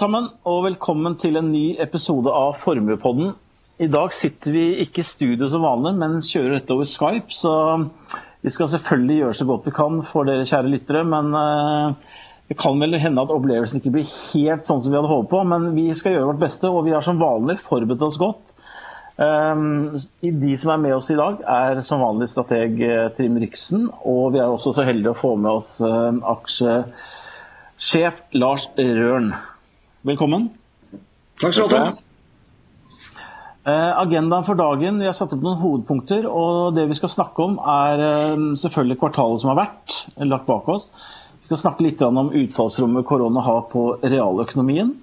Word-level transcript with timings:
Sammen, 0.00 0.30
og 0.48 0.62
velkommen 0.64 1.12
til 1.20 1.34
en 1.36 1.50
ny 1.52 1.74
episode 1.82 2.32
av 2.32 2.54
Formuepodden. 2.56 3.34
I 3.84 3.88
dag 3.92 4.14
sitter 4.16 4.54
vi 4.54 4.62
ikke 4.80 5.02
i 5.02 5.04
studio 5.04 5.44
som 5.52 5.60
vanlig, 5.66 5.92
men 6.00 6.24
kjører 6.24 6.54
dette 6.54 6.72
over 6.72 6.86
Skype. 6.88 7.28
Så 7.36 7.52
vi 8.40 8.48
skal 8.54 8.70
selvfølgelig 8.72 9.18
gjøre 9.18 9.36
så 9.36 9.46
godt 9.50 9.68
vi 9.68 9.72
kan 9.76 10.00
for 10.06 10.24
dere 10.24 10.46
kjære 10.48 10.72
lyttere. 10.72 11.02
Men 11.04 11.26
uh, 11.36 11.92
det 12.48 12.56
kan 12.62 12.80
vel 12.80 12.96
hende 13.02 13.20
at 13.26 13.34
opplevelsen 13.34 13.82
ikke 13.82 13.92
blir 13.98 14.08
helt 14.08 14.64
sånn 14.64 14.80
som 14.80 14.88
vi 14.88 14.96
hadde 14.96 15.12
håpet 15.12 15.32
på. 15.34 15.40
Men 15.52 15.68
vi 15.76 15.84
skal 15.98 16.16
gjøre 16.16 16.30
vårt 16.30 16.44
beste, 16.46 16.66
og 16.72 16.86
vi 16.88 16.96
har 16.96 17.04
som 17.04 17.20
vanlig 17.20 17.58
forberedt 17.60 18.06
oss 18.08 18.16
godt. 18.24 18.56
Um, 19.20 20.00
de 20.22 20.54
som 20.64 20.72
er 20.72 20.80
med 20.86 20.96
oss 20.96 21.12
i 21.12 21.20
dag, 21.20 21.44
er 21.44 21.84
som 21.84 22.00
vanlig 22.06 22.32
strateg 22.32 22.72
Trim 22.80 23.12
Trym 23.20 23.36
Riksen. 23.44 23.84
Og 24.00 24.32
vi 24.32 24.40
er 24.40 24.48
også 24.48 24.72
så 24.80 24.88
heldige 24.88 25.12
å 25.12 25.22
få 25.26 25.36
med 25.36 25.52
oss 25.60 25.76
aksjesjef 26.38 28.24
Lars 28.40 28.64
Rørn. 28.80 29.34
Velkommen. 30.06 30.48
Takk 31.40 31.52
skal 31.52 31.68
du 31.68 31.76
ha. 31.76 31.90
Uh, 33.60 33.92
agendaen 34.00 34.46
for 34.46 34.56
dagen, 34.56 35.02
Vi 35.02 35.04
har 35.04 35.12
satt 35.16 35.34
opp 35.36 35.42
noen 35.44 35.60
hovedpunkter. 35.60 36.24
og 36.24 36.74
Det 36.74 36.86
vi 36.88 36.96
skal 36.96 37.12
snakke 37.12 37.44
om, 37.44 37.58
er 37.60 38.00
selvfølgelig 38.56 39.00
kvartalet 39.02 39.42
som 39.42 39.52
har 39.52 39.60
vært, 39.60 39.98
lagt 40.16 40.48
bak 40.48 40.68
oss. 40.72 40.88
Vi 41.42 41.50
skal 41.50 41.60
snakke 41.66 41.84
litt 41.84 42.02
om 42.06 42.32
utfallsrommet 42.32 43.06
korona 43.06 43.44
har 43.44 43.68
på 43.68 43.84
realøkonomien. 44.00 44.96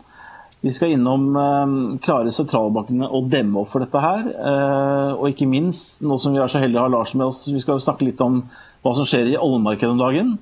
Vi 0.66 0.74
skal 0.74 0.96
innom 0.96 1.36
eh, 1.38 1.74
klare 2.02 2.34
sentralbankene 2.34 3.08
og 3.14 3.30
demme 3.30 3.62
opp 3.62 3.70
for 3.70 3.86
dette 3.86 4.02
her. 4.02 4.26
Eh, 4.26 5.12
og 5.14 5.30
ikke 5.30 5.50
minst, 5.50 6.02
nå 6.02 6.18
som 6.18 6.34
vi 6.34 6.42
er 6.42 6.50
så 6.50 6.62
heldige 6.64 6.82
å 6.82 6.88
ha 6.88 6.94
Lars 6.96 7.14
med 7.14 7.28
oss, 7.30 7.44
vi 7.52 7.62
skal 7.62 7.82
snakke 7.84 8.08
litt 8.08 8.24
om 8.26 8.42
hva 8.82 8.94
som 8.98 9.06
skjer 9.06 9.30
i 9.30 9.38
oljemarkedet 9.38 9.94
om 9.94 10.02
dagen. 10.02 10.38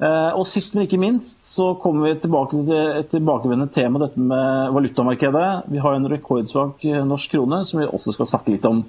Eh, 0.00 0.30
og 0.32 0.46
sist, 0.48 0.74
men 0.74 0.86
ikke 0.86 1.00
minst, 1.02 1.44
så 1.46 1.74
kommer 1.82 2.08
vi 2.08 2.16
tilbake 2.22 2.62
til 2.64 2.72
et 3.02 3.12
tilbakevendende 3.12 3.74
tema, 3.74 4.00
dette 4.02 4.20
med 4.20 4.72
valutamarkedet. 4.74 5.50
Vi 5.70 5.82
har 5.84 5.98
en 5.98 6.10
rekordsvak 6.10 6.88
norsk 7.06 7.36
krone 7.36 7.62
som 7.68 7.82
vi 7.82 7.90
også 7.90 8.16
skal 8.16 8.30
snakke 8.32 8.56
litt 8.56 8.66
om. 8.70 8.82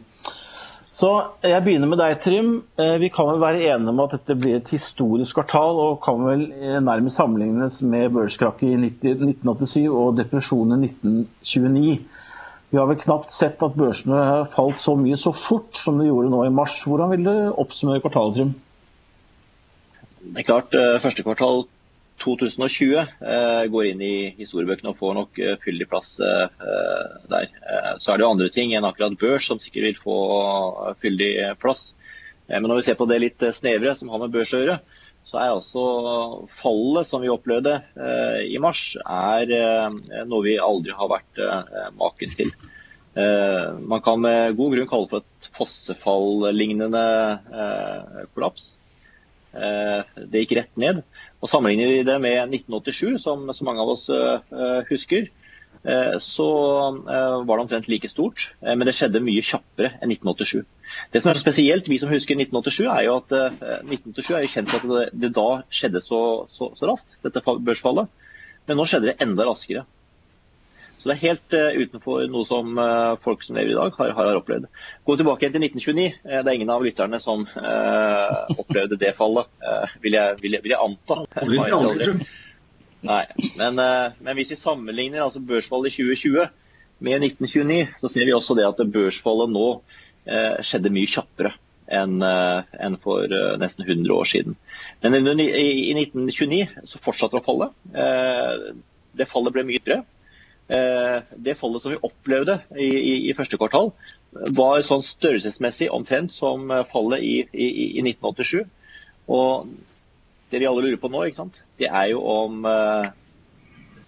Så 0.93 1.09
Jeg 1.41 1.63
begynner 1.65 1.89
med 1.89 1.97
deg, 1.97 2.19
Trym. 2.21 2.49
Eh, 2.77 2.99
vi 3.01 3.09
kan 3.09 3.25
vel 3.31 3.39
være 3.41 3.63
enige 3.65 3.89
om 3.89 4.01
at 4.03 4.11
dette 4.13 4.35
blir 4.37 4.59
et 4.59 4.69
historisk 4.69 5.39
kvartal, 5.39 5.79
og 5.81 6.03
kan 6.05 6.21
vel 6.21 6.43
eh, 6.53 6.77
nærmest 6.85 7.17
sammenlignes 7.17 7.79
med 7.81 8.13
børskrakket 8.13 8.75
i 8.75 8.91
1987 8.91 9.87
og 9.89 10.19
depresjonen 10.19 10.85
i 10.85 10.91
1929. 10.91 11.95
Vi 12.69 12.77
har 12.77 12.85
vel 12.89 13.01
knapt 13.01 13.33
sett 13.33 13.65
at 13.65 13.73
børsene 13.77 14.45
falt 14.53 14.85
så 14.85 14.93
mye 14.97 15.17
så 15.17 15.33
fort 15.33 15.73
som 15.77 15.97
de 15.97 16.11
gjorde 16.11 16.29
nå 16.29 16.43
i 16.45 16.53
mars. 16.53 16.77
Hvordan 16.85 17.09
vil 17.15 17.25
du 17.25 17.33
oppsummere 17.65 18.01
kvartalet, 18.05 18.37
Trym? 18.37 18.53
Det 20.23 20.39
er 20.39 20.47
klart, 20.47 20.71
eh, 20.73 20.99
Første 21.03 21.23
kvartal 21.25 21.65
2020 22.23 22.93
eh, 22.95 23.63
går 23.67 23.87
inn 23.89 24.01
i 24.05 24.15
historiebøkene 24.37 24.93
og 24.93 24.99
får 24.99 25.15
nok 25.17 25.39
eh, 25.43 25.55
fyldig 25.59 25.87
plass 25.91 26.15
der. 27.27 27.49
Så 27.99 28.13
er 28.13 28.19
det 28.19 28.23
jo 28.23 28.29
andre 28.31 28.47
ting 28.53 28.71
enn 28.71 28.87
akkurat 28.87 29.17
børs 29.19 29.49
som 29.49 29.59
sikkert 29.59 29.89
vil 29.89 29.99
få 29.99 30.17
fyldig 31.01 31.31
plass. 31.59 31.91
Men 32.47 32.69
når 32.69 32.79
vi 32.79 32.85
ser 32.87 32.99
på 32.99 33.07
det 33.09 33.19
litt 33.19 33.43
snevre, 33.55 33.95
som 33.97 34.11
har 34.13 34.21
med 34.21 34.31
børs 34.31 34.53
å 34.55 34.61
gjøre, 34.61 34.77
så 35.27 35.39
er 35.39 35.53
altså 35.53 35.83
fallet 36.51 37.07
som 37.07 37.23
vi 37.23 37.31
opplevde 37.31 37.77
i 38.43 38.59
mars, 38.61 38.97
er 38.99 39.47
noe 40.27 40.43
vi 40.45 40.57
aldri 40.59 40.95
har 40.95 41.11
vært 41.11 41.41
maken 41.95 42.35
til. 42.35 42.51
Man 43.15 44.03
kan 44.03 44.21
med 44.21 44.59
god 44.59 44.75
grunn 44.75 44.91
kalle 44.91 45.11
for 45.11 45.23
et 45.23 45.51
fossefall-lignende 45.55 47.05
kollaps. 48.35 48.73
Det 49.53 50.43
gikk 50.43 50.57
rett 50.57 50.81
ned. 50.81 51.03
Og 51.43 51.49
Sammenligner 51.51 51.91
vi 51.91 52.03
det 52.07 52.17
med 52.23 52.55
1987, 52.55 53.19
som 53.21 53.45
så 53.53 53.65
mange 53.67 53.83
av 53.83 53.91
oss 53.93 54.07
uh, 54.09 54.39
husker, 54.89 55.27
uh, 55.85 56.15
så 56.17 56.47
var 57.05 57.51
det 57.51 57.65
omtrent 57.65 57.89
like 57.91 58.09
stort. 58.09 58.47
men 58.63 58.87
det 58.87 58.95
skjedde 58.97 59.21
mye 59.21 59.43
kjappere 59.45 59.93
enn 59.99 60.13
1987. 60.15 60.63
Det 61.13 61.21
som 61.21 61.33
er 61.33 61.41
spesielt, 61.41 61.89
vi 61.91 61.99
som 62.01 62.09
husker 62.09 62.39
1987, 62.39 62.87
er 62.87 63.05
jo 63.05 63.17
at 63.19 63.35
1987 63.37 64.31
er 64.33 64.45
jo 64.47 64.53
kjent 64.55 64.73
for 64.73 65.03
at 65.03 65.13
det 65.13 65.33
da 65.37 65.49
skjedde 65.69 66.01
så, 66.01 66.21
så, 66.49 66.71
så 66.73 66.89
raskt, 66.89 67.19
dette 67.25 67.43
børsfallet. 67.45 68.09
Men 68.65 68.79
nå 68.79 68.87
skjedde 68.89 69.11
det 69.11 69.19
enda 69.21 69.45
raskere. 69.49 69.85
Så 71.03 71.09
det 71.09 71.15
er 71.17 71.33
helt 71.33 71.55
uh, 71.59 71.81
utenfor 71.83 72.21
noe 72.31 72.47
som 72.47 72.77
uh, 72.79 73.17
folk 73.19 73.41
som 73.43 73.57
lever 73.57 73.73
i 73.73 73.75
dag, 73.75 73.91
har, 73.97 74.13
har 74.15 74.37
opplevd. 74.39 74.69
Gå 75.03 75.15
tilbake 75.19 75.49
til 75.51 75.65
1929. 75.67 76.05
Uh, 76.23 76.29
eh, 76.29 76.39
det 76.39 76.51
er 76.51 76.55
ingen 76.55 76.69
av 76.71 76.85
lytterne 76.85 77.17
som 77.19 77.43
opplevde 78.63 78.95
det 79.01 79.09
fallet, 79.17 79.49
vil 79.99 80.15
jeg, 80.15 80.37
vil, 80.39 80.55
jeg, 80.55 80.63
vil, 80.63 80.71
jeg, 80.71 80.79
anta. 80.79 81.17
Nei, 83.03 83.19
men, 83.59 83.75
men, 83.75 84.31
hvis 84.37 84.53
vi 84.53 84.59
sammenligner 84.61 85.25
altså 85.25 85.41
børsfallet 85.43 85.91
i 85.91 86.05
2020 86.05 86.47
med 87.03 87.27
1929, 87.27 87.99
så 87.99 88.11
ser 88.13 88.29
vi 88.29 88.37
også 88.37 88.55
det 88.55 88.69
at 88.69 88.79
børsfallet 88.95 89.51
nå 89.51 89.67
skjedde 90.63 90.93
mye 90.95 91.11
kjappere 91.11 91.51
enn 91.91 92.23
en 92.23 92.95
for 93.03 93.27
nesten 93.59 93.83
100 93.83 94.15
år 94.15 94.29
siden. 94.31 94.55
Men 95.03 95.27
i, 95.35 95.49
i 95.91 95.97
1929 95.99 96.87
så 96.87 97.03
fortsatte 97.03 97.35
det 97.35 97.43
å 97.43 97.47
falle. 97.49 97.71
Det 99.19 99.27
fallet 99.27 99.57
ble 99.57 99.67
mye 99.67 99.83
større. 99.83 100.05
Eh, 100.71 101.17
det 101.35 101.57
fallet 101.59 101.83
som 101.83 101.91
vi 101.91 101.99
opplevde 102.07 102.59
i, 102.79 102.87
i, 102.87 103.15
i, 103.29 103.33
første 103.35 103.59
kvartal, 103.59 103.91
var 104.55 104.85
sånn 104.85 105.03
størrelsesmessig 105.05 105.89
omtrent 105.93 106.33
som 106.35 106.71
eh, 106.71 106.85
fallet 106.89 107.25
i, 107.25 107.33
i 107.51 108.03
1987. 108.05 108.63
Og 109.33 109.73
det 110.51 110.61
vi 110.61 110.69
alle 110.69 110.85
lurer 110.85 111.01
på 111.01 111.11
nå, 111.11 111.25
det 111.81 111.89
er 111.89 112.07
jo 112.13 112.23
om 112.29 112.63
eh, 112.69 113.09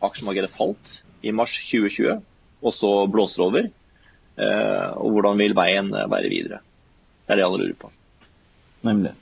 aksjemarkedet 0.05 0.53
falt 0.53 0.99
i 1.25 1.33
mars 1.35 1.57
2020, 1.67 2.23
og 2.61 2.73
så 2.75 2.93
blåser 3.11 3.41
det 3.41 3.49
over. 3.49 3.69
Eh, 4.35 4.89
og 4.95 5.15
hvordan 5.15 5.39
vil 5.41 5.57
veien 5.57 5.91
være 5.91 6.31
videre? 6.31 6.63
Det 7.25 7.35
er 7.35 7.41
det 7.41 7.47
alle 7.47 7.63
lurer 7.63 7.77
på. 7.79 7.91
Nemlig. 8.85 9.15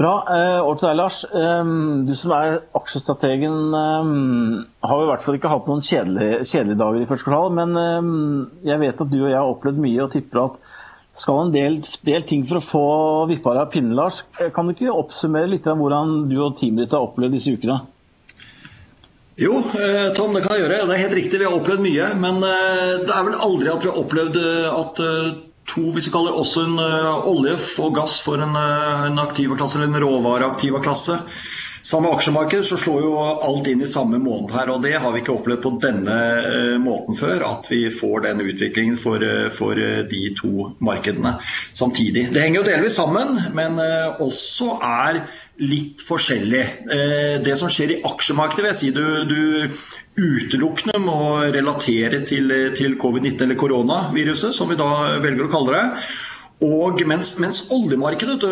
Bra. 0.00 0.12
Eh, 0.32 0.58
over 0.64 0.78
til 0.80 0.86
deg, 0.88 0.96
Lars. 0.96 1.16
Eh, 1.28 1.70
du 2.08 2.14
som 2.16 2.32
er 2.32 2.62
aksjestrategen, 2.78 3.56
eh, 3.76 4.12
har 4.88 5.02
i 5.02 5.08
hvert 5.10 5.24
fall 5.24 5.36
ikke 5.36 5.50
hatt 5.52 5.66
noen 5.68 5.84
kjedelige, 5.84 6.38
kjedelige 6.48 6.80
dager 6.80 7.02
i 7.02 7.08
første 7.10 7.28
kvartal. 7.28 7.52
Men 7.58 8.46
jeg 8.64 8.80
vet 8.80 9.02
at 9.04 9.10
du 9.12 9.18
og 9.18 9.28
jeg 9.28 9.36
har 9.36 9.50
opplevd 9.50 9.82
mye 9.84 10.06
og 10.06 10.14
tipper 10.14 10.46
at 10.46 10.56
skal 11.20 11.42
en 11.42 11.52
del, 11.52 11.80
del 12.06 12.24
ting 12.24 12.46
for 12.48 12.60
å 12.60 12.64
få 12.64 12.84
vippa 13.28 13.52
av 13.58 13.68
pinnen, 13.74 13.92
Lars. 13.98 14.22
Kan 14.54 14.70
du 14.70 14.72
ikke 14.72 14.94
oppsummere 14.94 15.50
litt 15.50 15.68
av 15.68 15.76
hvordan 15.76 16.30
du 16.30 16.36
og 16.38 16.56
teamet 16.56 16.86
ditt 16.86 16.96
har 16.96 17.04
opplevd 17.04 17.36
disse 17.36 17.52
ukene? 17.52 17.80
Jo, 19.40 19.60
Tom, 20.16 20.32
det 20.36 20.46
kan 20.46 20.56
jeg 20.56 20.64
gjøre. 20.64 20.80
Det 20.86 20.96
er 20.96 21.04
helt 21.04 21.18
riktig, 21.18 21.42
vi 21.42 21.48
har 21.48 21.58
opplevd 21.58 21.84
mye. 21.84 22.08
Men 22.24 22.40
det 22.40 23.12
er 23.12 23.28
vel 23.28 23.36
aldri 23.36 23.72
at 23.72 23.84
vi 23.84 23.92
har 23.92 24.00
opplevd 24.00 24.40
at 24.70 25.04
to, 25.70 25.86
hvis 25.94 26.08
vi 26.08 26.14
kaller 26.14 26.36
også 26.36 26.66
en 26.66 26.76
uh, 26.82 27.26
olje 27.30 27.56
og 27.82 27.94
gass 27.98 28.20
for 28.24 28.42
en, 28.42 28.56
uh, 28.58 29.06
en 29.06 29.22
aktiva 29.22 29.58
klasse, 29.58 29.78
eller 29.78 29.90
en 29.92 30.02
råvareaktiva 30.04 30.82
klasse. 30.84 31.20
Samme 31.82 32.10
aksjemarked 32.12 32.66
så 32.68 32.76
slår 32.76 33.02
jo 33.02 33.12
alt 33.20 33.68
inn 33.70 33.80
i 33.82 33.88
samme 33.88 34.18
måned 34.20 34.52
her, 34.52 34.68
og 34.72 34.82
det 34.84 34.94
har 35.00 35.14
vi 35.14 35.22
ikke 35.22 35.32
opplevd 35.38 35.62
på 35.64 35.72
denne 35.80 36.16
uh, 36.44 36.76
måten 36.82 37.16
før. 37.16 37.44
At 37.48 37.70
vi 37.72 37.82
får 37.94 38.26
den 38.28 38.42
utviklingen 38.44 38.98
for, 39.00 39.24
for 39.54 39.80
de 40.10 40.22
to 40.36 40.70
markedene 40.84 41.36
samtidig. 41.72 42.28
Det 42.34 42.42
henger 42.44 42.60
jo 42.60 42.66
delvis 42.68 42.98
sammen, 43.00 43.38
men 43.56 43.80
også 44.20 44.76
er 44.84 45.22
litt 45.60 46.00
forskjellig. 46.04 46.62
Det 47.44 47.56
som 47.58 47.68
skjer 47.72 47.96
i 47.96 48.00
aksjemarkedet, 48.08 48.62
vil 48.62 48.70
jeg 48.70 48.78
si 48.78 48.92
du, 48.96 49.04
du 49.28 50.20
utelukkende 50.20 51.00
må 51.04 51.20
relatere 51.52 52.22
til, 52.28 52.52
til 52.76 52.96
covid-19 53.00 53.44
eller 53.46 53.60
koronaviruset, 53.60 54.56
som 54.56 54.70
vi 54.72 54.78
da 54.80 55.18
velger 55.22 55.48
å 55.48 55.52
kalle 55.52 55.76
det. 55.76 55.84
Og 56.60 56.98
mens, 57.08 57.30
mens, 57.40 57.62
oljemarkedet, 57.72 58.42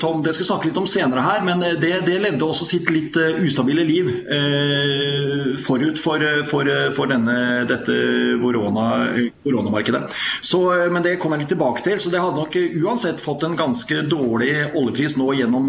Tom, 0.00 0.22
det 0.24 0.32
skal 0.32 0.46
snakke 0.48 0.70
litt 0.70 0.78
om 0.80 0.86
senere 0.88 1.20
her, 1.20 1.42
men 1.44 1.60
det, 1.60 1.90
det 2.06 2.14
levde 2.22 2.46
også 2.46 2.64
sitt 2.64 2.88
litt 2.88 3.18
uh, 3.20 3.42
ustabile 3.44 3.84
liv 3.84 4.08
eh, 4.08 5.50
forut 5.60 6.00
for, 6.00 6.24
for, 6.48 6.70
for 6.96 7.12
denne, 7.12 7.36
dette 7.68 7.96
korona, 8.40 8.86
koronamarkedet. 9.44 10.00
Men 10.92 11.04
det 11.04 11.18
kommer 11.20 11.36
jeg 11.36 11.44
litt 11.44 11.52
tilbake 11.52 11.84
til. 11.84 12.00
Så 12.00 12.12
det 12.12 12.22
hadde 12.24 12.40
nok 12.40 12.56
uansett 12.56 13.20
fått 13.20 13.44
en 13.44 13.58
ganske 13.58 14.00
dårlig 14.08 14.52
oljepris 14.72 15.18
nå 15.20 15.28
gjennom, 15.36 15.68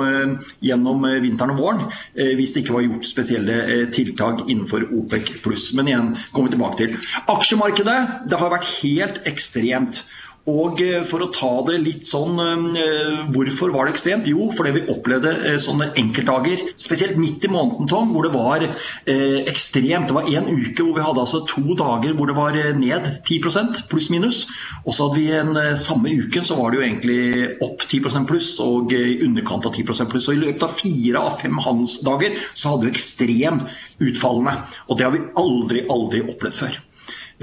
gjennom 0.63 1.03
vinteren 1.24 1.56
og 1.56 1.59
våren, 1.59 1.86
hvis 2.15 2.56
det 2.56 2.63
ikke 2.63 2.77
var 2.77 2.88
gjort 2.88 3.09
spesielle 3.12 3.59
tiltak 3.94 4.45
innenfor 4.47 4.88
OPEC 4.88 5.36
pluss. 5.44 5.71
Men 5.75 5.91
igjen 5.91 6.12
kommer 6.31 6.47
vi 6.47 6.56
tilbake 6.56 6.79
til. 6.79 6.97
Aksjemarkedet 7.33 8.00
det 8.31 8.39
har 8.39 8.56
vært 8.56 8.71
helt 8.79 9.25
ekstremt. 9.29 10.06
Og 10.51 10.81
eh, 10.83 11.05
for 11.07 11.23
å 11.23 11.29
ta 11.31 11.51
det 11.69 11.77
litt 11.79 12.03
sånn 12.03 12.35
eh, 12.35 13.21
Hvorfor 13.31 13.71
var 13.71 13.87
det 13.87 13.93
ekstremt? 13.93 14.25
Jo, 14.27 14.49
fordi 14.51 14.73
vi 14.75 14.81
opplevde 14.91 15.31
eh, 15.39 15.55
sånne 15.61 15.93
enkeltdager, 16.01 16.65
spesielt 16.75 17.15
midt 17.15 17.47
i 17.47 17.51
måneden, 17.51 17.87
Tom, 17.87 18.11
hvor 18.11 18.27
det 18.27 18.33
var 18.33 18.65
ekstremt. 19.07 20.09
Det 20.09 20.15
var 20.15 20.27
en 20.27 20.49
uke 20.51 20.83
hvor 20.83 20.97
vi 20.97 21.05
hadde 21.05 21.23
altså 21.23 21.43
to 21.47 21.77
dager 21.79 22.15
hvor 22.17 22.27
det 22.27 22.35
var 22.35 22.57
ned 22.75 23.07
10% 23.23 23.83
pluss-minus. 23.91 24.43
Og 24.83 24.95
så 24.95 25.07
hadde 25.07 25.21
vi 25.21 25.27
en 25.37 25.79
samme 25.79 26.11
uken 26.11 26.47
så 26.47 26.57
var 26.59 26.71
det 26.71 26.79
jo 26.79 26.85
egentlig 26.87 27.19
opp 27.63 27.85
10% 27.87 28.27
pluss 28.29 28.53
og 28.63 28.93
i 28.95 29.19
underkant 29.23 29.67
av 29.69 29.75
10% 29.75 30.11
pluss. 30.11 30.29
Og 30.29 30.37
i 30.37 30.43
løpet 30.43 30.65
av 30.67 30.75
fire 30.79 31.23
av 31.23 31.37
fem 31.43 31.59
handelsdager 31.63 32.39
så 32.51 32.73
hadde 32.73 32.89
vi 32.89 32.95
ekstremt 32.95 34.03
utfallende. 34.03 34.57
Og 34.89 34.99
det 34.99 35.07
har 35.07 35.15
vi 35.15 35.27
aldri, 35.39 35.85
aldri 35.93 36.25
opplevd 36.25 36.59
før. 36.65 36.81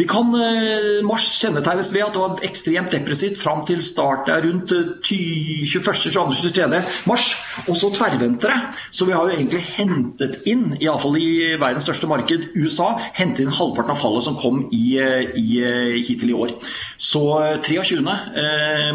Vi 0.00 0.06
kan 0.08 0.31
eh, 0.32 1.02
Mars 1.05 1.26
kjennetegnes 1.43 1.91
ved 1.93 2.06
at 2.06 2.14
det 2.14 2.20
var 2.23 2.38
ekstremt 2.47 2.94
depressivt 2.94 3.37
fram 3.37 3.67
til 3.69 3.82
start 3.85 4.31
rundt 4.47 4.73
21.-22.-23. 4.73 6.76
Eh, 6.79 6.87
mars. 7.11 7.26
Og 7.69 7.76
så 7.76 7.91
tverrventere. 7.93 8.56
Så 8.91 9.05
vi 9.05 9.12
har 9.12 9.29
jo 9.29 9.35
egentlig 9.35 9.61
hentet 9.76 10.38
inn, 10.49 10.79
iallfall 10.81 11.19
i 11.20 11.52
verdens 11.61 11.85
største 11.85 12.08
marked, 12.08 12.49
USA, 12.56 12.97
hentet 13.19 13.44
inn 13.44 13.52
halvparten 13.52 13.93
av 13.93 14.00
fallet 14.00 14.25
som 14.25 14.38
kom 14.41 14.70
i, 14.73 14.97
eh, 15.02 15.29
i, 15.37 15.61
hittil 16.08 16.32
i 16.32 16.38
år. 16.47 16.56
Så 16.97 17.20
23. 17.67 18.00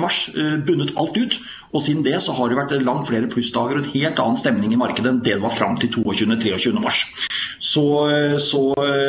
mars 0.01 0.29
bundet 0.65 0.97
alt 0.97 1.17
ut. 1.17 1.39
Og 1.75 1.83
siden 1.83 2.06
det 2.06 2.18
så 2.24 2.33
har 2.38 2.50
det 2.50 2.57
vært 2.57 2.75
langt 2.81 3.10
flere 3.10 3.30
plussdager 3.30 3.77
og 3.77 3.83
en 3.83 3.94
helt 3.94 4.22
annen 4.24 4.39
stemning 4.39 4.74
i 4.74 4.80
markedet 4.80 5.12
enn 5.12 5.24
det 5.25 5.36
det 5.36 5.44
var 5.44 5.54
fram 5.54 5.75
til 5.80 5.92
22.-23. 5.92 6.80
mars. 6.80 7.04
Så, 7.60 7.83
så, 8.44 8.62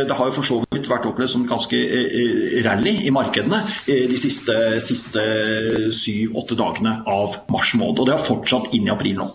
det 0.09 0.17
har 0.17 0.29
jo 0.29 0.35
for 0.39 0.49
så 0.49 0.61
vidt 0.75 0.91
vært 0.91 1.07
opplevd 1.09 1.33
som 1.33 1.47
ganske 1.49 1.79
eh, 1.79 2.61
rally 2.67 2.95
i 3.07 3.15
markedene 3.15 3.63
eh, 3.87 4.07
de 4.11 4.19
siste 4.19 5.27
syv-åtte 5.95 6.59
dagene 6.59 7.01
av 7.11 7.41
mars 7.53 7.75
måned. 7.79 8.03
Og 8.03 8.09
det 8.09 8.17
har 8.17 8.27
fortsatt 8.27 8.73
inn 8.77 8.89
i 8.89 8.95
april 8.95 9.21
nå. 9.23 9.29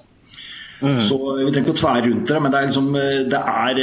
Mm. 0.82 0.98
Så 1.06 1.18
Vi 1.38 1.52
trenger 1.54 1.62
ikke 1.62 1.76
å 1.76 1.78
tvære 1.78 2.04
rundt 2.08 2.32
det, 2.32 2.38
men 2.42 2.54
det 2.54 2.60
er, 2.60 2.70
liksom, 2.72 2.88
det 3.30 3.42
er, 3.54 3.82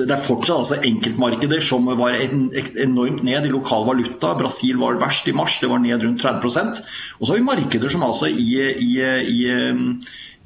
det 0.00 0.06
er 0.10 0.24
fortsatt 0.24 0.64
altså 0.64 0.78
enkeltmarkeder 0.88 1.62
som 1.62 1.86
var 2.00 2.18
enormt 2.18 3.22
ned 3.26 3.46
i 3.46 3.52
lokal 3.52 3.86
valuta. 3.86 4.34
Brasil 4.38 4.80
var 4.82 4.98
verst 4.98 5.30
i 5.30 5.36
mars, 5.36 5.60
det 5.62 5.70
var 5.70 5.82
ned 5.84 6.02
rundt 6.02 6.24
30% 6.26 6.82
Og 6.82 7.22
så 7.22 7.32
har 7.32 7.38
vi 7.38 7.46
markeder 7.46 7.92
som 7.92 8.02
altså 8.06 8.26
i, 8.26 8.50
i, 8.74 8.94
i 9.30 9.42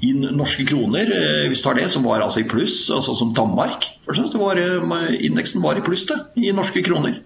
i 0.00 0.12
norske 0.16 0.64
kroner, 0.68 1.10
eh, 1.12 1.46
hvis 1.50 1.60
du 1.60 1.66
tar 1.66 1.76
det, 1.76 1.90
som 1.92 2.06
var 2.08 2.22
altså 2.24 2.40
i 2.40 2.48
pluss, 2.48 2.88
altså 2.92 3.14
som 3.18 3.34
Danmark. 3.36 3.84
Var, 4.08 4.56
eh, 4.56 5.16
indeksen 5.26 5.62
var 5.62 5.76
i 5.76 5.84
pluss 5.84 6.06
det, 6.08 6.16
i 6.40 6.52
norske 6.56 6.82
kroner. 6.82 7.20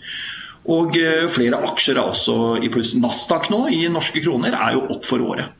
Og 0.67 0.97
eh, 0.99 1.29
flere 1.31 1.61
aksjer 1.71 2.01
er 2.01 2.09
også 2.11 2.59
i 2.65 2.71
pluss. 2.73 2.95
Nasdaq 2.99 3.51
nå 3.53 3.69
i 3.71 3.85
norske 3.93 4.23
kroner 4.25 4.56
er 4.59 4.75
jo 4.75 4.87
opp 4.97 5.06
for 5.06 5.23
året. 5.23 5.53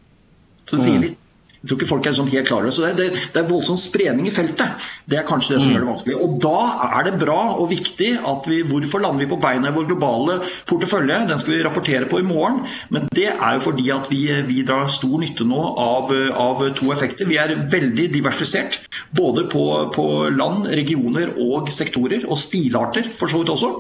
Så 0.65 0.77
det 0.77 0.83
sier 0.83 0.99
mm. 0.99 1.05
litt 1.07 1.24
jeg 1.65 1.71
tror 1.71 1.79
ikke 1.81 1.89
folk 1.89 2.07
er 2.07 2.13
sånn 2.13 2.29
helt 2.29 2.49
klare. 2.51 2.71
Så 2.77 2.83
det, 2.85 2.91
det, 2.99 3.21
det, 3.33 3.41
er 3.41 3.49
voldsom 3.49 3.79
spredning 3.81 4.27
i 4.29 4.33
feltet. 4.35 4.83
Det 5.09 5.17
er 5.17 5.25
kanskje 5.25 5.55
det 5.55 5.63
som 5.63 5.71
mm. 5.71 5.73
gjør 5.73 5.85
det 5.85 5.89
vanskelig. 5.89 6.17
Og 6.21 6.35
da 6.45 6.59
er 6.91 7.07
det 7.07 7.15
bra 7.23 7.39
og 7.55 7.71
viktig 7.71 8.11
at 8.21 8.49
vi 8.51 8.59
Hvorfor 8.69 9.01
lander 9.01 9.25
vi 9.25 9.31
på 9.31 9.39
beina 9.41 9.71
i 9.71 9.75
vår 9.75 9.87
globale 9.89 10.35
portefølje? 10.69 11.23
Den 11.31 11.41
skal 11.41 11.55
vi 11.55 11.63
rapportere 11.65 12.09
på 12.11 12.21
i 12.21 12.27
morgen. 12.27 12.67
Men 12.93 13.09
det 13.17 13.31
er 13.33 13.57
jo 13.57 13.63
fordi 13.65 13.89
at 13.95 14.11
vi, 14.13 14.21
vi 14.45 14.61
drar 14.69 14.93
stor 14.93 15.17
nytte 15.23 15.47
nå 15.49 15.63
av, 15.81 16.13
av, 16.37 16.61
to 16.77 16.93
effekter. 16.93 17.29
Vi 17.31 17.41
er 17.41 17.55
veldig 17.73 18.11
diversifisert. 18.13 18.83
Både 19.17 19.47
på, 19.49 19.65
på 19.95 20.07
land, 20.37 20.69
regioner 20.77 21.33
og 21.41 21.73
sektorer. 21.73 22.29
Og 22.29 22.41
stilarter, 22.45 23.09
for 23.09 23.33
så 23.33 23.41
vidt 23.41 23.55
også. 23.57 23.73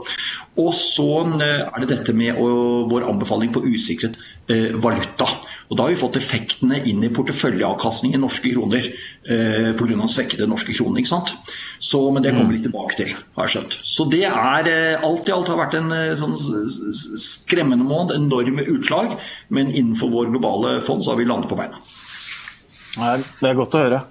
Og 0.65 0.73
så 0.79 1.11
eh, 1.43 1.67
er 1.67 1.85
det 1.85 1.91
dette 1.91 2.17
med 2.17 2.41
å, 2.41 2.49
vår 2.89 3.11
anbefaling 3.11 3.53
på 3.53 3.65
usikret 3.69 4.17
eh, 4.49 4.73
valuta. 4.81 5.29
Og 5.71 5.77
Da 5.77 5.87
har 5.87 5.95
vi 5.95 5.99
fått 5.99 6.19
effektene 6.21 6.81
inn 6.85 7.03
i 7.05 7.11
porteføljeavkastning 7.15 8.15
i 8.15 8.21
norske 8.21 8.53
kroner 8.53 8.85
eh, 8.85 9.71
pga. 9.77 9.87
den 9.91 10.11
svekkede 10.11 10.49
norske 10.51 10.75
kronen. 10.77 10.99
ikke 11.01 11.13
sant? 11.15 11.35
Så, 11.79 12.01
men 12.13 12.23
det 12.23 12.35
kommer 12.35 12.53
vi 12.53 12.59
litt 12.59 12.67
tilbake 12.69 12.99
til, 12.99 13.15
har 13.37 13.49
jeg 13.49 13.57
skjønt. 13.57 13.79
Så 13.83 14.09
det 14.13 14.25
er 14.29 14.71
eh, 14.71 15.07
alt 15.09 15.29
i 15.29 15.37
alt 15.37 15.53
har 15.53 15.61
vært 15.61 15.79
en 15.81 15.93
eh, 15.95 16.17
sånn 16.21 16.37
skremmende 16.37 17.87
måned, 17.87 18.17
enorme 18.19 18.67
utslag. 18.77 19.17
Men 19.49 19.73
innenfor 19.73 20.13
vår 20.13 20.33
globale 20.35 20.77
fond 20.85 21.05
så 21.05 21.15
har 21.15 21.23
vi 21.23 21.29
landet 21.29 21.51
på 21.53 21.59
beina. 21.59 21.81
Det 22.95 23.49
er 23.49 23.57
godt 23.59 23.75
å 23.75 23.87
høre. 23.87 24.05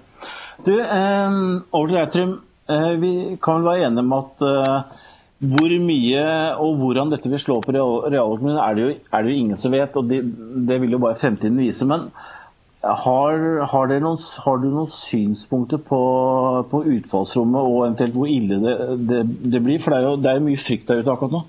Du, 0.64 0.74
eh, 0.80 1.38
over 1.74 1.88
til 1.88 1.96
deg, 1.98 2.12
Trym. 2.14 2.34
Eh, 2.64 2.92
vi 2.96 3.14
kan 3.44 3.60
vel 3.60 3.68
være 3.68 3.88
enige 3.90 4.04
om 4.06 4.14
at 4.16 4.44
eh, 4.48 5.02
hvor 5.52 5.74
mye 5.82 6.22
og 6.62 6.78
hvordan 6.80 7.12
dette 7.12 7.30
vil 7.32 7.40
slå 7.42 7.58
på 7.64 7.74
realøkonomien, 7.74 8.60
er, 8.60 8.96
er 9.12 9.24
det 9.24 9.34
jo 9.34 9.42
ingen 9.42 9.60
som 9.60 9.74
vet. 9.74 9.96
og 9.96 10.08
det, 10.10 10.22
det, 10.68 10.80
vil 10.82 10.96
jo 10.96 11.02
bare 11.02 11.18
fremtiden 11.20 11.60
vise. 11.60 11.86
Men 11.88 12.08
har, 12.84 13.42
har, 13.72 13.92
noen, 14.04 14.20
har 14.44 14.60
du 14.60 14.68
noen 14.68 14.90
synspunkter 14.92 15.80
på, 15.80 16.00
på, 16.70 16.82
utfallsrommet 16.98 17.60
og 17.60 17.84
eventuelt 17.86 18.16
hvor 18.16 18.30
ille 18.30 18.60
det, 18.60 18.78
det, 19.08 19.20
det 19.54 19.62
blir? 19.64 19.80
For 19.82 19.94
det 19.94 20.00
er, 20.00 20.08
jo, 20.10 20.16
det 20.20 20.32
er 20.32 20.44
mye 20.44 20.60
frykt 20.60 20.90
der 20.90 21.02
ute 21.02 21.14
akkurat 21.14 21.38
nå. 21.38 21.44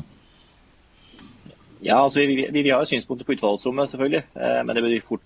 Ja, 1.85 1.99
altså 2.01 2.23
vi, 2.23 2.39
vi, 2.39 2.63
vi 2.63 2.71
har 2.71 2.81
jo 2.81 2.89
synspunkter 2.89 3.27
på 3.27 3.35
utfallsrommet, 3.35 3.91
selvfølgelig. 3.91 4.23
Eh, 4.33 4.61
men 4.65 4.77
det 4.77 4.85
betyr, 4.87 5.05
fort, 5.05 5.25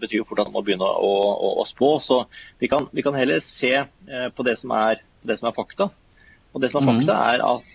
betyr 0.00 0.22
jo 0.22 0.26
fort 0.26 0.42
at 0.42 0.48
man 0.48 0.58
må 0.58 0.64
begynne 0.66 0.88
å, 0.88 1.12
å, 1.30 1.52
å 1.62 1.66
spå. 1.68 1.92
Så 2.02 2.24
vi 2.58 2.70
kan, 2.72 2.88
vi 2.90 3.04
kan, 3.06 3.18
heller 3.18 3.44
se 3.44 3.74
eh, 3.78 4.28
på 4.34 4.46
det 4.48 4.56
som 4.58 4.72
er, 4.74 5.04
det 5.26 5.38
som 5.38 5.50
er 5.50 5.56
fakta. 5.56 5.90
Og 6.50 6.62
det 6.62 6.72
som 6.72 6.82
er 6.82 6.88
fakta, 6.90 7.14
mm. 7.14 7.22
er 7.30 7.42
at 7.46 7.68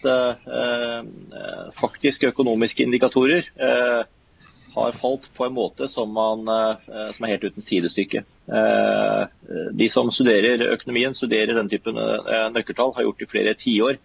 uh, 0.51 1.69
faktiske 1.79 2.31
økonomiske 2.33 2.83
indikatorer 2.83 3.47
uh, 3.55 4.01
har 4.75 4.97
falt 4.97 5.29
på 5.37 5.45
en 5.45 5.55
måte 5.55 5.87
som, 5.87 6.11
man, 6.11 6.43
uh, 6.49 7.11
som 7.15 7.23
er 7.23 7.35
helt 7.35 7.47
uten 7.47 7.63
sidestykke. 7.63 8.25
de 9.73 9.87
som 9.89 10.11
studerer 10.11 10.67
økonomien, 10.73 11.15
studerer 11.15 11.55
denne 11.55 11.71
typen 11.71 11.95
nøkkeltall, 12.53 12.91
har 12.93 13.07
gjort 13.07 13.19
det 13.19 13.25
i 13.25 13.31
flere 13.31 13.55
tiår. 13.57 13.97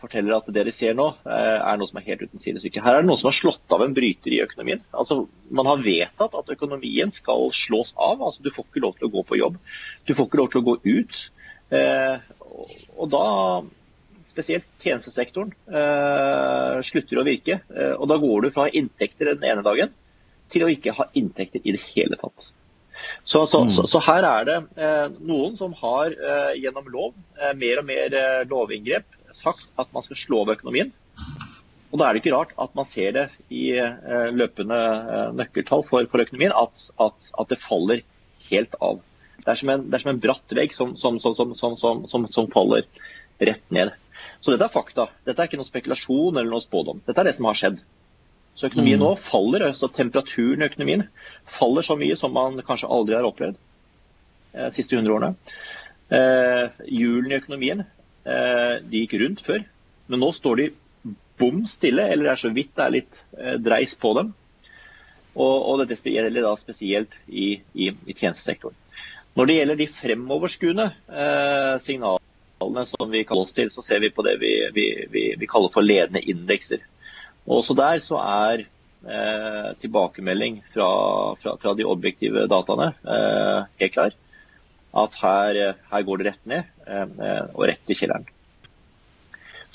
forteller 0.00 0.32
at 0.38 0.46
det 0.54 0.62
de 0.64 0.72
ser 0.72 0.94
nå, 0.96 1.10
er 1.26 1.76
noe 1.76 1.88
som 1.90 1.98
er 2.00 2.06
helt 2.06 2.22
uten 2.22 2.40
sidestykke. 2.40 2.80
Her 2.80 2.96
er 2.96 3.02
det 3.02 3.10
noe 3.10 3.18
som 3.20 3.28
har 3.28 3.36
slått 3.36 3.74
av 3.74 3.82
en 3.84 3.92
bryter 3.92 4.32
i 4.32 4.40
økonomien. 4.40 4.80
Altså, 4.96 5.26
man 5.50 5.66
har 5.68 5.82
vedtatt 5.84 6.38
at 6.38 6.54
økonomien 6.54 7.12
skal 7.12 7.50
slås 7.52 7.92
av. 7.98 8.22
Altså, 8.22 8.40
du 8.46 8.54
får 8.54 8.70
ikke 8.70 8.84
lov 8.86 8.96
til 8.96 9.10
å 9.10 9.14
gå 9.18 9.26
på 9.26 9.40
jobb. 9.42 9.58
Du 10.06 10.14
får 10.14 10.30
ikke 10.30 10.40
lov 10.40 10.52
til 10.54 10.62
å 10.62 10.68
gå 10.70 10.78
ut. 10.86 11.26
Eh, 11.74 12.18
og 12.94 13.08
da 13.10 13.26
spesielt 14.26 14.68
tjenestesektoren 14.82 15.54
eh, 15.70 16.76
slutter 16.86 17.20
å 17.20 17.26
virke. 17.26 17.60
Eh, 17.72 17.94
og 17.96 18.10
da 18.10 18.18
går 18.22 18.46
du 18.46 18.52
fra 18.54 18.68
inntekter 18.68 19.32
den 19.32 19.48
ene 19.48 19.64
dagen 19.66 19.94
til 20.52 20.66
å 20.66 20.70
ikke 20.70 20.94
ha 20.98 21.08
inntekter 21.18 21.64
i 21.64 21.74
det 21.74 21.82
hele 21.94 22.18
tatt. 22.20 22.52
Så, 23.24 23.46
så, 23.46 23.62
mm. 23.64 23.70
så, 23.70 23.86
så 23.90 24.00
her 24.06 24.24
er 24.24 24.46
det 24.48 24.56
eh, 24.80 25.08
noen 25.28 25.56
som 25.58 25.74
har 25.80 26.14
eh, 26.14 26.52
gjennom 26.62 26.88
lov, 26.92 27.16
eh, 27.40 27.52
mer 27.58 27.82
og 27.82 27.88
mer 27.88 28.16
lovinngrep, 28.50 29.08
sagt 29.36 29.68
at 29.80 29.90
man 29.92 30.06
skal 30.06 30.20
slå 30.20 30.44
av 30.44 30.54
økonomien. 30.56 30.92
Og 31.92 32.00
Da 32.00 32.06
er 32.06 32.16
det 32.16 32.22
ikke 32.22 32.34
rart 32.34 32.54
at 32.60 32.72
man 32.76 32.88
ser 32.88 33.12
det 33.14 33.26
i 33.54 33.68
løpende 34.34 34.78
nøkkeltall 35.38 35.84
for, 35.86 36.08
for 36.10 36.24
økonomien, 36.24 36.52
at, 36.56 36.88
at, 37.00 37.28
at 37.40 37.52
det 37.52 37.60
faller 37.62 38.02
helt 38.48 38.74
av. 38.82 38.98
Det 39.42 39.52
er 39.52 39.60
som 39.60 39.70
en, 39.72 39.84
er 39.92 40.02
som 40.02 40.12
en 40.12 40.22
bratt 40.22 40.56
vegg 40.58 40.74
som, 40.74 40.96
som, 41.00 41.18
som, 41.20 41.36
som, 41.56 42.48
faller 42.52 42.86
rett 43.38 43.70
ned. 43.74 43.92
Så 44.40 44.52
dette 44.52 44.66
er 44.66 44.72
fakta. 44.72 45.08
Dette 45.26 45.42
er 45.42 45.50
ikke 45.50 45.60
noe 45.60 45.68
spekulasjon 45.68 46.36
eller 46.36 46.50
noe 46.50 46.64
spådom. 46.64 47.02
Dette 47.06 47.22
er 47.22 47.30
det 47.30 47.36
som 47.38 47.48
har 47.50 47.58
skjedd. 47.58 47.82
Så 48.56 48.70
økonomien 48.70 48.96
mm. 48.96 49.04
nå 49.04 49.12
faller, 49.20 49.66
altså 49.68 49.90
temperaturen 49.92 50.64
i 50.64 50.70
økonomien 50.70 51.04
faller 51.58 51.84
så 51.84 51.98
mye 52.00 52.16
som 52.16 52.32
man 52.32 52.56
kanskje 52.64 52.88
aldri 52.88 53.18
har 53.18 53.28
opplevd 53.28 53.58
de 53.58 54.62
eh, 54.64 54.70
siste 54.72 54.96
100 54.96 55.12
årene. 55.12 55.34
Eh, 56.16 56.80
hjulene 56.88 57.34
i 57.34 57.40
økonomien 57.42 57.82
eh, 57.84 58.74
de 58.80 59.02
gikk 59.02 59.18
rundt 59.20 59.44
før, 59.44 59.66
men 60.08 60.22
nå 60.22 60.30
står 60.32 60.62
de 60.62 60.70
bom 61.36 61.66
stille, 61.68 62.06
eller 62.08 62.28
det 62.30 62.32
er 62.32 62.42
så 62.46 62.52
vidt 62.54 62.72
det 62.78 62.84
er 62.86 62.94
litt 62.94 63.20
eh, 63.36 63.56
dreis 63.60 63.92
på 64.00 64.14
dem. 64.16 64.32
Og, 65.36 65.56
og 65.68 65.82
dette 65.82 66.08
gjelder 66.08 66.46
da 66.46 66.54
spesielt 66.56 67.12
i, 67.28 67.58
i, 67.76 67.90
i 67.92 68.14
tjenestesektoren. 68.16 68.76
Når 69.36 69.48
det 69.48 69.56
gjelder 69.58 69.76
de 69.76 69.86
fremoverskuende 69.92 70.84
eh, 71.12 71.74
signalene 71.84 72.84
som 72.88 73.10
vi 73.12 73.24
kaller 73.28 73.44
oss 73.44 73.56
til, 73.56 73.68
så 73.72 73.82
ser 73.84 74.00
vi 74.00 74.12
på 74.14 74.24
det 74.24 74.38
vi, 74.40 74.52
vi, 74.72 74.86
vi, 75.12 75.24
vi 75.36 75.48
kaller 75.50 75.72
for 75.72 75.84
ledende 75.84 76.22
indekser. 76.24 76.80
Også 77.44 77.76
der 77.76 78.00
så 78.00 78.16
er 78.22 78.62
eh, 78.64 79.68
tilbakemelding 79.82 80.62
fra, 80.72 80.88
fra, 81.42 81.56
fra, 81.60 81.74
de 81.76 81.84
objektive 81.84 82.46
dataene 82.48 82.94
eh, 83.04 83.68
helt 83.82 83.96
klar. 83.98 84.16
At 84.96 85.20
her, 85.20 85.60
her, 85.90 86.06
går 86.08 86.22
det 86.22 86.30
rett 86.30 86.48
ned, 86.48 86.72
eh, 86.88 87.44
og 87.52 87.66
rett 87.68 87.92
i 87.92 87.98
kjelleren. 87.98 88.24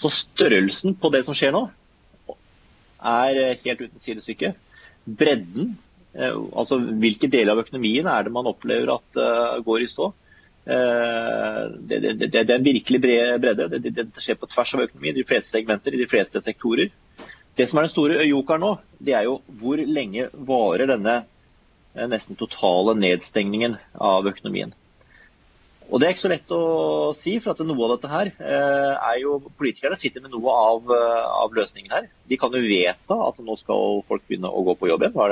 Så 0.02 0.10
størrelsen 0.10 0.98
på 0.98 1.14
det 1.14 1.22
som 1.28 1.38
skjer 1.38 1.54
nå, 1.54 1.68
er 3.12 3.38
helt 3.62 3.86
uten 3.86 4.02
sidestykke. 4.02 4.56
Bredden 5.06 5.76
Eh, 5.76 5.91
altså 6.12 6.80
Hvilke 7.00 7.30
deler 7.32 7.56
av 7.56 7.62
økonomien 7.64 8.08
er 8.12 8.26
det 8.26 8.34
man 8.36 8.50
opplever 8.50 8.90
at 8.98 9.20
uh, 9.20 9.62
går 9.64 9.86
i 9.86 9.92
stå? 9.92 10.10
Uh, 10.68 11.72
det, 11.80 12.02
det, 12.04 12.12
det, 12.20 12.32
det, 12.34 12.42
er 12.44 12.58
en 12.58 12.66
virkelig 12.68 13.00
bred 13.02 13.38
bredde. 13.44 13.80
Det, 13.80 14.08
skjer 14.20 14.40
på 14.42 14.50
tvers 14.52 14.76
av 14.76 14.84
økonomien, 14.88 15.16
i 15.16 15.24
de 15.24 15.30
fleste 15.30 15.56
segmenter, 15.56 15.96
i 15.96 16.04
de 16.04 16.10
fleste 16.12 16.44
sektorer. 16.44 16.92
Det 17.56 17.68
som 17.68 17.80
er 17.80 17.88
den 17.88 17.94
store 17.94 18.28
jokeren 18.28 18.64
nå, 18.64 18.76
det 19.04 19.16
er 19.18 19.28
jo 19.28 19.40
hvor 19.60 19.80
lenge 19.80 20.30
varer 20.48 20.88
denne 20.92 21.18
eh, 21.22 22.08
nesten 22.08 22.40
totale 22.40 22.96
nedstengningen 23.00 23.76
av 24.00 24.28
økonomien. 24.32 24.72
Og 25.92 26.00
Det 26.00 26.08
er 26.08 26.14
ikke 26.14 26.24
så 26.24 26.32
lett 26.32 26.54
å 26.56 26.62
si, 27.18 27.34
for 27.44 27.52
at 27.52 27.64
noe 27.68 27.84
av 27.84 27.98
dette 27.98 28.12
her 28.12 28.30
eh, 28.32 28.94
er 28.96 29.18
jo 29.20 29.42
Politikerne 29.60 29.98
sitter 30.00 30.24
med 30.24 30.32
noe 30.32 30.54
av, 30.56 30.94
eh, 30.96 31.26
av, 31.44 31.52
løsningen 31.58 31.92
her. 31.92 32.08
De 32.32 32.40
kan 32.40 32.54
jo 32.56 32.62
vedta 32.64 33.18
at 33.28 33.42
nå 33.44 33.58
skal 33.60 34.00
folk 34.08 34.24
begynne 34.24 34.48
å 34.48 34.64
gå 34.70 34.78
på 34.80 34.88
jobb 34.88 35.04
igjen. 35.04 35.18
Nå 35.20 35.28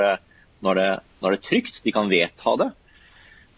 er 0.68 0.78
det, 0.78 0.90
nå 1.20 1.28
er 1.28 1.34
det, 1.34 1.40
er 1.40 1.48
trygt. 1.48 1.80
De 1.84 1.94
kan 1.94 2.10
vedta 2.10 2.54
det. 2.60 2.68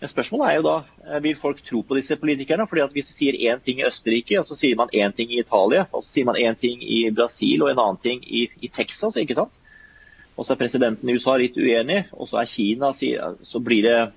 Men 0.03 0.11
spørsmålet 0.11 0.49
er 0.49 0.57
jo 0.59 0.63
da, 0.67 0.77
eh, 1.07 1.21
vil 1.23 1.37
folk 1.39 1.61
tro 1.63 1.83
på 1.87 1.99
disse 1.99 2.17
politikerne? 2.19 2.67
Fordi 2.69 2.83
at 2.83 2.93
Hvis 2.95 3.11
de 3.11 3.15
sier 3.15 3.39
én 3.39 3.61
ting 3.63 3.81
i 3.81 3.87
Østerrike, 3.87 4.39
og 4.39 4.47
så 4.47 4.57
sier 4.59 4.77
man 4.77 4.91
én 4.95 5.15
ting 5.15 5.31
i 5.31 5.39
Italia, 5.41 5.87
og 5.93 6.03
så 6.03 6.11
sier 6.11 6.25
man 6.25 6.37
én 6.37 6.59
ting 6.59 6.83
i 6.83 7.11
Brasil 7.11 7.63
og 7.63 7.71
en 7.71 7.79
annen 7.79 8.03
ting 8.03 8.25
i, 8.27 8.49
i, 8.61 8.69
Texas, 8.69 9.17
ikke 9.17 9.35
sant? 9.35 9.61
Og 10.37 10.45
så 10.45 10.55
er 10.55 10.63
presidenten 10.63 11.09
i 11.09 11.15
USA 11.15 11.37
litt 11.37 11.57
uenig, 11.57 12.07
og 12.13 12.27
så 12.29 12.41
er 12.41 12.51
Kina 12.51 12.93
Så 12.93 13.61
blir 13.61 13.83
det 13.83 14.13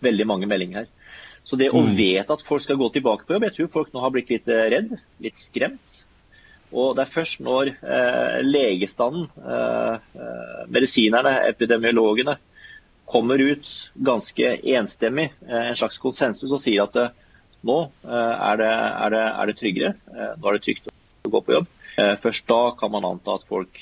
veldig 0.00 0.26
mange 0.26 0.46
meldinger 0.46 0.78
her. 0.78 0.88
Så 1.44 1.56
det 1.56 1.70
å 1.70 1.82
mm. 1.84 1.94
vite 1.94 2.32
at 2.32 2.42
folk 2.42 2.62
skal 2.64 2.80
gå 2.80 2.88
tilbake 2.90 3.26
på 3.26 3.36
jobb, 3.36 3.44
jeg 3.44 3.56
tror 3.58 3.72
folk 3.72 3.92
nå 3.92 4.00
har 4.00 4.10
blitt 4.10 4.30
litt 4.32 4.48
eh, 4.48 4.68
redd, 4.72 4.96
litt 5.20 5.36
skremt. 5.36 6.04
Og 6.74 6.96
det 6.96 7.04
er 7.04 7.12
først 7.12 7.42
når 7.44 7.70
eh, 7.70 8.40
legestanden, 8.42 9.28
eh, 9.38 9.94
eh 10.18 10.66
medisinerne, 10.74 11.36
epidemiologene, 11.48 12.36
kommer 13.04 13.38
ut 13.38 13.70
ganske 13.94 14.56
enstemmig, 14.74 15.30
eh, 15.48 15.68
en 15.68 15.78
slags 15.78 16.00
konsensus, 16.02 16.50
og 16.50 16.62
sier 16.62 16.86
at 16.86 16.98
eh, 16.98 17.14
nå 17.64 17.78
eh, 17.84 18.34
er 18.50 18.60
det, 18.60 18.70
er, 18.74 19.14
det, 19.14 19.24
er 19.30 19.50
det, 19.50 19.56
tryggere, 19.60 19.94
nå 20.10 20.48
er 20.48 20.58
det 20.58 20.64
trygt 20.66 20.90
å 20.90 21.34
gå 21.36 21.42
på 21.44 21.58
jobb. 21.58 21.72
Først 21.94 22.48
da 22.50 22.62
kan 22.74 22.90
man 22.90 23.04
anta 23.06 23.36
at 23.38 23.44
folk, 23.46 23.78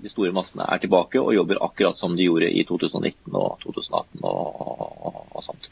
de 0.00 0.08
store 0.08 0.32
massene, 0.32 0.64
er 0.64 0.80
tilbake 0.80 1.20
og 1.20 1.34
jobber 1.36 1.60
akkurat 1.66 2.00
som 2.00 2.14
de 2.16 2.24
gjorde 2.24 2.48
i 2.48 2.64
2019 2.64 3.36
og 3.36 3.58
2018 3.66 4.24
og, 4.24 4.62
og, 4.64 5.18
og 5.28 5.44
sånt. 5.44 5.68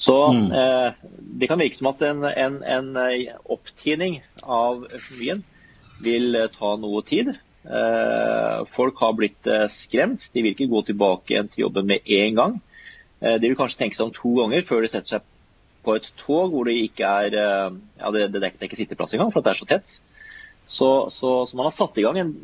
Så 0.00 0.16
mm. 0.32 0.46
eh, 0.56 1.04
det 1.42 1.50
kan 1.50 1.60
virke 1.60 1.76
som 1.76 1.90
at 1.92 2.02
en, 2.08 2.24
en, 2.24 2.56
en 2.64 2.90
opptining 3.52 4.22
av 4.46 4.86
økonomien 4.88 5.44
vil 6.04 6.36
ta 6.54 6.74
noe 6.80 7.02
tid. 7.06 7.32
Eh, 7.64 8.60
folk 8.72 9.00
har 9.04 9.16
blitt 9.18 9.46
eh, 9.46 9.66
skremt. 9.72 10.30
De 10.32 10.42
vil 10.42 10.54
ikke 10.54 10.70
gå 10.70 10.82
tilbake 10.88 11.34
igjen 11.34 11.50
til 11.52 11.66
jobben 11.66 11.90
med 11.90 12.06
en 12.16 12.38
gang. 12.38 12.56
Eh, 13.20 13.36
de 13.36 13.50
vil 13.50 13.58
kanskje 13.58 13.82
tenke 13.82 13.98
seg 13.98 14.08
om 14.08 14.14
to 14.16 14.32
ganger 14.38 14.64
før 14.66 14.84
de 14.84 14.92
setter 14.92 15.16
seg 15.16 15.26
på 15.84 15.96
et 15.96 16.08
tog 16.20 16.52
hvor 16.52 16.68
det 16.68 16.76
ikke 16.76 17.08
er 17.08 17.34
ja, 17.34 18.08
det, 18.12 18.26
det, 18.34 18.40
er 18.44 18.66
ikke 18.66 18.76
sitteplass 18.76 19.14
engang, 19.16 19.30
for 19.32 19.44
det 19.44 19.54
er 19.54 19.60
så 19.60 19.68
tett. 19.68 19.94
Så, 20.68 20.88
så, 21.08 21.30
så, 21.48 21.56
man 21.56 21.70
har 21.70 21.72
satt 21.72 21.96
i 21.96 22.04
gang 22.04 22.18
en 22.20 22.34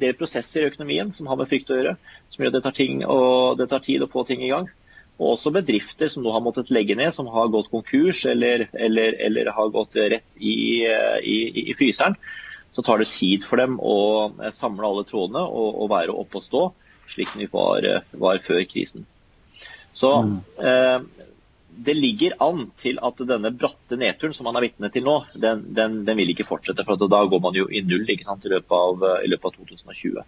del 0.00 0.12
prosesser 0.18 0.66
i 0.66 0.68
økonomien 0.68 1.08
som 1.14 1.30
har 1.30 1.38
med 1.40 1.48
frykt 1.48 1.72
å 1.72 1.78
gjøre, 1.78 1.94
som 2.28 2.44
gjør 2.44 2.52
at 2.52 2.58
det 2.58 2.62
tar, 2.66 2.76
ting, 2.76 3.00
det 3.56 3.68
tar 3.70 3.84
tid 3.86 4.04
å 4.04 4.10
få 4.10 4.26
ting 4.28 4.44
i 4.44 4.52
gang. 4.52 4.68
Og 5.16 5.36
også 5.38 5.54
bedrifter 5.54 6.12
som 6.12 6.26
nå 6.26 6.34
har 6.34 6.44
måttet 6.44 6.74
legge 6.74 6.96
ned, 6.98 7.14
som 7.16 7.30
har 7.32 7.48
gått 7.54 7.72
konkurs 7.72 8.26
eller, 8.28 8.66
eller, 8.76 9.16
eller 9.30 9.52
har 9.56 9.72
gått 9.72 9.96
rett 9.96 10.28
i, 10.36 10.84
i, 10.84 11.38
i 11.64 11.76
fryseren 11.78 12.18
så 12.74 12.82
tar 12.82 12.98
det 12.98 13.10
tid 13.10 13.44
for 13.46 13.60
dem 13.62 13.78
å 13.78 13.96
eh, 14.42 14.54
samle 14.54 14.86
alle 14.88 15.06
trådene 15.08 15.44
og, 15.44 15.82
og 15.84 15.90
være 15.92 16.14
oppe 16.14 16.40
og 16.40 16.46
stå, 16.46 16.62
slik 17.12 17.30
som 17.30 17.42
vi 17.44 17.50
var, 17.52 17.86
eh, 17.86 18.16
var 18.18 18.40
før 18.42 18.64
krisen. 18.70 19.06
Så 19.94 20.10
mm. 20.26 20.34
eh, 20.66 21.28
det 21.84 21.94
ligger 21.94 22.34
an 22.42 22.68
til 22.78 22.98
at 23.02 23.20
denne 23.26 23.50
bratte 23.54 23.98
nedturen 23.98 24.34
som 24.34 24.46
man 24.48 24.58
er 24.58 24.66
vitne 24.66 24.90
til 24.94 25.06
nå, 25.06 25.16
den, 25.42 25.64
den, 25.74 26.00
den, 26.06 26.18
vil 26.18 26.30
ikke 26.34 26.46
fortsette. 26.46 26.86
for 26.86 26.98
Da 26.98 27.22
går 27.30 27.42
man 27.42 27.56
jo 27.58 27.66
i 27.70 27.82
null 27.86 28.06
sant, 28.22 28.46
i, 28.46 28.52
løpet 28.52 28.74
av, 28.78 29.06
i 29.22 29.30
løpet 29.30 29.48
av 29.50 29.56
2020. 29.58 30.20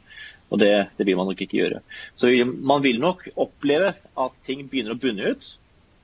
Og 0.50 0.62
det, 0.62 0.72
det, 0.98 1.06
vil 1.06 1.18
man 1.18 1.30
nok 1.30 1.42
ikke 1.42 1.60
gjøre. 1.60 1.82
Så 2.18 2.30
man 2.46 2.82
vil 2.82 2.98
nok 3.02 3.28
oppleve 3.34 3.94
at 3.94 4.38
ting 4.46 4.66
begynner 4.66 4.94
å 4.94 5.00
bunne 5.02 5.34
ut 5.34 5.52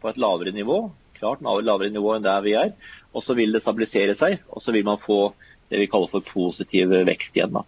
på 0.03 0.11
et 0.11 0.19
lavere 0.23 0.55
nivå. 0.55 0.79
Klart 1.19 1.43
lavere 1.43 1.91
nivå 1.91 2.15
enn 2.17 2.27
der 2.27 2.43
vi 2.47 2.55
er. 2.59 2.75
Og 3.15 3.27
så 3.27 3.35
vil 3.39 3.55
det 3.55 3.63
stabilisere 3.63 4.15
seg, 4.19 4.41
og 4.51 4.63
så 4.63 4.75
vil 4.75 4.87
man 4.87 4.99
få 4.99 5.33
det 5.73 5.83
vi 5.83 5.91
kaller 5.91 6.11
for 6.13 6.25
positiv 6.27 6.93
vekst 7.09 7.37
igjen. 7.39 7.57
Da. 7.57 7.65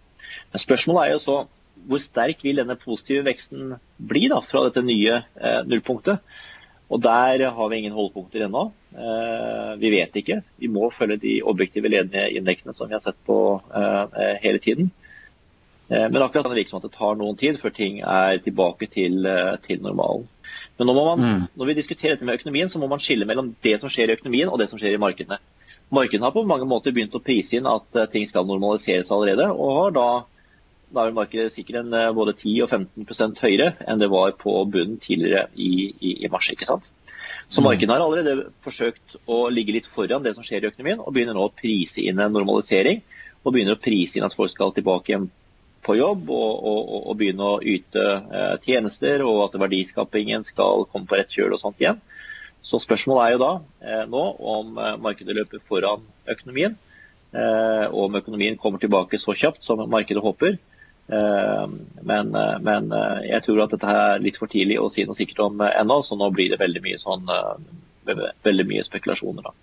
Men 0.53 0.63
spørsmålet 0.63 1.03
er 1.03 1.15
jo 1.15 1.23
så 1.23 1.37
hvor 1.85 2.01
sterk 2.01 2.41
vil 2.45 2.61
denne 2.61 2.77
positive 2.79 3.25
veksten 3.27 3.75
bli 4.09 4.25
da, 4.31 4.39
fra 4.41 4.65
dette 4.65 4.83
nye 4.85 5.19
eh, 5.21 5.61
nullpunktet? 5.67 6.21
Og 6.89 7.01
Der 7.01 7.41
har 7.49 7.69
vi 7.69 7.77
ingen 7.77 7.95
holdepunkter 7.95 8.45
ennå. 8.45 8.67
Eh, 8.93 9.71
vi 9.81 9.91
vet 9.93 10.17
ikke. 10.21 10.41
Vi 10.61 10.69
må 10.69 10.89
følge 10.93 11.17
de 11.21 11.39
objektive 11.43 11.89
ledende 11.89 12.27
indeksene 12.37 12.73
som 12.73 12.89
vi 12.89 12.97
har 12.97 13.03
sett 13.03 13.17
på 13.25 13.39
eh, 13.73 14.37
hele 14.43 14.61
tiden. 14.61 14.91
Eh, 15.89 16.07
men 16.09 16.21
akkurat 16.21 16.45
det 16.45 16.59
virker 16.59 16.75
som 16.75 16.81
at 16.83 16.87
det 16.87 16.97
tar 16.97 17.17
noen 17.17 17.37
tid 17.37 17.59
før 17.61 17.73
ting 17.73 17.99
er 18.01 18.39
tilbake 18.45 18.89
til, 18.93 19.25
eh, 19.25 19.57
til 19.65 19.81
normalen. 19.81 20.27
Men 20.77 20.93
man, 20.93 21.19
mm. 21.19 21.41
når 21.55 21.65
vi 21.65 21.77
diskuterer 21.77 22.15
dette 22.15 22.25
med 22.25 22.37
økonomien, 22.39 22.69
så 22.69 22.79
må 22.79 22.87
man 22.87 22.99
skille 22.99 23.25
mellom 23.25 23.55
det 23.63 23.79
som 23.81 23.89
skjer 23.89 24.09
i 24.09 24.17
økonomien 24.17 24.49
og 24.49 24.59
det 24.59 24.69
som 24.69 24.79
skjer 24.79 24.95
i 24.95 25.01
markedene. 25.01 25.37
Markedene 25.93 26.25
har 26.25 26.33
på 26.33 26.45
mange 26.47 26.65
måter 26.65 26.95
begynt 26.95 27.15
å 27.15 27.21
prise 27.23 27.59
inn 27.59 27.67
at 27.69 27.99
eh, 27.99 28.09
ting 28.11 28.25
skal 28.25 28.47
normaliseres 28.47 29.11
allerede. 29.13 29.51
og 29.51 29.77
har 29.81 29.99
da 29.99 30.07
da 30.95 31.05
er 31.07 31.15
markedet 31.15 31.53
sikkert 31.53 31.81
en, 31.81 31.93
eh, 31.93 32.11
både 32.15 32.35
10 32.35 32.61
og 32.63 32.69
15% 32.69 33.41
høyere 33.43 33.73
enn 33.87 34.01
det 34.01 34.09
var 34.11 34.35
på 34.39 34.53
bunnen 34.71 34.99
tidligere 35.01 35.47
i, 35.55 35.91
i, 35.99 36.11
i 36.25 36.31
mars. 36.31 36.49
ikke 36.53 36.67
sant? 36.69 36.91
Så 37.49 37.61
markedet 37.61 37.93
har 37.93 38.01
allerede 38.01 38.49
forsøkt 38.65 39.17
å 39.29 39.45
ligge 39.53 39.75
litt 39.75 39.89
foran 39.89 40.23
det 40.25 40.33
som 40.35 40.45
skjer 40.45 40.65
i 40.65 40.69
økonomien, 40.71 41.01
og 41.01 41.13
begynner 41.13 41.37
nå 41.37 41.45
å 41.45 41.53
prise 41.53 42.01
inn 42.01 42.19
en 42.19 42.33
normalisering. 42.33 43.03
Og 43.43 43.53
begynner 43.53 43.77
å 43.77 43.81
prise 43.81 44.17
inn 44.17 44.25
at 44.25 44.33
folk 44.33 44.49
skal 44.49 44.73
tilbake 44.73 45.19
på 45.85 45.95
jobb 45.99 46.31
og, 46.33 46.53
og, 46.65 46.95
og 47.11 47.19
begynne 47.19 47.45
å 47.45 47.59
yte 47.61 48.01
eh, 48.01 48.55
tjenester, 48.65 49.21
og 49.27 49.43
at 49.45 49.59
verdiskapingen 49.61 50.47
skal 50.47 50.87
komme 50.89 51.05
på 51.09 51.19
rett 51.19 51.37
kjøl 51.37 51.53
og 51.53 51.61
sånt 51.61 51.83
igjen. 51.83 52.01
Så 52.65 52.79
spørsmålet 52.81 53.23
er 53.25 53.35
jo 53.35 53.41
da 53.43 53.51
eh, 53.85 54.05
nå 54.09 54.23
om 54.53 54.77
eh, 54.81 54.95
markedet 55.01 55.35
løper 55.37 55.61
foran 55.61 56.05
økonomien, 56.31 56.77
eh, 57.35 57.85
og 57.91 58.07
om 58.07 58.17
økonomien 58.17 58.57
kommer 58.61 58.81
tilbake 58.81 59.19
så 59.21 59.35
kjapt 59.37 59.61
som 59.65 59.83
markedet 59.89 60.23
håper. 60.25 60.57
Men, 61.05 62.31
men, 62.65 62.87
jeg 63.21 63.43
tror 63.45 63.59
at 63.61 63.75
dette 63.75 63.91
er 63.93 64.23
litt 64.23 64.39
for 64.41 64.49
tidlig 64.49 64.79
å 64.81 64.87
si 64.89 65.03
noe 65.05 65.13
sikkert 65.13 65.43
om 65.43 65.59
ennå, 65.61 65.99
så 66.01 66.17
nå 66.17 66.31
blir 66.33 66.49
det 66.49 66.57
veldig 66.57 66.81
mye, 66.81 66.97
sånn, 66.97 67.29
veldig 68.41 68.65
mye 68.71 68.85
spekulasjoner. 68.87 69.45
da. 69.45 69.53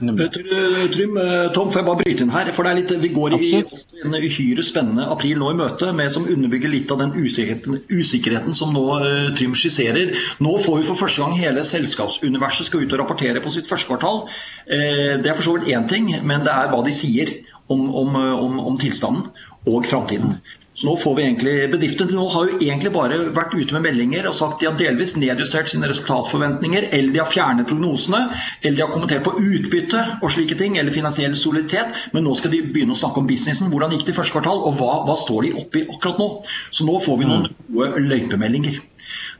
Trym, 0.00 1.18
Tom, 1.54 1.68
får 1.68 1.80
jeg 1.80 1.86
bare 1.86 2.00
bryte 2.00 2.24
inn 2.24 2.32
her? 2.32 2.50
For 2.56 2.64
det 2.64 2.72
litt, 2.78 2.92
Vi 3.02 3.10
går 3.12 3.36
i 3.36 3.50
en 3.60 4.16
uhyre 4.16 4.64
spennende 4.64 5.06
april 5.12 5.36
nå 5.40 5.50
i 5.52 5.58
møte, 5.58 5.90
med 5.96 6.12
som 6.14 6.24
underbygger 6.24 6.72
litt 6.72 6.92
av 6.94 7.02
den 7.02 7.12
usikkerheten, 7.18 7.82
usikkerheten 7.92 8.56
som 8.56 8.72
nå 8.76 8.84
uh, 9.02 9.28
Trym 9.36 9.52
skisserer. 9.58 10.14
Nå 10.40 10.56
får 10.64 10.80
vi 10.80 10.88
for 10.88 11.02
første 11.02 11.22
gang 11.24 11.36
hele 11.36 11.66
selskapsuniverset 11.68 12.70
skal 12.70 12.86
ut 12.86 12.96
og 12.96 13.02
rapportere 13.02 13.44
på 13.44 13.52
sitt 13.52 13.68
første 13.68 13.90
kvartal. 13.90 14.24
Uh, 14.64 15.20
det 15.20 15.28
er 15.28 15.36
for 15.36 15.46
så 15.46 15.58
vidt 15.58 15.68
én 15.74 15.88
ting, 15.90 16.08
men 16.24 16.48
det 16.48 16.54
er 16.54 16.72
hva 16.72 16.80
de 16.86 16.96
sier 16.96 17.36
om, 17.70 17.86
om, 17.92 18.16
om, 18.16 18.58
om 18.72 18.80
tilstanden 18.80 19.28
og 19.68 19.84
framtiden. 19.86 20.38
Så 20.72 20.86
nå 20.86 20.92
får 21.02 21.14
vi 21.16 21.22
egentlig, 21.24 21.52
Bedriftene 21.72 22.14
nå 22.14 22.24
har 22.30 22.46
jo 22.46 22.58
egentlig 22.62 22.92
bare 22.94 23.16
vært 23.34 23.56
ute 23.56 23.74
med 23.74 23.88
meldinger 23.88 24.28
og 24.30 24.36
sagt 24.38 24.60
de 24.62 24.68
har 24.68 24.76
delvis 24.78 25.16
nedjustert 25.18 25.72
sine 25.72 25.88
resultatforventninger, 25.90 26.86
eller 26.94 27.10
de 27.10 27.20
har 27.20 27.32
fjernet 27.32 27.66
prognosene, 27.66 28.20
eller 28.62 28.78
de 28.78 28.84
har 28.84 28.92
kommentert 28.92 29.24
på 29.26 29.34
utbytte 29.34 30.04
og 30.20 30.30
slike 30.30 30.58
ting, 30.60 30.78
eller 30.78 30.94
finansiell 30.94 31.34
soliditet. 31.36 31.98
Men 32.14 32.24
nå 32.26 32.36
skal 32.38 32.54
de 32.54 32.62
begynne 32.68 32.94
å 32.94 33.00
snakke 33.02 33.18
om 33.18 33.26
businessen. 33.28 33.72
Hvordan 33.72 33.96
gikk 33.96 34.06
det 34.06 34.14
i 34.14 34.20
første 34.20 34.36
kvartal, 34.36 34.62
og 34.68 34.78
hva, 34.78 35.00
hva 35.08 35.18
står 35.18 35.48
de 35.48 35.56
oppi 35.64 35.84
akkurat 35.88 36.22
nå? 36.22 36.30
Så 36.70 36.86
nå 36.86 37.00
får 37.02 37.18
vi 37.18 37.28
noen 37.32 37.50
mm. 37.50 37.58
gode 37.74 38.06
løypemeldinger. 38.06 38.78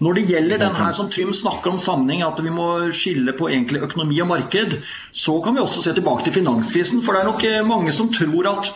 Når 0.00 0.16
det 0.16 0.22
gjelder 0.30 0.60
den 0.62 0.76
her 0.78 0.94
som 0.96 1.10
Trym 1.12 1.30
snakker 1.36 1.70
om 1.70 1.78
sammenheng, 1.82 2.24
at 2.26 2.40
vi 2.42 2.50
må 2.50 2.66
skille 2.96 3.34
på 3.38 3.50
egentlig 3.52 3.82
økonomi 3.86 4.18
og 4.24 4.30
marked, 4.32 4.78
så 5.12 5.36
kan 5.44 5.54
vi 5.54 5.62
også 5.62 5.84
se 5.84 5.94
tilbake 5.94 6.26
til 6.26 6.40
finanskrisen. 6.40 7.04
For 7.04 7.14
det 7.14 7.22
er 7.22 7.28
nok 7.30 7.44
eh, 7.46 7.60
mange 7.68 7.94
som 7.94 8.10
tror 8.14 8.48
at 8.50 8.72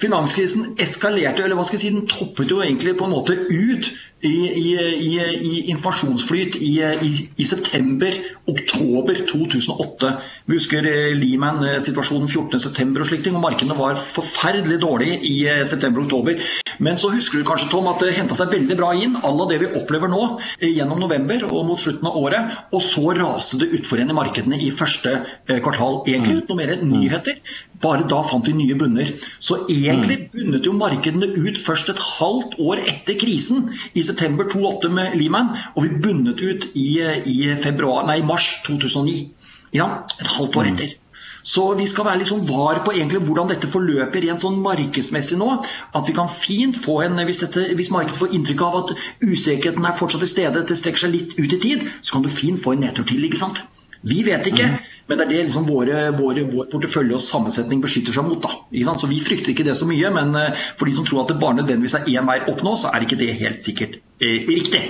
Finanskrisen 0.00 0.74
eskalerte, 0.82 1.44
eller 1.44 1.58
hva 1.58 1.64
skal 1.66 1.78
jeg 1.78 1.84
si, 1.84 1.92
den 1.94 2.08
toppet 2.10 2.50
jo 2.50 2.60
egentlig 2.64 2.96
på 2.98 3.06
en 3.06 3.14
måte 3.14 3.36
ut 3.36 3.90
i, 4.24 4.36
i, 4.48 4.68
i, 5.08 5.12
i 5.48 5.70
informasjonsflyt 5.72 6.56
i, 6.56 7.44
september-oktober 7.44 9.20
2008. 9.28 10.12
Vi 10.48 10.58
husker 10.58 10.88
eh, 10.88 11.12
Lehman-situasjonen 11.18 12.28
14.9. 12.30 13.00
og 13.00 13.08
slikt, 13.08 13.28
og 13.32 13.42
markedene 13.42 13.76
var 13.78 14.00
forferdelig 14.00 14.80
dårlige 14.82 15.20
i 15.28 15.34
eh, 15.50 15.62
september-oktober. 15.68 16.40
Men 16.84 16.98
så 17.00 17.12
husker 17.12 17.40
du 17.40 17.48
kanskje, 17.48 17.70
Tom, 17.74 17.88
at 17.92 18.02
det 18.02 18.14
henta 18.16 18.36
seg 18.38 18.52
veldig 18.54 18.78
bra 18.80 18.94
inn, 18.96 19.18
à 19.20 19.32
det 19.50 19.60
vi 19.62 19.70
opplever 19.80 20.10
nå 20.12 20.22
eh, 20.32 20.70
gjennom 20.72 21.02
november 21.04 21.44
og 21.50 21.68
mot 21.68 21.80
slutten 21.80 22.08
av 22.08 22.18
året. 22.20 22.56
Og 22.72 22.82
så 22.84 23.12
raste 23.18 23.60
det 23.60 23.72
utfor 23.78 24.00
igjen 24.00 24.14
i 24.14 24.18
markedene 24.18 24.60
i 24.60 24.72
første 24.74 25.20
kvartal. 25.48 26.02
Egentlig 26.08 26.40
uten 26.40 26.54
noe 26.54 26.60
mer 26.62 26.74
nyheter. 26.80 27.40
Bare 27.84 28.06
da 28.08 28.22
fant 28.24 28.46
vi 28.48 28.54
nye 28.56 28.76
bunner. 28.78 29.10
Så 29.42 29.64
egentlig 29.68 30.16
mm. 30.22 30.26
bunnet 30.32 30.68
jo 30.68 30.72
markedene 30.78 31.28
ut 31.34 31.60
først 31.60 31.90
et 31.92 32.00
halvt 32.00 32.56
år 32.62 32.80
etter 32.80 33.18
krisen, 33.20 33.68
i 33.92 34.00
september 34.00 34.13
2008 34.18 34.90
med 34.94 35.16
Lehman, 35.20 35.54
og 35.74 35.86
vi 35.86 36.02
bundet 36.06 36.42
ut 36.42 36.68
i, 36.74 36.88
i 37.30 37.38
februar, 37.60 38.06
nei, 38.08 38.20
mars 38.26 38.50
2009. 38.66 39.16
Ja, 39.74 40.04
et 40.20 40.30
halvt 40.36 40.60
år 40.60 40.68
mm. 40.68 40.74
etter. 40.74 41.00
Så 41.44 41.66
vi 41.76 41.84
skal 41.90 42.06
være 42.06 42.22
litt 42.22 42.30
sånn 42.30 42.46
var 42.48 42.78
på 42.86 42.94
egentlig 42.94 43.20
hvordan 43.26 43.50
dette 43.50 43.68
forløper 43.68 44.22
rent 44.24 44.40
sånn 44.40 44.62
markedsmessig 44.64 45.36
nå. 45.36 45.50
At 45.92 46.08
vi 46.08 46.14
kan 46.16 46.30
fint 46.32 46.78
få 46.80 47.02
en, 47.04 47.20
hvis, 47.28 47.42
dette, 47.44 47.66
hvis 47.76 47.92
markedet 47.92 48.16
får 48.16 48.32
inntrykk 48.38 48.64
av 48.64 48.78
at 48.78 48.94
usikkerheten 49.20 49.84
er 49.84 49.98
fortsatt 49.98 50.24
til 50.24 50.32
stede, 50.32 50.64
det 50.64 50.78
strekker 50.80 51.04
seg 51.04 51.12
litt 51.12 51.36
ut 51.36 51.58
i 51.58 51.60
tid, 51.66 51.84
så 52.00 52.16
kan 52.16 52.24
du 52.24 52.32
fint 52.32 52.62
få 52.64 52.72
en 52.72 52.86
nedtur 52.86 53.04
til. 53.10 53.20
ikke 53.28 53.42
sant? 53.42 53.60
Vi 54.04 54.24
vet 54.24 54.48
ikke, 54.48 54.70
mm. 54.72 54.93
Men 55.06 55.18
det 55.18 55.24
er 55.24 55.32
det 55.32 55.40
liksom 55.48 55.66
våre, 55.68 56.04
våre, 56.16 56.44
vår 56.48 56.68
portefølje 56.72 57.18
og 57.18 57.22
sammensetning 57.22 57.82
beskytter 57.84 58.14
seg 58.16 58.24
mot. 58.28 58.40
da. 58.40 58.94
Så 58.96 59.10
Vi 59.10 59.20
frykter 59.24 59.52
ikke 59.52 59.66
det 59.66 59.76
så 59.76 59.88
mye, 59.88 60.12
men 60.14 60.32
eh, 60.40 60.62
for 60.78 60.88
de 60.88 60.94
som 60.96 61.04
tror 61.04 61.24
at 61.24 61.34
det 61.34 61.40
bare 61.42 61.58
nødvendigvis 61.60 61.98
er 61.98 62.08
én 62.14 62.30
vei 62.30 62.38
opp 62.48 62.62
nå, 62.64 62.76
så 62.80 62.92
er 62.92 63.04
ikke 63.04 63.20
det 63.20 63.34
helt 63.42 63.60
sikkert 63.60 63.98
eh, 64.20 64.48
riktig. 64.48 64.86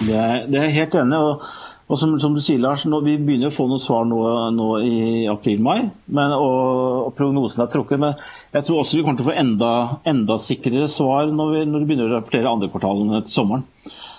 Det 0.00 0.18
er, 0.18 0.48
det 0.50 0.58
er 0.58 0.74
helt 0.74 0.96
enig 0.98 1.20
og, 1.22 1.44
og 1.86 1.98
som, 2.00 2.16
som, 2.18 2.34
du 2.34 2.40
sier, 2.42 2.58
Lars, 2.58 2.82
nå, 2.88 2.98
Vi 3.04 3.14
begynner 3.20 3.52
å 3.52 3.54
få 3.54 3.68
noen 3.70 3.82
svar 3.82 4.06
nå, 4.08 4.18
nå 4.56 4.68
i 4.82 4.96
april-mai, 5.30 5.84
og, 6.16 6.40
og, 6.40 7.10
prognosen 7.14 7.62
er 7.62 7.70
trukket. 7.70 8.00
Men 8.00 8.16
jeg 8.56 8.66
tror 8.66 8.80
også 8.80 8.98
vi 8.98 9.04
kommer 9.04 9.20
til 9.20 9.28
å 9.28 9.30
få 9.30 9.36
enda, 9.38 9.70
enda 10.08 10.38
sikrere 10.42 10.88
svar 10.90 11.28
når 11.30 11.52
vi, 11.52 11.60
når 11.68 11.84
vi 11.84 11.90
begynner 11.90 12.08
å 12.08 12.16
rapportere 12.16 12.50
andre 12.50 12.72
kvartalene 12.72 13.22
til 13.22 13.36
sommeren. 13.36 13.68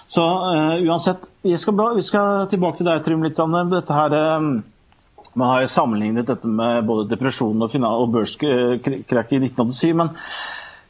Så 0.07 0.21
uh, 0.21 0.77
uansett, 0.85 1.25
vi 1.41 1.57
skal, 1.57 1.81
vi 1.97 2.05
skal, 2.05 2.45
tilbake 2.51 2.77
til 2.79 2.87
deg, 2.87 3.01
Trym. 3.03 3.25
litt. 3.25 3.41
Dette 3.73 3.97
her, 3.97 4.15
um, 4.37 4.51
man 5.35 5.51
har 5.51 5.63
jo 5.65 5.71
sammenlignet 5.71 6.27
dette 6.29 6.47
med 6.47 6.85
både 6.87 7.09
depresjonen 7.11 7.65
og, 7.65 7.73
og 7.89 8.13
børskrakket 8.13 9.35
i 9.37 9.41
1987. 9.45 9.95
men 9.99 10.13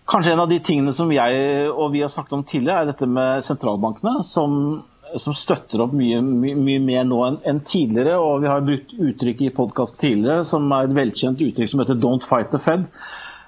Kanskje 0.06 0.36
en 0.36 0.44
av 0.44 0.50
de 0.52 0.60
tingene 0.62 0.92
som 0.94 1.10
jeg 1.10 1.70
og 1.72 1.88
vi 1.96 2.04
har 2.04 2.12
snakket 2.14 2.36
om 2.38 2.44
tidligere, 2.46 2.84
er 2.84 2.92
dette 2.92 3.08
med 3.10 3.42
sentralbankene, 3.46 4.20
som, 4.22 4.84
som 5.18 5.34
støtter 5.34 5.82
opp 5.82 5.96
mye, 5.98 6.20
mye, 6.22 6.54
mye 6.62 6.84
mer 6.84 7.08
nå 7.10 7.24
enn, 7.26 7.40
en 7.50 7.62
tidligere. 7.66 8.20
og 8.22 8.44
Vi 8.44 8.52
har 8.52 8.68
brukt 8.68 8.94
uttrykk 8.94 9.42
i 9.48 9.54
podkast 9.58 9.98
tidligere 10.04 10.46
som 10.46 10.70
er 10.78 10.86
et 10.86 10.94
velkjent 11.00 11.42
uttrykk 11.42 11.72
som 11.72 11.82
heter 11.82 11.98
'don't 11.98 12.28
fight 12.28 12.54
the 12.54 12.62
Fed'. 12.62 12.86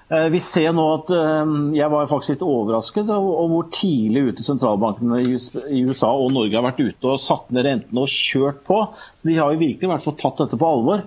Eh, 0.08 0.28
vi 0.32 0.40
ser 0.40 0.72
nå 0.72 0.84
at 1.02 1.10
eh, 1.12 1.50
Jeg 1.76 1.92
var 1.92 2.08
faktisk 2.08 2.38
litt 2.38 2.46
overrasket 2.48 3.10
over 3.12 3.50
hvor 3.52 3.66
tidlig 3.76 4.30
ute 4.30 4.46
sentralbankene 4.46 5.20
i 5.20 5.82
USA 5.84 6.14
og 6.16 6.32
Norge 6.36 6.56
har 6.56 6.64
vært 6.64 6.80
ute 6.80 7.10
og 7.12 7.20
satt 7.20 7.50
ned 7.52 7.68
rentene 7.68 8.06
og 8.06 8.14
kjørt 8.14 8.62
på. 8.68 8.86
Så 9.18 9.28
De 9.28 9.36
har 9.40 9.52
jo 9.52 9.66
virkelig 9.66 9.92
vært 9.92 10.08
tatt 10.22 10.46
dette 10.46 10.60
på 10.60 10.70
alvor. 10.70 11.04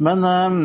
Men 0.00 0.24
um, 0.24 0.60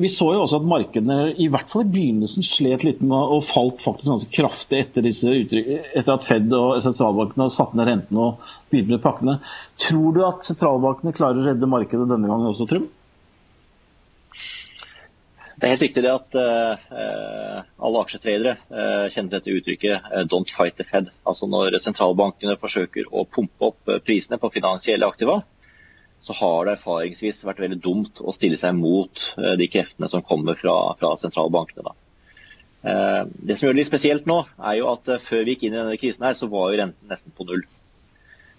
vi 0.00 0.08
så 0.08 0.30
jo 0.32 0.46
også 0.46 0.62
at 0.62 0.68
markedene 0.70 1.34
i 1.36 1.50
hvert 1.52 1.68
fall 1.68 1.82
i 1.84 1.90
begynnelsen 1.92 2.46
slet 2.46 2.86
litt 2.86 3.02
med 3.04 3.34
og 3.36 3.44
falt 3.44 3.84
faktisk 3.84 4.08
ganske 4.08 4.32
kraftig 4.32 4.80
etter, 4.80 5.04
disse 5.04 5.28
etter 5.28 6.14
at 6.14 6.24
Fed 6.24 6.48
og 6.56 6.78
sentralbankene 6.86 7.44
har 7.44 7.52
satt 7.52 7.76
ned 7.76 7.90
rentene 7.90 8.30
og 8.30 8.48
begynt 8.72 8.94
med 8.94 9.02
pakkene. 9.04 9.34
Tror 9.84 10.16
du 10.16 10.22
at 10.24 10.48
sentralbankene 10.48 11.12
klarer 11.20 11.42
å 11.42 11.50
redde 11.50 11.68
markedet 11.68 12.08
denne 12.08 12.32
gangen 12.32 12.48
også, 12.48 12.64
Trym? 12.70 12.88
Det 15.58 15.66
er 15.66 15.72
helt 15.74 15.82
riktig 15.82 16.02
det 16.04 16.10
at 16.14 16.36
uh, 16.38 17.62
alle 17.82 18.00
aksjetradere 18.04 18.52
uh, 18.70 19.08
kjenner 19.10 19.32
dette 19.32 19.50
uttrykket 19.50 20.04
uh, 20.06 20.20
'don't 20.30 20.52
fight 20.54 20.76
the 20.78 20.86
Fed'. 20.86 21.10
Altså 21.26 21.48
Når 21.50 21.80
sentralbankene 21.82 22.54
forsøker 22.60 23.08
å 23.10 23.24
pumpe 23.26 23.72
opp 23.72 23.90
prisene 24.06 24.38
på 24.38 24.52
finansielle 24.54 25.08
aktiva, 25.08 25.40
så 26.22 26.36
har 26.38 26.66
det 26.66 26.76
erfaringsvis 26.76 27.42
vært 27.48 27.62
veldig 27.64 27.80
dumt 27.82 28.22
å 28.22 28.34
stille 28.36 28.58
seg 28.60 28.76
mot 28.76 29.24
de 29.58 29.68
kreftene 29.70 30.10
som 30.12 30.22
kommer 30.22 30.58
fra, 30.58 30.74
fra 30.98 31.12
sentralbankene. 31.16 31.94
Det 32.82 33.56
som 33.56 33.68
gjør 33.68 33.76
det 33.76 33.80
litt 33.80 33.90
spesielt 33.90 34.26
nå, 34.28 34.42
er 34.58 34.80
jo 34.80 34.90
at 34.92 35.08
før 35.24 35.46
vi 35.46 35.54
gikk 35.54 35.68
inn 35.68 35.76
i 35.76 35.78
denne 35.78 35.96
krisen, 35.96 36.26
her, 36.26 36.36
så 36.36 36.50
var 36.50 36.68
jo 36.68 36.82
renten 36.82 37.14
nesten 37.14 37.32
på 37.32 37.46
null. 37.48 37.64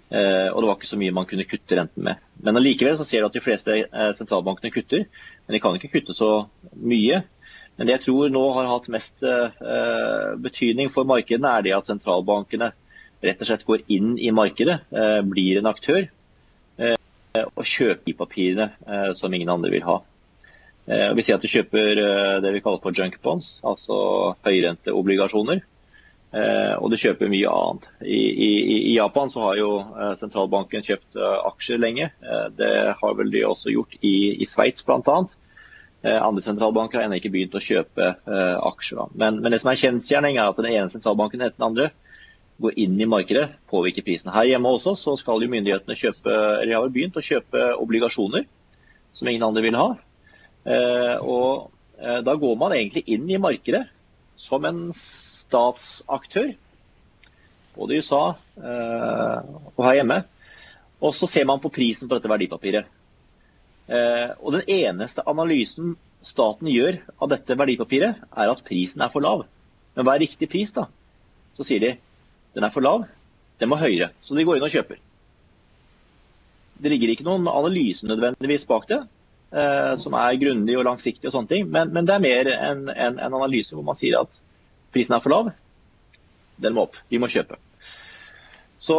Og 0.10 0.58
det 0.58 0.66
var 0.66 0.78
ikke 0.78 0.90
så 0.90 0.98
mye 0.98 1.14
man 1.14 1.28
kunne 1.30 1.46
kutte 1.46 1.76
renten 1.78 2.02
med. 2.08 2.18
Men 2.42 2.58
allikevel 2.58 2.96
så 2.98 3.06
ser 3.06 3.22
du 3.22 3.28
at 3.28 3.36
de 3.36 3.44
fleste 3.46 3.76
sentralbankene 4.18 4.72
kutter. 4.74 5.04
Men 5.46 5.54
de 5.54 5.60
kan 5.62 5.76
ikke 5.78 5.92
kutte 6.00 6.16
så 6.18 6.30
mye. 6.74 7.20
Men 7.80 7.88
det 7.88 7.94
jeg 7.94 8.04
tror 8.10 8.32
nå 8.34 8.42
har 8.58 8.68
hatt 8.68 8.90
mest 8.92 9.24
eh, 9.24 10.34
betydning 10.44 10.90
for 10.92 11.08
markedene, 11.08 11.48
er 11.48 11.64
det 11.64 11.72
at 11.78 11.88
sentralbankene 11.88 12.74
rett 13.24 13.40
og 13.40 13.48
slett 13.48 13.64
går 13.68 13.86
inn 13.96 14.18
i 14.20 14.34
markedet, 14.36 14.82
eh, 14.92 15.20
blir 15.24 15.62
en 15.62 15.70
aktør 15.72 16.02
eh, 16.04 16.98
og 17.40 17.64
kjøper 17.64 18.04
de 18.04 18.18
papirene 18.20 18.68
eh, 18.84 19.14
som 19.16 19.32
ingen 19.32 19.54
andre 19.54 19.72
vil 19.72 19.88
ha. 19.88 19.96
Eh, 20.92 21.08
vi 21.16 21.24
sier 21.24 21.40
at 21.40 21.46
du 21.46 21.48
kjøper 21.48 22.04
eh, 22.04 22.36
det 22.44 22.52
vi 22.58 22.62
kaller 22.66 22.84
for 22.84 23.00
junk 23.00 23.16
bonds, 23.24 23.62
altså 23.64 24.02
høyrenteobligasjoner. 24.44 25.64
Og 26.30 26.92
du 26.92 26.96
kjøper 27.02 27.32
mye 27.32 27.50
annet. 27.50 27.88
I, 28.06 28.20
i, 28.30 28.50
I, 28.76 28.92
Japan 28.94 29.32
så 29.34 29.48
har 29.48 29.56
jo 29.58 29.70
sentralbanken 30.20 30.86
kjøpt 30.86 31.18
aksjer 31.18 31.82
lenge. 31.82 32.12
det 32.54 32.74
har 33.00 33.16
vel 33.18 33.32
de 33.34 33.42
også 33.48 33.74
gjort 33.74 33.96
i, 34.06 34.14
i 34.38 34.46
Sveits 34.46 34.86
bl.a. 34.86 35.18
Eh, 36.02 36.24
andre 36.24 36.42
sentralbanker 36.42 37.00
har 37.00 37.10
ennå 37.10 37.18
ikke 37.20 37.32
begynt 37.34 37.56
å 37.60 37.64
kjøpe 37.64 38.06
eh, 38.08 38.58
aksjer. 38.70 39.10
Men, 39.20 39.42
men, 39.44 39.52
det 39.52 39.60
som 39.60 39.72
er 39.72 39.82
kjensgjerning, 39.82 40.38
er 40.40 40.52
at 40.52 40.60
den 40.62 40.72
ene 40.72 40.92
sentralbanken 40.92 41.44
etter 41.44 41.58
den 41.58 41.68
andre 41.68 41.90
går 42.64 42.78
inn 42.80 42.96
i 43.00 43.08
markedet, 43.08 43.50
påvirker 43.72 44.06
prisen. 44.08 44.32
Her 44.36 44.48
hjemme 44.48 44.72
også 44.72 44.96
så 45.00 45.16
skal 45.20 45.44
jo 45.44 45.52
myndighetene 45.52 45.98
kjøpe, 46.00 46.32
eller 46.62 46.78
har 46.78 46.94
begynt 46.96 47.20
å 47.20 47.24
kjøpe 47.24 47.66
obligasjoner 47.84 48.48
som 49.16 49.28
ingen 49.32 49.46
andre 49.48 49.64
vil 49.64 49.80
ha. 49.80 49.90
Eh, 50.68 51.16
og 51.20 51.76
da 52.00 52.32
går 52.40 52.54
man 52.56 52.72
egentlig 52.72 53.02
inn 53.12 53.26
i 53.28 53.40
markedet 53.44 53.82
som 54.40 54.64
en 54.64 54.86
statsaktør, 55.50 56.54
både 57.76 57.96
i 57.96 58.04
USA 58.04 58.24
og 58.60 59.84
her 59.86 60.00
hjemme. 60.00 60.22
Og 61.02 61.16
så 61.16 61.28
ser 61.32 61.48
man 61.48 61.62
på 61.64 61.72
prisen 61.74 62.10
på 62.10 62.18
dette 62.18 62.30
verdipapiret. 62.32 62.88
Eh, 63.90 64.30
og 64.40 64.54
Den 64.54 64.68
eneste 64.70 65.24
analysen 65.26 65.96
staten 66.22 66.68
gjør 66.70 67.00
av 67.18 67.32
dette 67.32 67.56
verdipapiret, 67.58 68.20
er 68.20 68.52
at 68.52 68.66
prisen 68.66 69.02
er 69.02 69.12
for 69.12 69.24
lav. 69.24 69.46
Men 69.96 70.06
hva 70.06 70.16
er 70.16 70.26
riktig 70.26 70.50
pris, 70.52 70.74
da? 70.76 70.86
Så 71.58 71.66
sier 71.68 71.82
de 71.84 71.94
den 72.58 72.66
er 72.66 72.74
for 72.74 72.84
lav, 72.84 73.06
den 73.62 73.70
må 73.72 73.78
høyere. 73.80 74.12
Så 74.26 74.36
de 74.36 74.44
går 74.46 74.60
inn 74.60 74.66
og 74.68 74.74
kjøper. 74.74 75.00
Det 76.80 76.92
ligger 76.92 77.14
ikke 77.14 77.28
noen 77.28 77.48
analyse 77.52 78.08
nødvendigvis 78.08 78.68
bak 78.68 78.88
det, 78.90 79.00
eh, 79.52 79.96
som 80.02 80.16
er 80.20 80.38
grundig 80.42 80.78
og 80.80 80.86
langsiktig, 80.88 81.28
og 81.30 81.36
sånne 81.36 81.52
ting, 81.52 81.68
men, 81.72 81.94
men 81.96 82.08
det 82.08 82.16
er 82.16 82.24
mer 82.24 82.52
en, 82.56 82.86
en, 82.90 83.18
en, 83.20 83.36
analyse 83.40 83.76
hvor 83.76 83.86
man 83.88 83.98
sier 84.00 84.20
at 84.22 84.40
prisen 84.94 85.16
er 85.16 85.24
for 85.24 85.34
lav, 85.34 85.52
den 86.60 86.76
må 86.76 86.88
opp. 86.88 87.00
Vi 87.10 87.20
må 87.22 87.30
kjøpe. 87.32 87.60
Så 88.80 88.98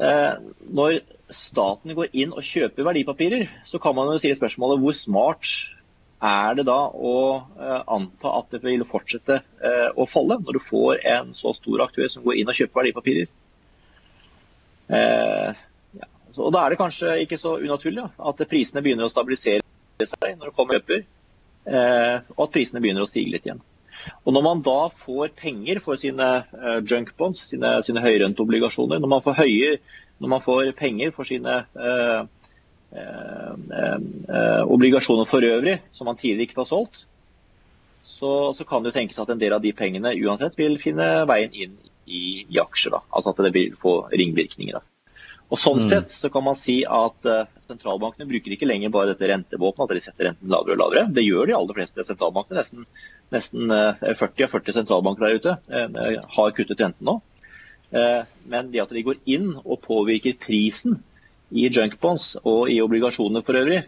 eh, 0.00 0.36
når 0.72 1.00
staten 1.34 1.92
går 1.96 2.14
inn 2.16 2.32
og 2.32 2.44
kjøper 2.44 2.86
verdipapirer, 2.86 3.48
så 3.68 3.80
kan 3.82 3.96
man 3.96 4.08
jo 4.12 4.20
stille 4.20 4.38
spørsmålet 4.38 4.80
hvor 4.80 4.96
smart 4.96 5.50
er 6.24 6.56
det 6.58 6.64
da 6.66 6.78
å 6.90 7.16
eh, 7.36 7.82
anta 7.94 8.32
at 8.40 8.54
det 8.54 8.62
vil 8.64 8.86
fortsette 8.88 9.36
eh, 9.38 9.90
å 9.94 10.08
falle, 10.08 10.40
når 10.42 10.58
du 10.58 10.64
får 10.64 11.04
en 11.06 11.34
så 11.36 11.52
stor 11.54 11.84
aktør 11.84 12.08
som 12.10 12.24
går 12.24 12.40
inn 12.40 12.50
og 12.50 12.58
kjøper 12.58 12.80
verdipapirer? 12.80 13.28
Eh, 14.88 15.60
ja. 16.00 16.08
og 16.34 16.52
Da 16.56 16.64
er 16.64 16.72
det 16.72 16.80
kanskje 16.80 17.18
ikke 17.22 17.38
så 17.38 17.58
unaturlig 17.60 18.02
ja, 18.02 18.10
at 18.32 18.42
prisene 18.50 18.82
begynner 18.82 19.06
å 19.06 19.12
stabilisere 19.12 19.62
seg 20.08 20.38
når 20.38 20.50
det 20.50 20.56
kommer 20.56 20.80
kjøper, 20.80 21.04
eh, 21.68 22.16
og 22.34 22.46
at 22.48 22.56
prisene 22.56 22.82
begynner 22.82 23.04
å 23.04 23.10
stige 23.10 23.36
litt 23.36 23.46
igjen. 23.46 23.62
Og 24.24 24.34
Når 24.34 24.44
man 24.44 24.60
da 24.66 24.80
får 24.92 25.32
penger 25.36 25.80
for 25.84 26.00
sine 26.00 26.28
uh, 26.52 26.78
junk 26.82 27.14
bonds, 27.16 27.46
sine, 27.50 27.78
sine 27.86 28.02
høyrenteobligasjoner, 28.04 29.00
når 29.02 29.16
man 29.16 29.24
får 29.24 29.40
høye 29.42 29.78
når 30.18 30.32
man 30.34 30.42
får 30.42 30.72
penger 30.78 31.12
for 31.14 31.28
sine 31.28 31.60
eh, 31.78 32.22
eh, 32.98 33.52
eh, 33.78 34.62
obligasjoner 34.66 35.28
for 35.30 35.46
øvrig, 35.46 35.78
som 35.92 36.10
man 36.10 36.18
tidligere 36.18 36.48
ikke 36.48 36.60
har 36.60 36.70
solgt, 36.70 37.04
så, 38.08 38.52
så, 38.56 38.64
kan 38.64 38.82
det 38.82 38.94
tenkes 38.96 39.18
at 39.22 39.30
en 39.30 39.40
del 39.40 39.54
av 39.54 39.62
de 39.62 39.72
pengene 39.76 40.16
uansett 40.24 40.56
vil 40.58 40.78
finne 40.82 41.06
veien 41.28 41.54
inn 41.54 41.76
i, 42.06 42.46
i 42.48 42.58
aksjer. 42.58 42.96
Da. 42.96 43.02
Altså 43.12 43.34
at 43.34 43.42
det 43.46 43.52
vil 43.54 43.76
få 43.78 44.00
ringvirkninger. 44.10 44.80
Da. 44.80 44.97
Og 45.48 45.60
Sånn 45.60 45.78
mm. 45.80 45.86
sett 45.88 46.12
så 46.12 46.28
kan 46.32 46.44
man 46.44 46.56
si 46.58 46.82
at 46.84 47.24
uh, 47.24 47.46
sentralbankene 47.64 48.28
bruker 48.28 48.52
ikke 48.52 48.68
lenger 48.68 48.92
bare 48.92 49.14
dette 49.14 49.30
rentevåpenet, 49.30 49.88
at 49.88 49.96
de 49.96 50.04
setter 50.04 50.28
renten 50.28 50.52
lavere 50.52 50.76
og 50.76 50.82
lavere. 50.82 51.06
Det 51.16 51.24
gjør 51.24 51.48
de 51.48 51.56
aller 51.56 51.78
fleste 51.78 52.04
sentralbankene. 52.04 52.60
Nesten, 52.60 52.84
nesten 53.32 53.72
uh, 53.72 54.12
40 54.12 54.44
av 54.44 54.52
40 54.58 54.76
sentralbanker 54.82 55.24
der 55.24 55.40
ute 55.40 55.56
uh, 55.72 56.28
har 56.36 56.54
kuttet 56.58 56.84
renten 56.84 57.08
nå. 57.08 57.16
Eh, 57.90 58.24
men 58.44 58.72
det 58.72 58.82
at 58.82 58.92
de 58.92 59.04
går 59.04 59.20
inn 59.24 59.54
og 59.62 59.80
påvirker 59.86 60.36
prisen 60.40 60.98
i 61.48 61.68
junkbonds 61.72 62.34
og 62.44 62.68
i 62.68 62.82
obligasjoner 62.84 63.44
for 63.44 63.56
øvrig, 63.56 63.86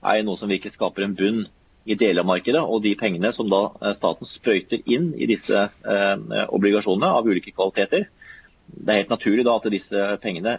er 0.00 0.22
noe 0.24 0.38
som 0.38 0.50
virkelig 0.50 0.76
skaper 0.76 1.04
en 1.04 1.16
bunn 1.18 1.40
i 1.84 1.96
deler 1.98 2.22
av 2.22 2.30
markedet. 2.30 2.62
Og 2.62 2.84
de 2.84 2.94
pengene 2.98 3.32
som 3.34 3.50
da 3.50 3.64
eh, 3.80 3.96
staten 3.98 4.28
sprøyter 4.30 4.84
inn 4.86 5.10
i 5.18 5.28
disse 5.30 5.66
eh, 5.66 6.16
obligasjonene 6.46 7.10
av 7.18 7.26
ulike 7.26 7.54
kvaliteter, 7.56 8.06
det 8.70 8.92
er 8.92 9.02
helt 9.02 9.12
naturlig 9.12 9.44
da 9.46 9.58
at 9.58 9.68
disse 9.72 10.08
pengene 10.22 10.58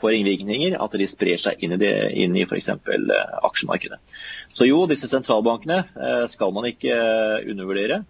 får 0.00 0.14
ringvirkninger, 0.14 0.78
at 0.80 0.94
de 0.96 1.06
sprer 1.10 1.40
seg 1.40 1.60
inn 1.60 1.74
i, 1.76 1.80
det, 1.80 1.92
inn 2.16 2.36
i 2.38 2.46
f.eks. 2.46 2.70
aksjemarkedet. 3.44 3.98
Så 4.56 4.64
jo, 4.64 4.86
disse 4.88 5.10
sentralbankene 5.10 5.82
skal 6.32 6.54
man 6.56 6.70
ikke 6.70 6.94
undervurdere. 7.52 8.00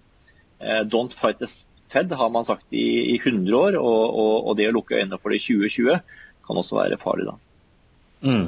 Don't 0.86 1.16
fight 1.16 1.42
the 1.42 1.50
Fed 1.90 2.12
har 2.14 2.30
man 2.30 2.44
sagt 2.46 2.66
i, 2.70 3.14
i 3.14 3.18
100 3.18 3.56
år, 3.56 3.76
og, 3.80 4.02
og, 4.14 4.34
og, 4.46 4.56
det 4.58 4.68
å 4.70 4.74
lukke 4.76 5.00
øynene 5.00 5.18
for 5.18 5.32
det 5.32 5.40
i 5.40 5.46
2020 5.58 5.96
kan 6.46 6.60
også 6.62 6.78
være 6.78 6.98
farlig. 7.02 7.26
da. 7.26 7.34
Mm. 8.22 8.44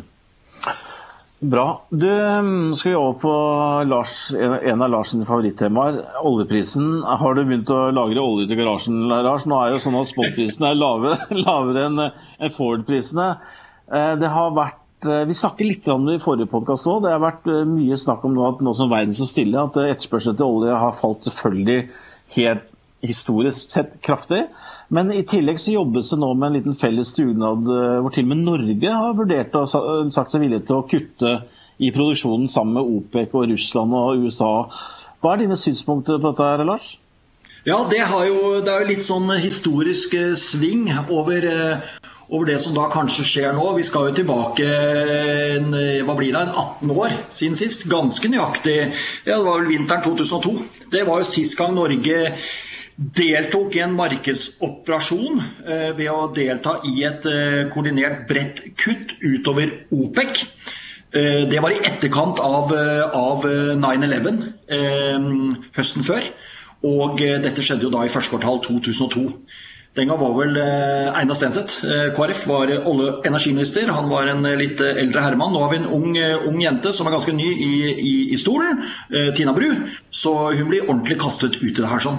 Bra. 1.42 1.83
Du, 1.90 2.07
skal 2.76 2.90
vi 2.90 2.96
over 2.96 3.12
på 3.18 3.31
Lars, 3.90 4.31
en 4.62 4.83
av 4.83 4.90
Lars 4.90 5.11
sine 5.11 5.26
favorittemaer, 5.26 5.96
oljeprisen. 6.22 7.00
Har 7.02 7.35
du 7.35 7.40
begynt 7.42 7.72
å 7.74 7.88
lagre 7.90 8.22
olje 8.22 8.46
til 8.46 8.61
garasjen, 8.61 9.00
Lars? 9.11 9.48
Nå 9.50 9.59
er 9.59 9.74
jo 9.74 9.81
sånn 9.83 9.98
at 9.98 10.07
spotprisene 10.12 10.70
er 10.70 10.78
lavere, 10.85 11.18
lavere 11.35 11.88
enn 11.88 12.55
Ford-prisene. 12.55 13.26
Eh, 13.90 14.12
det 14.22 14.31
har 14.31 14.55
vært 14.55 15.09
eh, 15.11 15.24
vi 15.26 15.35
snakket 15.35 15.66
litt 15.66 15.90
om 15.90 16.07
det 16.07 16.20
i 16.20 16.22
forrige 16.22 16.52
podkast 16.52 16.87
òg. 16.87 17.02
Det 17.09 17.11
har 17.16 17.24
vært 17.24 17.50
eh, 17.50 17.64
mye 17.66 17.98
snakk 17.98 18.22
om 18.28 18.38
nå 18.38 18.46
at 18.46 18.62
nå 18.62 18.76
som 18.78 18.92
verden 18.94 19.18
står 19.18 19.33
stille, 19.33 19.66
at 19.66 19.81
etterspørselen 19.83 20.38
til 20.38 20.61
olje 20.61 20.78
har 20.85 20.94
falt 20.94 21.26
selvfølgelig 21.26 21.81
helt 22.37 22.70
historisk 23.02 23.70
sett 23.70 24.00
kraftig. 24.00 24.46
Men 24.88 25.12
i 25.12 25.22
tillegg 25.26 25.60
så 25.60 25.74
jobbes 25.74 26.12
det 26.12 26.20
nå 26.20 26.32
med 26.36 26.50
en 26.50 26.56
liten 26.58 26.78
felles 26.78 27.14
dugnad 27.16 27.68
eh, 27.68 27.98
hvor 28.04 28.14
til 28.14 28.26
og 28.26 28.32
med 28.34 28.44
Norge 28.46 28.94
har 28.94 29.18
vurdert 29.18 29.56
og 29.58 30.12
sagt 30.14 30.34
seg 30.34 30.44
villig 30.44 30.62
til 30.68 30.78
å 30.78 30.86
kutte 30.88 31.36
i 31.82 31.90
produksjonen 31.94 32.50
sammen 32.52 32.76
med 32.78 32.98
OPEC 32.98 33.34
og 33.34 33.48
Russland 33.50 33.96
og 33.98 34.26
USA. 34.26 34.52
Hva 35.22 35.34
er 35.34 35.44
dine 35.44 35.58
synspunkter 35.58 36.20
på 36.20 36.30
dette, 36.30 36.46
her, 36.46 36.64
Lars? 36.68 36.92
Ja, 37.64 37.78
det, 37.88 38.02
jo, 38.28 38.38
det 38.62 38.72
er 38.72 38.82
jo 38.82 38.90
litt 38.90 39.06
sånn 39.06 39.30
historisk 39.40 40.14
eh, 40.18 40.34
sving 40.38 40.90
over, 41.02 41.46
eh, 41.48 41.92
over, 42.28 42.50
det 42.50 42.58
som 42.62 42.74
da 42.76 42.88
kanskje 42.92 43.26
skjer 43.26 43.56
nå. 43.56 43.64
Vi 43.78 43.86
skal 43.86 44.10
jo 44.10 44.16
tilbake 44.18 44.66
en, 44.66 45.70
hva 46.04 46.18
blir 46.18 46.34
det, 46.34 46.42
en 46.42 46.52
18 46.52 46.92
år 46.92 47.16
siden 47.30 47.56
sist. 47.58 47.86
Ganske 47.90 48.30
nøyaktig. 48.30 48.76
Ja, 49.24 49.38
det 49.38 49.46
var 49.46 49.62
vel 49.62 49.72
vinteren 49.72 50.04
2002. 50.04 50.52
Det 50.92 51.06
var 51.08 51.22
jo 51.22 51.30
sist 51.32 51.56
gang 51.58 51.74
Norge 51.78 52.20
deltok 52.96 53.76
i 53.76 53.83
en 53.85 53.96
markedsoperasjon 53.96 55.40
eh, 55.66 55.90
ved 55.96 56.11
å 56.12 56.28
delta 56.35 56.78
i 56.88 57.02
et 57.09 57.26
eh, 57.28 57.64
koordinert 57.72 58.26
bredt 58.28 58.62
kutt 58.78 59.16
utover 59.22 59.72
OPEC. 59.94 60.44
Eh, 61.12 61.42
det 61.48 61.61
var 61.64 61.72
i 61.72 61.81
etterkant 61.81 62.40
av, 62.44 62.72
av 63.16 63.46
9-11 63.81 64.42
høsten 65.76 66.07
før. 66.07 66.33
Og 66.83 67.20
dette 67.20 67.62
skjedde 67.62 67.87
jo 67.87 67.92
da 67.92 68.02
i 68.02 68.11
første 68.11 68.33
kvartal 68.33 68.59
2002. 68.64 69.28
Den 69.94 70.09
gang 70.09 70.18
var 70.18 70.33
vel 70.35 70.57
Einar 70.57 71.37
Stenseth, 71.37 71.85
KrF, 72.16 72.46
var 72.48 72.72
olje- 72.88 73.12
og 73.12 73.26
energiminister. 73.28 73.92
Han 73.92 74.09
var 74.11 74.31
en 74.33 74.48
litt 74.59 74.81
eldre 74.81 75.22
herremann. 75.22 75.52
Nå 75.52 75.61
har 75.62 75.70
vi 75.70 75.78
en 75.83 75.90
ung, 75.92 76.16
ung 76.48 76.57
jente 76.64 76.94
som 76.96 77.07
er 77.07 77.14
ganske 77.14 77.35
ny 77.37 77.50
i, 77.52 77.74
i, 77.92 78.14
i 78.33 78.40
stolen, 78.40 78.81
Tina 79.37 79.52
Bru. 79.55 79.68
Så 80.11 80.33
hun 80.57 80.72
blir 80.72 80.88
ordentlig 80.88 81.20
kastet 81.20 81.61
ut 81.61 81.70
i 81.70 81.76
det 81.76 81.92
her 81.92 82.02
sånn. 82.02 82.18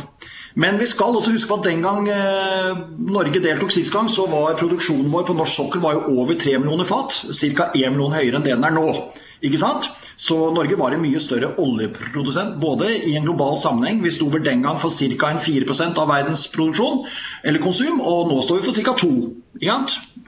Men 0.60 0.78
vi 0.78 0.86
skal 0.90 1.16
også 1.18 1.34
huske 1.34 1.50
på 1.50 1.58
at 1.62 1.68
den 1.68 1.82
gang 1.82 2.08
eh, 2.14 2.82
Norge 3.10 3.42
deltok 3.42 3.74
sist 3.74 3.94
gang, 3.94 4.10
så 4.12 4.28
var 4.30 4.58
produksjonen 4.60 5.10
vår 5.14 5.26
på 5.30 5.36
norsk 5.38 5.60
sokkel 5.60 5.82
var 5.82 5.98
jo 5.98 6.20
over 6.22 6.38
3 6.38 6.60
millioner 6.62 6.88
fat. 6.88 7.16
Ca. 7.34 7.72
1 7.74 7.96
million 7.96 8.14
høyere 8.14 8.38
enn 8.38 8.46
det 8.46 8.54
den 8.54 8.68
er 8.68 8.76
nå. 8.76 8.88
Ikke 9.44 9.60
sant? 9.60 9.90
Så 10.16 10.38
Norge 10.56 10.78
var 10.80 10.94
en 10.94 11.02
mye 11.04 11.20
større 11.20 11.50
oljeprodusent, 11.60 12.60
både 12.62 12.88
i 13.10 13.16
en 13.18 13.26
global 13.26 13.58
sammenheng. 13.60 14.00
Vi 14.06 14.14
sto 14.14 14.30
vel 14.32 14.46
den 14.46 14.62
gang 14.64 14.78
for 14.80 14.94
ca. 14.94 15.34
4% 15.48 16.00
av 16.00 16.12
verdens 16.12 16.46
produksjon 16.54 17.04
eller 17.44 17.64
konsum, 17.64 18.00
og 18.00 18.30
nå 18.30 18.40
står 18.46 18.62
vi 18.62 18.68
for 18.70 18.84
ca. 18.86 18.96
2 19.02 19.14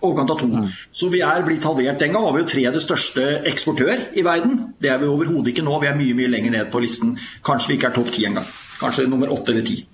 Overkant 0.03 0.33
av 0.33 0.39
to. 0.41 0.49
Mm. 0.51 0.67
Så 0.91 1.07
vi 1.09 1.21
er 1.23 1.45
blitt 1.47 1.63
halvert. 1.65 2.01
Den 2.01 2.11
gang 2.13 2.25
var 2.25 2.35
vi 2.35 2.43
jo 2.43 2.49
tredje 2.51 2.81
største 2.83 3.23
eksportør 3.47 4.09
i 4.19 4.25
verden. 4.27 4.59
Det 4.81 4.91
er 4.91 4.99
vi 5.01 5.07
overhodet 5.07 5.53
ikke 5.53 5.63
nå. 5.65 5.79
Vi 5.81 5.88
er 5.89 5.97
mye 5.97 6.17
mye 6.17 6.33
lenger 6.33 6.57
ned 6.57 6.69
på 6.73 6.83
listen. 6.83 7.15
Kanskje 7.47 7.71
vi 7.71 7.79
ikke 7.79 7.93
er 7.93 7.95
topp 7.95 8.11
ti 8.13 8.27
engang. 8.27 8.45
Kanskje 8.79 9.07
nummer 9.07 9.31
åtte 9.33 9.51
eller 9.51 9.65
ti. 9.65 9.85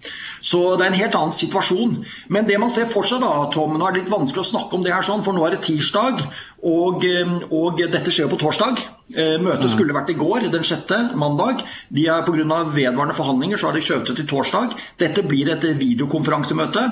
Så 0.42 0.62
det 0.76 0.86
er 0.86 0.92
en 0.92 1.00
helt 1.00 1.18
annen 1.18 1.36
situasjon. 1.36 2.00
Men 2.34 2.48
det 2.50 2.60
man 2.62 2.74
ser 2.74 2.90
for 2.92 3.08
seg, 3.08 3.22
da, 3.24 3.48
Tom, 3.54 3.78
nå 3.78 3.88
er 3.88 3.96
det 3.96 4.04
litt 4.04 4.14
vanskelig 4.14 4.44
å 4.44 4.52
snakke 4.54 4.78
om 4.78 4.86
det 4.86 4.96
her 4.96 5.06
sånn, 5.06 5.24
for 5.26 5.38
nå 5.38 5.46
er 5.46 5.56
det 5.56 5.64
tirsdag, 5.68 6.26
og, 6.62 7.06
eh, 7.06 7.38
og 7.54 7.80
dette 7.82 8.12
skjer 8.12 8.28
jo 8.28 8.34
på 8.36 8.42
torsdag. 8.44 8.82
Eh, 9.12 9.36
møtet 9.44 9.66
mm. 9.66 9.72
skulle 9.74 9.96
vært 9.96 10.12
i 10.14 10.16
går, 10.16 10.46
den 10.54 10.64
sjette, 10.64 10.98
mandag. 11.20 11.64
De 11.92 12.06
er 12.08 12.24
Pga. 12.24 12.62
vedvarende 12.72 13.16
forhandlinger 13.18 13.60
så 13.60 13.68
har 13.68 13.76
de 13.76 13.84
skjøvet 13.84 14.12
det 14.12 14.16
til 14.22 14.28
torsdag. 14.30 14.76
Dette 15.02 15.24
blir 15.28 15.50
et 15.52 15.66
videokonferansemøte. 15.80 16.84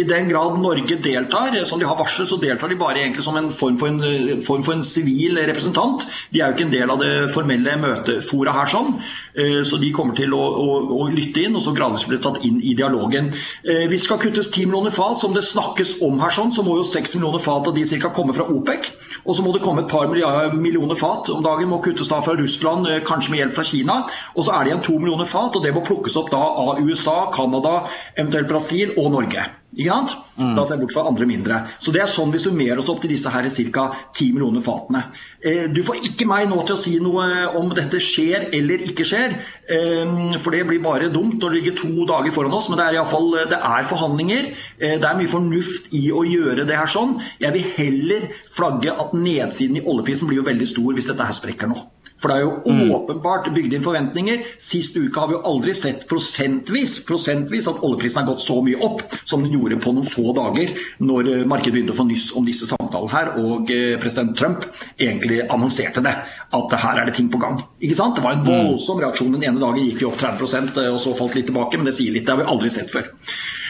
I 0.00 0.06
den 0.08 0.30
grad 0.30 0.56
Norge 0.62 0.96
deltar, 1.02 1.56
som 1.68 1.82
de 1.82 1.88
har 1.88 1.98
varslet, 1.98 2.30
så 2.30 2.40
deltar 2.40 2.72
de 2.72 2.78
bare 2.80 3.02
egentlig 3.02 3.24
som 3.26 3.36
en 3.36 3.50
form 3.52 3.76
for 3.80 3.92
en, 3.92 4.40
form 4.46 4.64
for 4.64 4.76
en 4.76 4.86
sivil 4.86 5.36
representant. 5.50 6.06
De 6.32 6.40
er 6.40 6.48
jo 6.48 6.56
ikke 6.56 6.68
en 6.68 6.76
del 6.76 6.94
av 6.94 7.02
det 7.02 7.12
formelle 7.34 7.76
møtefora 7.82 8.56
her, 8.56 8.72
sånn. 8.72 8.96
Eh, 9.36 9.60
så 9.68 9.80
de 9.82 9.92
kommer 9.96 10.16
til 10.16 10.32
å, 10.36 10.40
å, 10.40 10.80
å 10.96 11.10
lytte 11.12 11.44
inn, 11.44 11.58
og 11.58 11.64
så 11.66 11.76
gradvis 11.76 12.06
bli 12.08 12.22
tatt 12.24 12.40
inn 12.48 12.62
i 12.64 12.76
dialogen. 12.96 13.32
Eh, 13.64 13.88
vi 13.88 13.98
skal 13.98 14.18
kuttes 14.18 14.50
10 14.50 14.66
millioner 14.66 14.90
fat, 14.90 15.18
som 15.18 15.34
det 15.34 15.44
snakkes 15.44 15.96
om 16.02 16.20
her, 16.20 16.30
sånn, 16.30 16.52
så 16.52 16.64
må 16.64 16.76
jo 16.78 16.84
6 16.84 17.14
millioner 17.14 17.42
fat 17.42 17.66
av 17.66 17.74
de 17.74 17.84
ca. 17.84 18.10
komme 18.10 18.34
fra 18.34 18.44
OPEC. 18.48 18.90
Og 19.24 19.36
så 19.36 19.42
må 19.42 19.52
det 19.52 19.62
komme 19.62 19.84
et 19.84 19.90
par 19.90 20.08
millioner 20.08 20.94
fat 20.94 21.30
om 21.30 21.42
dagen 21.42 21.68
må 21.68 21.82
kuttes 21.82 22.08
da 22.08 22.20
fra 22.20 22.36
Russland, 22.36 22.86
eh, 22.86 23.00
kanskje 23.00 23.30
med 23.30 23.40
hjelp 23.40 23.54
fra 23.54 23.64
Kina. 23.64 24.06
Og 24.36 24.44
så 24.44 24.52
er 24.52 24.64
det 24.64 24.72
igjen 24.72 24.82
2 24.82 24.98
millioner 24.98 25.24
fat, 25.24 25.56
og 25.56 25.62
det 25.62 25.74
må 25.74 25.84
plukkes 25.84 26.16
opp 26.16 26.30
da 26.30 26.42
av 26.42 26.80
USA, 26.80 27.30
Canada, 27.32 27.86
eventuelt 28.16 28.48
Brasil 28.48 28.92
og 28.96 29.12
Norge. 29.12 29.46
Ikke 29.76 29.92
sant? 29.92 30.12
Mm. 30.36 30.52
Da 30.56 30.64
ser 30.64 30.76
jeg 30.76 30.84
bort 30.84 30.94
fra 30.94 31.04
andre 31.08 31.26
mindre. 31.28 31.58
Så 31.82 31.92
Det 31.92 32.00
er 32.02 32.08
sånn 32.10 32.32
vi 32.32 32.40
summerer 32.40 32.78
oss 32.80 32.88
opp 32.92 33.02
til 33.02 33.12
disse 33.12 33.30
her 33.32 33.48
ca. 33.74 33.84
10 34.14 34.32
millioner 34.32 34.62
fatene. 34.64 35.02
Eh, 35.42 35.66
du 35.68 35.82
får 35.82 36.00
ikke 36.10 36.28
meg 36.28 36.48
nå 36.48 36.62
til 36.64 36.76
å 36.76 36.80
si 36.80 36.94
noe 37.00 37.26
om 37.58 37.68
dette 37.74 38.00
skjer 38.00 38.48
eller 38.56 38.84
ikke 38.88 39.04
skjer. 39.04 39.36
Eh, 39.68 40.38
for 40.38 40.56
det 40.56 40.66
blir 40.68 40.80
bare 40.84 41.10
dumt 41.12 41.40
når 41.40 41.50
det 41.50 41.60
ligger 41.60 41.76
to 41.82 42.06
dager 42.08 42.32
foran 42.32 42.56
oss. 42.56 42.70
Men 42.70 42.80
det 42.80 42.86
er 42.86 43.00
iallfall 43.00 43.32
det 43.50 43.60
er 43.60 43.90
forhandlinger. 43.90 44.52
Eh, 44.78 44.96
det 45.00 45.04
er 45.04 45.18
mye 45.18 45.34
fornuft 45.34 45.92
i 45.92 46.06
å 46.12 46.24
gjøre 46.24 46.64
det 46.68 46.76
her 46.78 46.88
sånn. 46.88 47.18
Jeg 47.42 47.52
vil 47.56 47.68
heller 47.76 48.30
flagge 48.56 48.94
at 48.96 49.12
nedsiden 49.16 49.80
i 49.80 49.84
oljeprisen 49.84 50.30
blir 50.30 50.40
jo 50.40 50.48
veldig 50.48 50.72
stor 50.72 50.96
hvis 50.96 51.12
dette 51.12 51.28
her 51.28 51.36
sprekker 51.36 51.72
nå. 51.72 51.84
For 52.20 52.32
det 52.32 52.36
er 52.36 52.44
jo 52.46 52.52
mm. 52.64 52.92
åpenbart 52.96 53.50
bygd 53.54 53.76
inn 53.76 53.84
forventninger. 53.84 54.44
Sist 54.62 54.96
uke 54.96 55.20
har 55.20 55.28
vi 55.30 55.36
jo 55.36 55.42
aldri 55.50 55.74
sett 55.76 56.06
prosentvis, 56.08 56.98
prosentvis 57.08 57.68
at 57.70 57.82
oljeprisen 57.84 58.22
har 58.22 58.30
gått 58.30 58.44
så 58.44 58.56
mye 58.64 58.80
opp 58.86 59.02
som 59.22 59.44
den 59.44 59.52
gjorde 59.52 59.80
på 59.84 59.92
noen 59.96 60.08
få 60.08 60.32
dager 60.36 60.72
når 61.04 61.32
eh, 61.32 61.44
markedet 61.48 61.74
begynte 61.76 61.92
å 61.92 61.98
få 62.00 62.08
nyss 62.08 62.30
om 62.38 62.48
disse 62.48 62.68
samtalene 62.70 63.12
her, 63.12 63.32
og 63.42 63.72
eh, 63.74 63.98
president 64.00 64.36
Trump 64.38 64.64
egentlig 64.96 65.42
annonserte 65.44 66.04
det. 66.06 66.14
At 66.56 66.78
her 66.80 67.02
er 67.02 67.10
det 67.10 67.16
ting 67.18 67.28
på 67.32 67.40
gang. 67.42 67.60
Ikke 67.84 67.98
sant? 67.98 68.16
Det 68.16 68.24
var 68.24 68.38
en 68.38 68.46
mm. 68.46 68.48
voldsom 68.48 69.02
reaksjon. 69.02 69.36
Den 69.36 69.44
ene 69.50 69.62
dagen 69.62 69.84
gikk 69.84 70.00
vi 70.00 70.08
opp 70.08 70.20
30 70.22 70.72
eh, 70.72 70.90
og 70.94 71.02
så 71.02 71.14
falt 71.18 71.36
litt 71.36 71.50
tilbake, 71.50 71.76
men 71.76 71.90
det 71.90 71.96
sier 71.98 72.16
litt. 72.16 72.24
Det 72.26 72.32
har 72.32 72.42
vi 72.42 72.50
aldri 72.56 72.72
sett 72.72 72.92
før. 72.92 73.12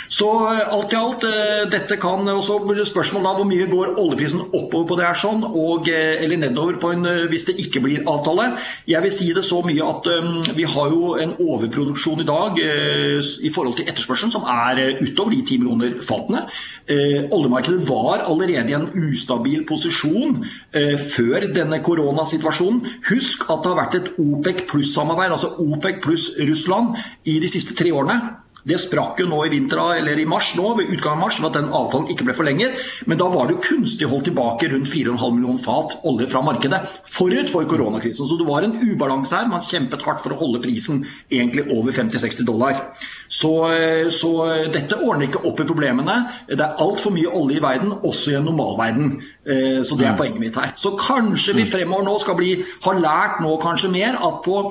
Så 0.08 0.28
eh, 0.52 0.74
alt 0.74 0.92
i 0.92 0.98
alt, 0.98 1.24
eh, 1.26 1.64
dette 1.70 1.98
kan 2.00 2.26
og 2.30 2.42
så 2.44 2.58
blir 2.62 2.78
det 2.78 2.86
spørsmål 2.88 3.24
da 3.26 3.32
hvor 3.38 3.48
mye 3.48 3.66
går 3.70 3.96
oljeprisen 3.98 4.44
oppover 4.46 4.86
på 4.90 4.98
det 5.00 5.06
her 5.08 5.18
sånn, 5.18 5.42
og, 5.46 5.90
eh, 5.90 6.22
eller 6.22 6.40
nedover 6.40 6.78
på 6.82 6.92
en, 6.94 7.08
hvis 7.30 7.46
det 7.48 7.56
ikke 7.62 7.82
blir 7.84 8.06
avtale. 8.10 8.52
Jeg 8.86 9.02
vil 9.02 9.14
si 9.14 9.30
det 9.34 9.44
så 9.46 9.60
mye 9.66 9.86
at 9.86 10.06
um, 10.10 10.30
vi 10.56 10.66
har 10.68 10.92
jo 10.92 11.16
en 11.20 11.34
overproduksjon 11.42 12.22
i 12.22 12.28
dag 12.28 12.60
uh, 12.60 13.18
i 13.42 13.50
forhold 13.52 13.76
til 13.78 13.88
etterspørselen 13.90 14.32
som 14.34 14.46
er 14.50 14.80
utover 15.00 15.34
de 15.34 15.42
10 15.42 15.58
millioner 15.62 15.98
fatene. 16.04 16.44
Uh, 16.90 17.26
oljemarkedet 17.34 17.86
var 17.88 18.24
allerede 18.26 18.72
i 18.72 18.76
en 18.78 18.88
ustabil 19.10 19.64
posisjon 19.68 20.38
uh, 20.44 20.96
før 21.02 21.48
denne 21.54 21.80
koronasituasjonen. 21.84 22.82
Husk 23.10 23.46
at 23.50 23.62
det 23.64 23.72
har 23.72 23.80
vært 23.82 24.00
et 24.00 24.10
OPEC 24.22 24.66
pluss-samarbeid, 24.70 25.34
altså 25.34 25.54
OPEC 25.62 26.02
pluss 26.04 26.30
Russland, 26.38 26.98
i 27.26 27.38
de 27.42 27.50
siste 27.50 27.76
tre 27.78 27.92
årene. 27.94 28.45
Det 28.66 28.78
sprakk 28.82 29.20
jo 29.22 29.28
nå 29.30 29.44
i 29.46 29.50
vinter, 29.52 29.78
eller 30.00 30.18
i 30.18 30.26
mars 30.26 30.48
nå, 30.58 30.72
ved 30.74 30.88
utgangen 30.90 31.20
av 31.20 31.28
mars, 31.28 31.36
ved 31.38 31.52
at 31.52 31.58
den 31.60 31.68
avtalen 31.70 32.08
ikke 32.10 32.24
ble 32.26 32.34
forlenget. 32.34 32.80
Men 33.06 33.20
da 33.20 33.28
var 33.30 33.46
det 33.46 33.54
jo 33.56 33.62
kunstig 33.62 34.08
holdt 34.10 34.26
tilbake 34.26 34.70
rundt 34.72 34.90
4,5 34.90 35.36
millioner 35.36 35.62
fat 35.62 35.94
olje 36.10 36.26
fra 36.32 36.42
markedet. 36.42 36.80
Forut 37.06 37.52
for 37.52 37.68
koronakrisen. 37.70 38.26
Så 38.26 38.40
det 38.40 38.48
var 38.48 38.66
en 38.66 38.74
ubalanse 38.82 39.38
her. 39.38 39.46
Man 39.52 39.62
kjempet 39.62 40.02
hardt 40.02 40.24
for 40.24 40.34
å 40.34 40.40
holde 40.40 40.62
prisen 40.64 41.04
egentlig 41.30 41.68
over 41.76 41.94
50-60 41.94 42.48
dollar. 42.48 42.82
Så, 43.30 43.54
så, 44.10 44.32
dette 44.74 44.98
ordner 44.98 45.28
ikke 45.28 45.46
opp 45.46 45.62
i 45.62 45.68
problemene. 45.70 46.18
Det 46.50 46.58
er 46.58 46.82
altfor 46.82 47.14
mye 47.14 47.30
olje 47.38 47.60
i 47.60 47.64
verden, 47.64 47.94
også 48.02 48.34
i 48.34 48.38
en 48.40 48.50
normalverden. 48.50 49.16
Eh, 49.46 49.80
så 49.86 49.94
det 49.94 50.10
er 50.10 50.16
mm. 50.18 50.20
poenget 50.24 50.42
mitt 50.42 50.58
her. 50.58 50.74
Så 50.74 50.96
kanskje 50.98 51.54
vi 51.54 51.68
mm. 51.68 51.72
fremover 51.76 52.10
nå 52.10 52.18
skal 52.22 52.38
bli, 52.42 52.54
ha 52.82 52.98
lært 52.98 53.42
nå 53.46 53.54
kanskje 53.62 53.94
mer 53.94 54.18
at 54.18 54.42
på 54.42 54.62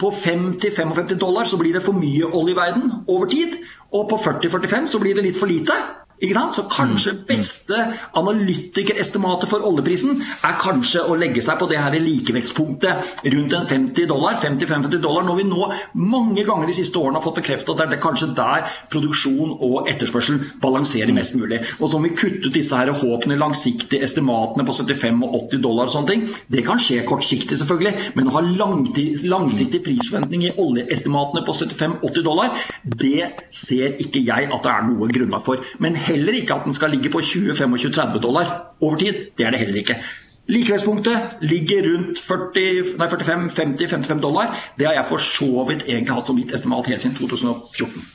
på 0.00 0.10
50-55 0.12 1.14
dollar 1.20 1.44
så 1.48 1.58
blir 1.60 1.76
det 1.76 1.84
for 1.84 1.96
mye 1.96 2.28
olje 2.28 2.54
i 2.54 2.58
verden 2.58 2.90
over 3.06 3.30
tid. 3.32 3.56
Og 3.92 4.08
på 4.10 4.18
40-45 4.20 4.90
så 4.92 5.00
blir 5.00 5.16
det 5.16 5.24
litt 5.24 5.38
for 5.40 5.50
lite. 5.50 5.76
Så 6.16 6.62
kanskje 6.72 7.12
mm. 7.12 7.18
beste 7.28 7.76
analytikerestimatet 8.16 9.50
for 9.50 9.64
oljeprisen 9.68 10.22
er 10.46 10.54
kanskje 10.62 11.02
å 11.04 11.16
legge 11.18 11.42
seg 11.44 11.58
på 11.60 11.68
det 11.68 11.76
her 11.76 11.92
likevektspunktet 12.00 13.26
rundt 13.34 13.52
en 13.52 13.66
50 13.68 14.08
dollar, 14.08 14.38
50-50 14.40 15.02
dollar, 15.02 15.26
når 15.26 15.36
vi 15.36 15.44
nå 15.50 15.66
mange 16.00 16.44
ganger 16.48 16.70
de 16.70 16.76
siste 16.78 16.96
årene 16.96 17.20
har 17.20 17.24
fått 17.26 17.42
bekreftet 17.42 17.74
at 17.74 17.92
det 17.92 17.98
er 17.98 18.02
kanskje 18.02 18.30
der 18.36 18.64
produksjon 18.92 19.58
og 19.60 19.90
etterspørsel 19.92 20.40
balanserer 20.62 21.12
mest 21.16 21.36
mulig. 21.36 21.60
Og 21.80 21.90
så 21.90 22.00
om 22.00 22.06
vi 22.06 22.14
kuttet 22.16 22.54
disse 22.54 22.76
her 22.76 22.94
håpene, 22.96 23.36
langsiktige 23.36 24.00
estimatene 24.06 24.64
på 24.64 24.76
75 24.78 25.20
og 25.26 25.36
80 25.42 25.64
dollar 25.66 25.90
og 25.90 25.94
sånne 25.98 26.12
ting, 26.14 26.24
det 26.48 26.64
kan 26.64 26.80
skje 26.80 27.02
kortsiktig 27.08 27.60
selvfølgelig, 27.60 28.12
men 28.16 28.30
å 28.30 28.38
ha 28.38 28.44
langsiktig 28.46 29.82
prisforventning 29.84 30.48
i 30.48 30.54
oljeestimatene 30.64 31.44
på 31.44 31.58
75-80 31.60 32.24
dollar, 32.24 32.56
det 33.04 33.52
ser 33.52 34.00
ikke 34.00 34.24
jeg 34.24 34.48
at 34.48 34.64
det 34.64 34.72
er 34.72 34.88
noe 34.88 35.12
grunnlag 35.12 35.44
for. 35.44 35.60
Men 35.82 35.98
heller 36.06 36.38
ikke 36.38 36.54
at 36.54 36.68
den 36.68 36.76
skal 36.76 36.94
ligge 36.94 37.10
på 37.12 37.22
20-25-30 37.24 38.22
dollar 38.22 38.54
over 38.80 38.96
tid. 39.00 39.26
Det 39.38 39.46
er 39.46 39.54
det 39.54 39.62
heller 39.64 39.82
ikke. 39.82 39.98
Likevektspunktet 40.46 41.40
ligger 41.42 41.88
rundt 41.88 42.20
45-50-55 42.22 44.20
dollar. 44.22 44.54
Det 44.78 44.86
har 44.86 44.94
jeg 44.94 45.08
for 45.08 45.22
så 45.22 45.64
vidt 45.68 45.88
egentlig 45.88 46.14
hatt 46.14 46.28
som 46.28 46.38
mitt 46.38 46.54
estimat 46.54 46.86
helt 46.86 47.02
siden 47.02 47.16
2014. 47.18 48.06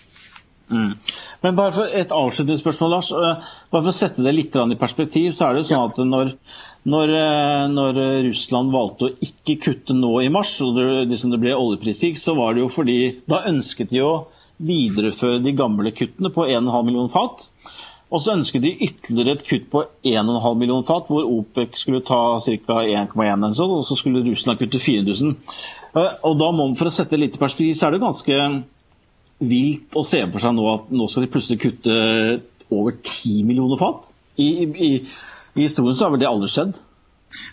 Mm. 0.71 0.93
Men 1.41 1.55
bare 1.55 1.73
for 1.75 1.83
Et 1.91 2.11
avslutningsspørsmål, 2.15 2.91
Lars. 2.95 3.11
Eh, 3.11 3.49
bare 3.71 3.83
for 3.83 3.91
å 3.91 3.95
sette 3.95 4.23
det 4.23 4.31
litt 4.31 4.55
i 4.55 4.79
perspektiv, 4.79 5.33
så 5.35 5.49
er 5.49 5.53
det 5.53 5.63
jo 5.63 5.69
sånn 5.73 5.89
at 5.89 5.97
når, 6.07 6.31
når, 6.87 7.15
eh, 7.19 7.67
når 7.73 7.99
Russland 8.29 8.71
valgte 8.71 9.09
å 9.09 9.15
ikke 9.19 9.59
kutte 9.65 9.93
nå 9.97 10.21
i 10.23 10.29
mars, 10.29 10.53
og 10.63 10.77
det, 10.79 10.87
liksom 11.11 11.31
det 11.31 11.41
ble 11.43 11.57
oljepriskrig, 11.57 12.15
så 12.17 12.37
var 12.39 12.53
det 12.53 12.63
jo 12.63 12.71
fordi 12.71 12.99
da 13.27 13.43
ønsket 13.51 13.91
de 13.91 14.05
å 14.05 14.13
videreføre 14.61 15.41
de 15.43 15.51
gamle 15.57 15.91
kuttene 15.91 16.31
på 16.33 16.47
1,5 16.47 16.85
million 16.87 17.09
fat. 17.11 17.49
Og 18.11 18.19
så 18.19 18.35
ønsket 18.35 18.65
de 18.65 18.73
ytterligere 18.87 19.37
et 19.37 19.45
kutt 19.47 19.67
på 19.71 19.83
1,5 20.03 20.57
million 20.59 20.83
fat, 20.83 21.07
hvor 21.07 21.27
OPEC 21.27 21.77
skulle 21.79 22.03
ta 22.03 22.39
ca. 22.43 22.81
1,1 22.83 23.45
og 23.63 23.85
så 23.87 23.95
skulle 23.95 24.25
Russland 24.25 24.59
kutte 24.59 24.81
4000. 24.83 25.37
Eh, 25.95 26.13
og 26.27 26.37
da 26.39 26.51
må 26.51 26.67
man, 26.67 26.77
For 26.79 26.91
å 26.91 26.93
sette 26.93 27.19
litt 27.19 27.37
i 27.37 27.41
perspektiv, 27.41 27.77
så 27.79 27.87
er 27.87 27.95
det 27.95 28.03
ganske 28.03 28.39
vilt 29.41 29.97
å 29.97 30.03
se 30.05 30.21
for 30.27 30.43
seg 30.43 30.55
nå 30.57 30.67
at 30.73 30.91
nå 30.93 31.07
skal 31.09 31.25
de 31.25 31.31
plutselig 31.33 31.61
kutte 31.63 31.95
over 32.71 32.95
10 32.99 33.47
millioner 33.47 33.79
fat. 33.79 34.11
I, 34.39 34.49
i, 34.67 34.91
i 35.55 35.65
historien 35.65 35.97
så 35.97 36.07
har 36.07 36.13
vel 36.13 36.21
det 36.21 36.29
aldri 36.29 36.51
skjedd. 36.51 36.77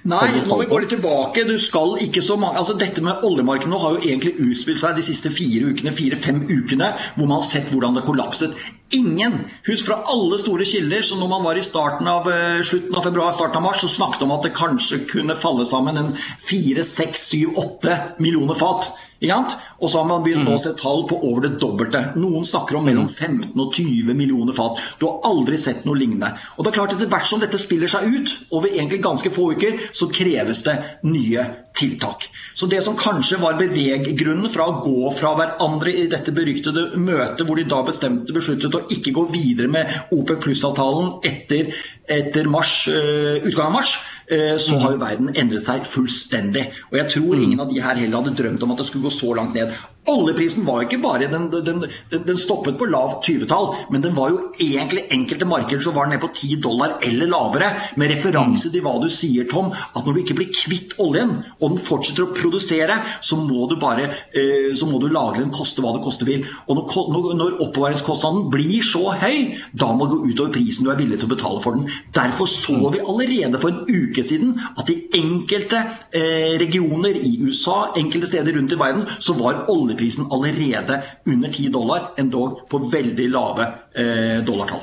Nei, 0.08 0.26
nå 0.46 0.56
går 0.70 0.82
litt 0.82 0.92
tilbake. 0.94 1.44
Du 1.48 1.56
skal 1.62 1.96
ikke 2.02 2.22
så 2.24 2.36
mange 2.40 2.60
altså 2.60 2.76
Dette 2.78 3.02
med 3.04 3.24
oljemarkedet 3.26 3.70
nå 3.70 3.78
har 3.82 3.96
jo 3.96 4.02
egentlig 4.02 4.34
utspilt 4.48 4.82
seg 4.82 4.96
de 4.98 5.04
siste 5.06 5.30
fire 5.34 5.70
ukene, 5.72 5.92
fire-fem 5.94 6.44
ukene, 6.48 6.92
hvor 7.16 7.28
man 7.28 7.38
har 7.40 7.46
sett 7.46 7.72
hvordan 7.72 7.98
det 7.98 8.04
kollapset. 8.06 8.54
Ingen, 8.96 9.40
husk 9.68 9.90
fra 9.90 10.00
alle 10.14 10.38
store 10.40 10.66
kilder, 10.68 11.02
så 11.04 11.18
når 11.20 11.32
man 11.34 11.44
var 11.44 11.58
i 11.60 11.66
starten 11.66 12.08
av, 12.10 12.30
uh, 12.30 12.62
slutten 12.64 12.96
av 12.96 13.04
februar, 13.04 13.34
starten 13.36 13.60
av 13.60 13.66
mars, 13.68 13.82
så 13.84 13.90
snakket 13.98 14.24
om 14.24 14.32
at 14.38 14.46
det 14.46 14.54
kanskje 14.56 15.02
kunne 15.10 15.36
falle 15.38 15.66
sammen 15.68 16.00
en 16.00 16.14
fire, 16.40 16.86
seks, 16.86 17.28
syv, 17.32 17.58
åtte 17.60 17.98
millioner 18.22 18.58
fat. 18.58 18.90
Og 19.18 19.90
så 19.90 19.98
har 19.98 20.06
man 20.06 20.22
begynt 20.22 20.46
mm. 20.46 20.54
å 20.54 20.60
se 20.62 20.72
tall 20.78 21.04
på 21.10 21.18
over 21.26 21.42
det 21.46 21.56
dobbelte. 21.58 22.02
Noen 22.18 22.46
snakker 22.46 22.78
om 22.78 22.86
mellom 22.86 23.08
15 23.08 23.50
mm. 23.50 23.60
og 23.64 23.74
20 23.74 24.14
millioner 24.14 24.54
fat. 24.54 24.78
Du 25.00 25.08
har 25.08 25.26
aldri 25.26 25.58
sett 25.58 25.84
noe 25.88 25.98
lignende. 25.98 26.36
Og 26.56 26.64
det 26.64 26.72
er 26.72 26.78
klart 26.78 26.94
Etter 26.94 27.10
hvert 27.10 27.30
som 27.30 27.42
dette 27.42 27.58
spiller 27.58 27.90
seg 27.90 28.06
ut, 28.06 28.34
over 28.54 28.70
egentlig 28.70 29.02
ganske 29.02 29.32
få 29.34 29.52
uker, 29.58 29.80
så 29.94 30.08
kreves 30.10 30.62
det 30.66 30.76
nye 31.06 31.46
tiltak. 31.78 32.28
Så 32.54 32.66
det 32.70 32.80
som 32.86 32.96
kanskje 32.98 33.40
var 33.42 33.58
beveggrunnen 33.58 34.50
fra 34.50 34.66
å 34.70 34.78
gå 34.82 35.10
fra 35.14 35.34
hverandre 35.38 35.94
i 35.94 36.06
dette 36.10 36.34
beryktede 36.34 36.98
møtet, 36.98 37.44
hvor 37.46 37.58
de 37.58 37.66
da 37.70 37.82
bestemte 37.86 38.34
besluttet 38.34 38.74
å 38.74 38.84
ikke 38.94 39.14
gå 39.14 39.28
videre 39.34 39.70
med 39.70 40.14
OPEC 40.14 40.42
pluss-avtalen 40.46 41.18
etter, 41.26 41.74
etter 42.06 42.50
mars, 42.50 42.80
uh, 42.90 43.38
utgangen 43.42 43.70
av 43.70 43.76
mars, 43.78 43.94
så 44.28 44.76
har 44.82 44.92
jo 44.92 45.00
verden 45.00 45.30
endret 45.32 45.64
seg 45.64 45.86
fullstendig. 45.88 46.66
Og 46.90 46.98
jeg 46.98 47.12
tror 47.14 47.40
ingen 47.40 47.62
av 47.64 47.70
de 47.70 47.80
her 47.80 47.96
heller 47.96 48.20
hadde 48.20 48.36
drømt 48.36 48.66
om 48.66 48.74
at 48.74 48.82
det 48.82 48.88
skulle 48.90 49.08
gå 49.08 49.14
så 49.14 49.32
langt 49.38 49.56
ned. 49.56 49.72
Oljeprisen 50.08 50.64
var 50.64 50.84
ikke 50.84 51.00
bare 51.02 51.28
den, 51.30 51.48
den, 51.52 51.84
den 52.10 52.38
stoppet 52.40 52.78
på 52.80 52.88
lavt 52.88 53.26
20-tall, 53.28 53.70
men 53.92 54.04
den 54.04 54.16
var 54.16 54.32
jo 54.32 54.40
egentlig 54.56 55.04
enkelte 55.14 55.48
markeder 55.48 55.82
som 55.84 55.96
var 55.96 56.08
den 56.08 56.16
ned 56.16 56.22
på 56.24 56.30
10 56.32 56.60
dollar 56.64 56.96
eller 57.04 57.30
lavere, 57.30 57.70
med 58.00 58.12
referanse 58.12 58.72
til 58.72 58.84
hva 58.84 58.94
du 59.02 59.08
sier, 59.12 59.48
Tom, 59.50 59.70
at 59.72 60.06
når 60.06 60.16
du 60.16 60.22
ikke 60.22 60.38
blir 60.38 60.52
kvitt 60.54 60.96
oljen, 61.02 61.34
og 61.58 61.74
den 61.74 61.82
fortsetter 61.82 62.26
å 62.26 62.32
produsere, 62.36 62.96
så 63.24 63.38
må 63.40 63.68
du 63.68 63.76
bare 63.80 64.08
eh, 64.08 64.72
så 64.78 64.88
må 64.88 65.00
du 65.02 65.08
lagre 65.12 65.42
den 65.42 65.52
koste 65.54 65.84
hva 65.84 65.94
det 65.96 66.04
koste 66.06 66.28
vil. 66.28 66.46
Og 66.66 66.80
når, 66.80 67.28
når 67.38 67.58
oppbevaringskostnaden 67.68 68.48
blir 68.52 68.84
så 68.86 69.04
høy, 69.12 69.52
da 69.76 69.90
må 69.92 70.08
det 70.08 70.16
gå 70.16 70.32
utover 70.32 70.56
prisen 70.56 70.88
du 70.88 70.92
er 70.92 71.00
villig 71.00 71.20
til 71.20 71.28
å 71.28 71.34
betale 71.34 71.62
for 71.64 71.76
den. 71.76 71.88
Derfor 72.16 72.48
så 72.50 72.78
vi 72.94 73.02
allerede 73.04 73.60
for 73.60 73.74
en 73.74 73.84
uke 73.88 74.24
siden 74.24 74.56
at 74.78 74.88
i 74.92 74.98
enkelte 75.18 75.84
eh, 76.16 76.56
regioner 76.60 77.16
i 77.18 77.36
USA, 77.44 77.92
enkelte 77.98 78.30
steder 78.30 78.56
rundt 78.56 78.72
i 78.72 78.80
verden, 78.80 79.04
så 79.20 79.36
var 79.36 79.66
oljeprisen 79.68 79.97
oljeprisen 79.98 80.26
allerede 80.30 81.02
under 81.26 81.52
10 81.52 81.68
dollar, 81.68 82.10
endog 82.16 82.68
på 82.68 82.78
veldig 82.78 83.28
lave 83.30 83.66
eh, 83.94 84.44
dollartall. 84.44 84.80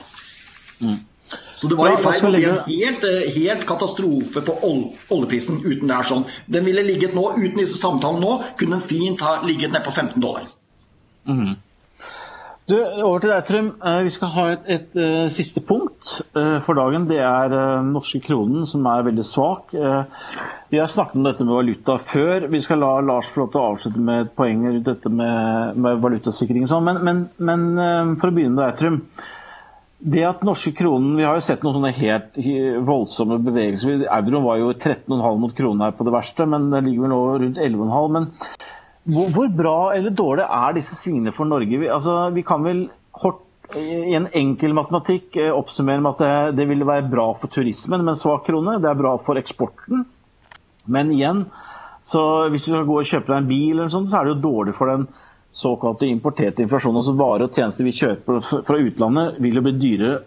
Mm. 0.79 0.97
Så 1.55 1.67
det 1.67 1.75
var 1.75 1.93
i 1.93 1.97
ferd 1.97 2.23
med 2.23 2.43
en 2.43 2.57
helt, 2.67 3.03
eh, 3.03 3.31
helt, 3.35 3.65
katastrofe 3.65 4.41
på 4.41 4.57
oljeprisen 5.09 5.61
uten 5.63 5.87
det 5.87 5.95
er 5.95 6.03
sånn. 6.09 6.25
Den 6.45 6.65
ville 6.65 6.83
ligget 6.83 7.15
nå, 7.15 7.31
uten 7.37 7.61
disse 7.63 7.79
samtalene 7.79 8.21
nå, 8.21 8.41
kunne 8.59 8.77
den 8.77 8.87
fint 8.87 9.21
ha 9.21 9.39
ligget 9.45 9.71
ned 9.71 9.85
på 9.85 9.91
15 9.91 10.21
dollar. 10.21 10.49
Mm. 11.25 11.55
Du, 12.65 12.73
over 13.05 13.21
til 13.21 13.29
deg, 13.29 13.43
Trym. 13.45 13.67
Eh, 13.77 13.99
vi 14.07 14.11
skal 14.13 14.31
ha 14.33 14.43
et, 14.55 14.63
et, 14.73 14.85
et 14.89 14.95
uh, 14.97 15.27
siste 15.29 15.61
punkt 15.61 16.15
uh, 16.33 16.57
for 16.65 16.73
dagen. 16.73 17.03
Det 17.05 17.19
er 17.21 17.53
uh, 17.53 17.85
norske 17.85 18.17
kronen, 18.25 18.63
som 18.65 18.87
er 18.89 19.05
veldig 19.05 19.25
svak. 19.25 19.75
vi 20.71 20.79
har 20.81 20.89
snakket 20.89 21.19
om 21.19 21.27
dette 21.27 21.45
med 21.45 21.53
valuta 21.59 21.99
før. 22.01 22.47
Vi 22.49 22.63
skal 22.65 22.81
la 22.81 22.95
Lars 23.05 23.29
få 23.29 23.45
avslutte 23.45 24.01
med 24.01 24.23
et 24.23 24.33
poeng 24.33 24.65
rundt 24.65 24.89
dette 24.89 25.13
med, 25.13 25.77
med 25.77 26.01
valutasikring. 26.01 26.65
Sånn. 26.65 26.89
Men, 26.89 27.03
men, 27.05 27.23
men 27.37 28.17
for 28.17 28.31
å 28.31 28.35
begynne 28.35 28.57
med 28.57 28.63
deg, 28.65 28.79
Trym. 28.81 29.01
Det 30.05 30.25
at 30.27 30.41
norske 30.45 30.73
kronen, 30.75 31.15
Vi 31.17 31.23
har 31.25 31.37
jo 31.37 31.45
sett 31.45 31.61
noen 31.63 31.77
sånne 31.77 31.93
helt 31.95 32.39
voldsomme 32.85 33.37
bevegelser. 33.45 34.07
Euroen 34.09 34.43
var 34.45 34.57
jo 34.63 34.73
13,5 34.73 35.37
mot 35.41 35.53
kronen 35.55 35.85
her 35.85 35.93
på 35.97 36.05
det 36.05 36.17
verste, 36.17 36.49
men 36.49 36.71
det 36.73 36.81
ligger 36.87 37.05
vel 37.05 37.13
nå 37.13 37.21
rundt 37.45 37.61
11,5. 37.61 38.17
Men 38.17 38.27
hvor, 39.05 39.29
hvor, 39.33 39.49
bra 39.53 39.79
eller 39.95 40.13
dårlig 40.17 40.45
er 40.45 40.77
disse 40.77 40.97
svingene 40.97 41.33
for 41.35 41.49
Norge? 41.49 41.77
Vi, 41.81 41.89
altså, 41.91 42.17
vi 42.33 42.43
kan 42.45 42.65
vel 42.65 42.87
hort, 43.21 43.43
i 43.77 44.13
en 44.17 44.27
enkel 44.37 44.75
matematikk 44.77 45.37
eh, 45.41 45.53
oppsummere 45.53 46.01
med 46.01 46.15
at 46.15 46.23
det, 46.23 46.57
det 46.61 46.67
ville 46.69 46.87
være 46.87 47.09
bra 47.09 47.31
for 47.37 47.51
turismen 47.53 48.03
med 48.03 48.13
en 48.13 48.19
svak 48.21 48.45
krone. 48.49 48.79
Det 48.81 48.89
er 48.91 48.99
bra 48.99 49.15
for 49.21 49.41
eksporten. 49.41 50.05
Men 50.85 51.13
igjen, 51.13 51.45
hvis 52.05 52.67
du 52.67 52.71
skal 52.71 52.85
gå 52.85 52.99
og 53.01 53.07
kjøpe 53.09 53.31
deg 53.31 53.39
en 53.39 53.49
bil, 53.49 53.85
sånt, 53.89 54.11
så 54.11 54.19
er 54.19 54.27
det 54.27 54.35
jo 54.35 54.43
dårlig 54.43 54.75
for 54.77 54.91
den 54.93 55.07
såkalte 55.55 56.09
importerte 56.09 56.65
inflasjonen. 56.65 56.99
Altså 57.01 57.15
varer 57.17 57.47
og 57.47 57.55
tjenester 57.55 57.87
vi 57.87 57.95
kjøper 57.95 58.41
fra 58.43 58.79
utlandet, 58.81 59.39
vil 59.41 59.57
jo 59.57 59.63
bli 59.65 59.75
dyrere. 59.79 60.17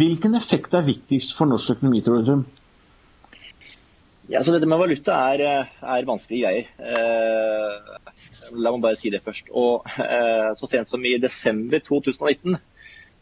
Hvilken 0.00 0.38
effekt 0.38 0.74
er 0.74 0.86
viktigst 0.86 1.36
for 1.38 1.50
norsk 1.50 1.76
økonomi, 1.76 2.02
tror 2.06 2.24
du? 2.26 2.46
Ja, 4.26 4.42
så 4.42 4.54
Dette 4.54 4.66
med 4.66 4.80
valuta 4.80 5.14
er, 5.32 5.42
eh, 5.44 5.74
er 5.86 6.06
vanskelige 6.06 6.42
greier. 6.42 6.66
Eh, 6.82 7.66
la 8.58 8.72
meg 8.72 8.82
bare 8.82 8.98
si 8.98 9.10
det 9.10 9.22
først. 9.24 9.50
Og 9.54 9.86
eh, 10.02 10.50
Så 10.58 10.68
sent 10.70 10.90
som 10.90 11.04
i 11.04 11.16
desember 11.22 11.82
2019 11.84 12.58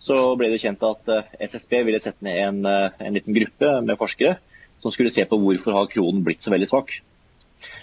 så 0.04 0.16
ble 0.36 0.50
det 0.52 0.60
kjent 0.60 0.82
at 0.84 1.10
eh, 1.12 1.28
SSB 1.48 1.82
ville 1.86 2.00
sette 2.02 2.24
ned 2.24 2.40
en, 2.40 2.62
eh, 2.68 2.96
en, 3.00 3.16
liten 3.16 3.36
gruppe 3.36 3.70
med 3.84 4.00
forskere 4.00 4.38
som 4.82 4.92
skulle 4.92 5.12
se 5.12 5.24
på 5.28 5.38
hvorfor 5.40 5.76
har 5.76 5.92
kronen 5.92 6.24
blitt 6.24 6.44
så 6.44 6.52
veldig 6.52 6.68
svak. 6.68 6.98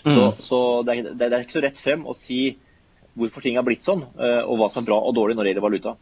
Mm. 0.06 0.14
Så, 0.14 0.26
så 0.42 0.60
det, 0.86 0.98
er, 0.98 1.14
det, 1.14 1.30
er, 1.32 1.42
ikke 1.42 1.58
så 1.58 1.66
rett 1.66 1.82
frem 1.82 2.06
å 2.06 2.18
si 2.18 2.58
hvorfor 3.18 3.44
ting 3.44 3.58
har 3.58 3.66
blitt 3.66 3.84
sånn, 3.84 4.06
og 4.06 4.54
hva 4.56 4.70
som 4.72 4.80
er 4.80 4.88
bra 4.88 5.02
og 5.04 5.16
dårlig 5.18 5.36
når 5.36 5.44
det 5.44 5.52
gjelder 5.52 5.66
valuta. 5.66 5.94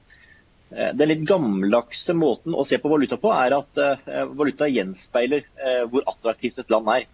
Eh, 0.69 0.91
den 0.93 1.10
litt 1.10 1.23
gammeldagse 1.29 2.13
måten 2.13 2.53
å 2.53 2.65
se 2.67 2.77
på 2.82 2.91
valuta 2.91 3.17
på 3.17 3.32
er 3.34 3.55
at 3.58 3.79
eh, 3.82 4.25
valuta 4.38 4.67
gjenspeiler 4.69 5.41
eh, 5.41 5.86
hvor 5.89 6.05
attraktivt 6.12 6.62
et 6.62 6.73
land 6.73 6.91
er. 6.93 7.08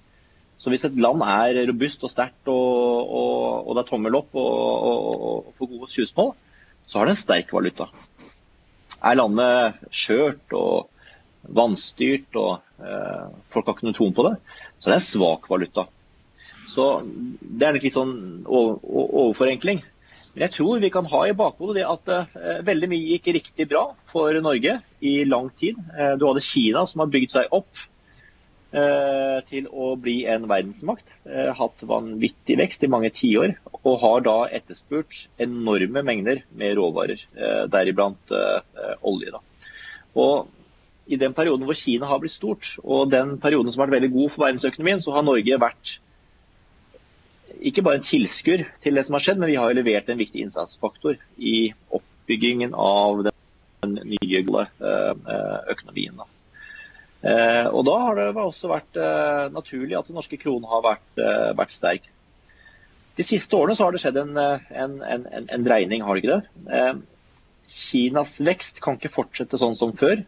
Så 0.59 0.71
Hvis 0.71 0.85
et 0.87 0.97
land 0.99 1.23
er 1.23 1.61
robust 1.67 2.03
og 2.07 2.11
sterkt 2.11 2.51
og, 2.51 2.65
og, 3.05 3.39
og, 3.67 3.71
det 3.75 3.83
er 3.83 3.89
tommel 3.89 4.19
opp 4.19 4.35
og, 4.39 4.91
og 5.29 5.55
får 5.57 5.71
gode 5.71 5.89
skuespill, 5.91 6.33
så 6.87 6.99
har 6.99 7.07
det 7.07 7.15
en 7.15 7.23
sterk 7.23 7.51
valuta. 7.55 7.89
Er 9.03 9.19
landet 9.19 9.87
skjørt 9.91 10.55
og 10.55 10.91
vanstyrt 11.55 12.39
og 12.39 12.83
eh, 12.83 13.25
folk 13.53 13.67
har 13.67 13.77
ikke 13.77 13.89
noe 13.89 13.97
troen 13.97 14.15
på 14.15 14.27
det, 14.29 14.37
så 14.79 14.89
det 14.89 14.95
er 14.95 15.01
en 15.01 15.09
svak 15.09 15.49
valuta. 15.51 15.87
Så 16.67 16.85
Det 17.39 17.67
er 17.67 17.75
en 17.75 17.79
litt 17.79 17.95
sånn 17.95 18.15
overforenkling. 18.49 19.83
Men 20.35 20.49
jeg 20.49 20.57
tror 20.57 20.81
vi 20.83 20.91
kan 20.91 21.05
ha 21.07 21.21
i 21.29 21.35
bakhodet 21.37 21.77
det 21.79 21.87
at 21.87 22.09
uh, 22.11 22.63
veldig 22.67 22.89
mye 22.91 23.11
gikk 23.13 23.29
riktig 23.37 23.69
bra 23.71 23.85
for 24.11 24.35
Norge 24.43 24.81
i 24.99 25.13
lang 25.23 25.47
tid. 25.55 25.79
Uh, 25.95 26.17
du 26.19 26.25
hadde 26.27 26.43
Kina 26.43 26.83
som 26.91 27.05
har 27.05 27.11
bygd 27.13 27.37
seg 27.37 27.55
opp 27.55 27.79
uh, 28.75 29.39
til 29.47 29.69
å 29.71 29.93
bli 29.95 30.17
en 30.27 30.49
verdensmakt. 30.51 31.07
hatt 31.25 31.87
vanvittig 31.87 32.59
vekst 32.59 32.83
i 32.83 32.91
mange 32.91 33.13
tiår. 33.15 33.55
Og 33.85 33.95
har 34.03 34.27
da 34.27 34.35
etterspurt 34.59 35.29
enorme 35.39 36.03
mengder 36.03 36.43
med 36.51 36.75
råvarer, 36.77 37.21
deriblant 37.71 38.35
olje. 39.07 39.31
Da. 39.31 39.39
Og 40.19 40.51
i 41.07 41.19
den 41.21 41.35
perioden 41.37 41.63
hvor 41.67 41.77
Kina 41.79 42.09
har 42.09 42.19
blitt 42.19 42.35
stort, 42.35 42.75
og 42.83 43.11
den 43.11 43.37
perioden 43.39 43.71
som 43.71 43.83
har 43.83 43.87
vært 43.87 44.01
veldig 44.01 44.15
god 44.17 44.33
for 44.33 44.45
verdensøkonomien, 44.47 45.03
så 45.03 45.15
har 45.15 45.25
Norge 45.27 45.59
vært 45.61 45.99
ikke 47.61 47.83
bare 47.85 47.99
en 47.99 48.05
tilskuer 48.05 48.65
til 48.83 48.97
det 48.97 49.05
som 49.07 49.15
har 49.17 49.23
skjedd, 49.23 49.39
men 49.41 49.51
vi 49.51 49.57
har 49.59 49.71
jo 49.71 49.79
levert 49.79 50.09
en 50.09 50.19
viktig 50.19 50.43
innsatsfaktor 50.45 51.17
i 51.37 51.71
oppbyggingen 51.95 52.75
av 52.77 53.25
den 53.25 53.95
nye 54.15 54.41
eh, 54.41 55.69
økonomien. 55.71 56.21
Eh, 57.25 57.65
og 57.71 57.85
da 57.87 57.95
har 58.03 58.19
det 58.19 58.27
også 58.41 58.71
vært 58.71 58.99
eh, 59.01 59.45
naturlig 59.53 59.97
at 59.97 60.09
den 60.09 60.17
norske 60.19 60.39
kronen 60.41 60.67
har 60.69 60.83
vært, 60.85 61.23
vært 61.57 61.73
sterk. 61.73 62.11
De 63.15 63.23
siste 63.23 63.55
årene 63.55 63.77
har 63.79 63.95
det 63.95 64.01
skjedd 64.03 64.17
en, 64.19 64.37
en, 64.37 64.95
en, 64.99 65.27
en 65.39 65.65
dreining, 65.65 66.03
har 66.03 66.17
det 66.17 66.25
ikke 66.25 66.35
det? 66.35 66.87
Kinas 67.71 68.35
vekst 68.43 68.81
kan 68.83 68.97
ikke 68.99 69.13
fortsette 69.13 69.57
sånn 69.57 69.77
som 69.79 69.93
før. 69.95 70.19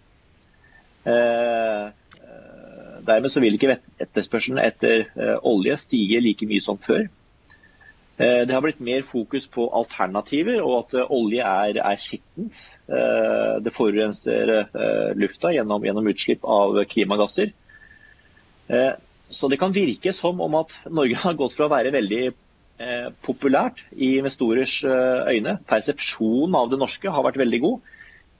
Dermed 3.07 3.31
så 3.33 3.43
vil 3.43 3.57
ikke 3.59 3.75
etterspørselen 3.99 4.63
etter 4.63 5.03
olje 5.43 5.75
stige 5.83 6.23
like 6.23 6.47
mye 6.47 6.63
som 6.63 6.79
før. 6.79 7.09
Det 8.17 8.49
har 8.49 8.63
blitt 8.65 8.79
mer 8.81 9.03
fokus 9.05 9.43
på 9.53 9.67
alternativer, 9.77 10.57
og 10.65 10.79
at 10.79 11.11
olje 11.13 11.43
er, 11.45 11.77
er 11.85 11.99
skittent. 12.01 12.63
Det 13.61 13.73
forurenser 13.75 14.49
lufta 15.13 15.51
gjennom, 15.53 15.85
gjennom 15.85 16.09
utslipp 16.09 16.47
av 16.49 16.79
klimagasser. 16.89 17.51
Så 19.29 19.47
det 19.51 19.59
kan 19.59 19.75
virke 19.75 20.13
som 20.15 20.41
om 20.41 20.55
at 20.59 20.75
Norge 20.89 21.19
har 21.25 21.37
gått 21.39 21.55
fra 21.57 21.67
å 21.67 21.73
være 21.73 21.93
veldig 21.95 22.23
eh, 22.27 23.09
populært 23.25 23.83
i 23.95 24.15
investorers 24.21 24.79
eh, 24.87 25.35
øyne, 25.35 25.57
persepsjonen 25.67 26.55
av 26.57 26.71
det 26.71 26.81
norske 26.81 27.11
har 27.11 27.25
vært 27.25 27.41
veldig 27.43 27.61
god, 27.63 27.93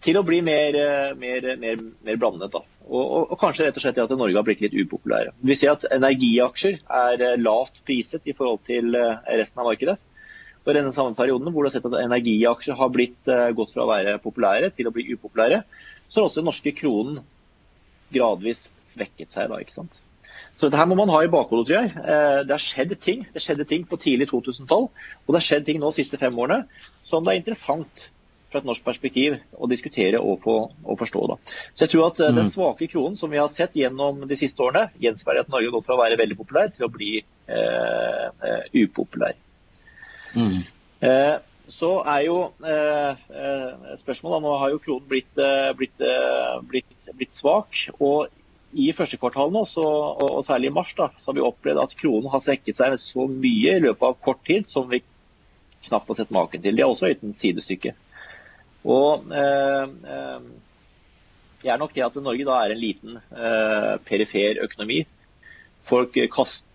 til 0.06 0.20
å 0.20 0.26
bli 0.26 0.42
mer, 0.46 0.78
eh, 0.78 1.14
mer, 1.20 1.54
mer, 1.60 1.84
mer 2.08 2.20
blandet. 2.22 2.54
Da. 2.54 2.64
Og, 2.88 3.04
og, 3.04 3.24
og, 3.34 3.38
kanskje 3.42 3.68
rett 3.68 3.78
og 3.80 3.84
slett 3.84 3.98
at 4.00 4.14
Norge 4.16 4.38
har 4.38 4.46
blitt 4.48 4.62
litt 4.64 4.76
upopulære. 4.76 5.34
Vi 5.44 5.56
ser 5.60 5.74
at 5.74 5.88
energiaksjer 5.92 6.80
er 7.00 7.24
eh, 7.24 7.40
lavt 7.42 7.82
priset 7.88 8.28
i 8.30 8.36
forhold 8.38 8.62
til 8.68 8.96
eh, 8.96 9.34
resten 9.42 9.64
av 9.64 9.68
markedet. 9.68 9.98
Og 10.64 10.74
i 10.74 10.76
denne 10.76 10.92
samme 10.96 11.16
perioden 11.16 11.52
hvor 11.52 11.64
du 11.64 11.70
har 11.70 11.76
sett 11.78 11.88
at 11.88 12.00
energiaksjer 12.02 12.76
har 12.76 12.90
blitt, 12.92 13.20
uh, 13.32 13.54
gått 13.56 13.72
fra 13.72 13.86
å 13.86 13.88
være 13.88 14.18
populære 14.20 14.74
til 14.76 14.90
å 14.90 14.92
bli 14.92 15.06
upopulære, 15.14 15.62
så 16.12 16.20
har 16.20 16.28
også 16.28 16.42
den 16.42 16.50
norske 16.50 16.74
kronen 16.76 17.22
gradvis 18.12 18.66
svekket 18.88 19.32
seg. 19.32 19.48
da, 19.48 19.62
ikke 19.64 19.78
sant? 19.78 20.02
Så 20.58 20.68
dette 20.68 20.82
her 20.82 20.90
må 20.92 20.98
man 21.00 21.12
ha 21.14 21.22
i 21.24 21.32
bakhodet, 21.32 21.70
tror 21.70 21.78
jeg. 21.78 21.94
Eh, 21.96 22.42
det 22.44 22.52
har 22.52 22.64
skjedd 22.64 22.98
ting. 23.00 23.24
Det 23.32 23.44
skjedde 23.46 23.68
ting 23.70 23.88
på 23.88 24.00
tidlig 24.02 24.28
2000-tall, 24.34 24.90
og 24.92 25.32
det 25.32 25.40
har 25.40 25.48
skjedd 25.48 25.68
ting 25.70 25.80
nå 25.80 25.94
de 25.94 26.02
siste 26.02 26.20
fem 26.20 26.36
årene 26.36 26.66
som 27.06 27.24
det 27.24 27.34
er 27.34 27.42
interessant 27.44 28.08
fra 28.52 28.62
et 28.62 28.68
norsk 28.68 28.86
perspektiv 28.86 29.36
å 29.58 29.68
diskutere 29.70 30.22
og, 30.22 30.40
få, 30.44 30.56
og 30.84 31.00
forstå. 31.00 31.24
Da. 31.32 31.38
Så 31.74 31.86
jeg 31.86 31.94
tror 31.94 32.08
at 32.10 32.22
mm. 32.22 32.38
Den 32.38 32.52
svake 32.52 32.88
kronen 32.92 33.18
som 33.20 33.34
vi 33.34 33.42
har 33.42 33.52
sett 33.54 33.76
gjennom 33.76 34.24
de 34.30 34.40
siste 34.40 34.64
årene, 34.64 34.92
gjenspeiler 35.04 35.44
at 35.44 35.52
Norge 35.52 35.70
har 35.70 35.76
gått 35.76 35.88
fra 35.90 35.98
å 35.98 36.02
være 36.04 36.20
veldig 36.20 36.40
populær 36.40 36.72
til 36.76 36.88
å 36.88 36.94
bli 36.94 37.12
eh, 37.20 38.26
eh 38.50 38.80
upopulær. 38.84 39.36
Mm. 40.38 40.64
Eh, 41.08 41.36
så 41.68 41.92
er 42.08 42.22
jo 42.24 42.38
eh, 42.64 43.28
spørsmålet 44.00 44.44
Nå 44.46 44.54
har 44.62 44.72
jo 44.72 44.82
kronen 44.84 45.08
blitt, 45.10 45.42
blitt, 45.76 46.04
blitt, 46.72 47.10
blitt 47.20 47.36
svak. 47.36 47.88
og 48.00 48.30
i 48.78 48.92
første 48.94 49.18
kvartal 49.18 49.52
nå, 49.54 49.64
så, 49.66 49.84
og 50.22 50.44
særlig 50.46 50.70
i 50.70 50.76
mars, 50.76 50.92
da, 50.98 51.08
så 51.18 51.32
har 51.32 51.38
vi 51.38 51.46
opplevd 51.48 51.80
at 51.82 51.96
kronen 51.98 52.30
har 52.32 52.44
svekket 52.44 52.78
seg 52.78 52.98
så 53.02 53.26
mye 53.32 53.78
i 53.78 53.84
løpet 53.84 54.04
av 54.04 54.18
kort 54.24 54.44
tid 54.48 54.68
som 54.70 54.90
vi 54.92 55.00
knapt 55.88 56.12
har 56.12 56.20
sett 56.20 56.34
maken 56.36 56.62
til. 56.62 56.76
Det 56.76 56.84
er 56.84 56.92
også 56.92 57.10
uten 57.14 57.34
sidestykke. 57.38 57.96
Og 58.86 59.32
eh, 59.34 59.86
eh, 60.14 60.42
det 61.64 61.72
er 61.74 61.80
nok 61.82 61.96
det 61.96 62.06
at 62.06 62.20
Norge 62.22 62.46
da 62.48 62.60
er 62.62 62.74
en 62.74 62.82
liten 62.82 63.18
eh, 63.18 63.94
perifer 64.06 64.62
økonomi. 64.68 65.02
Folk 65.88 66.18
kaster 66.34 66.68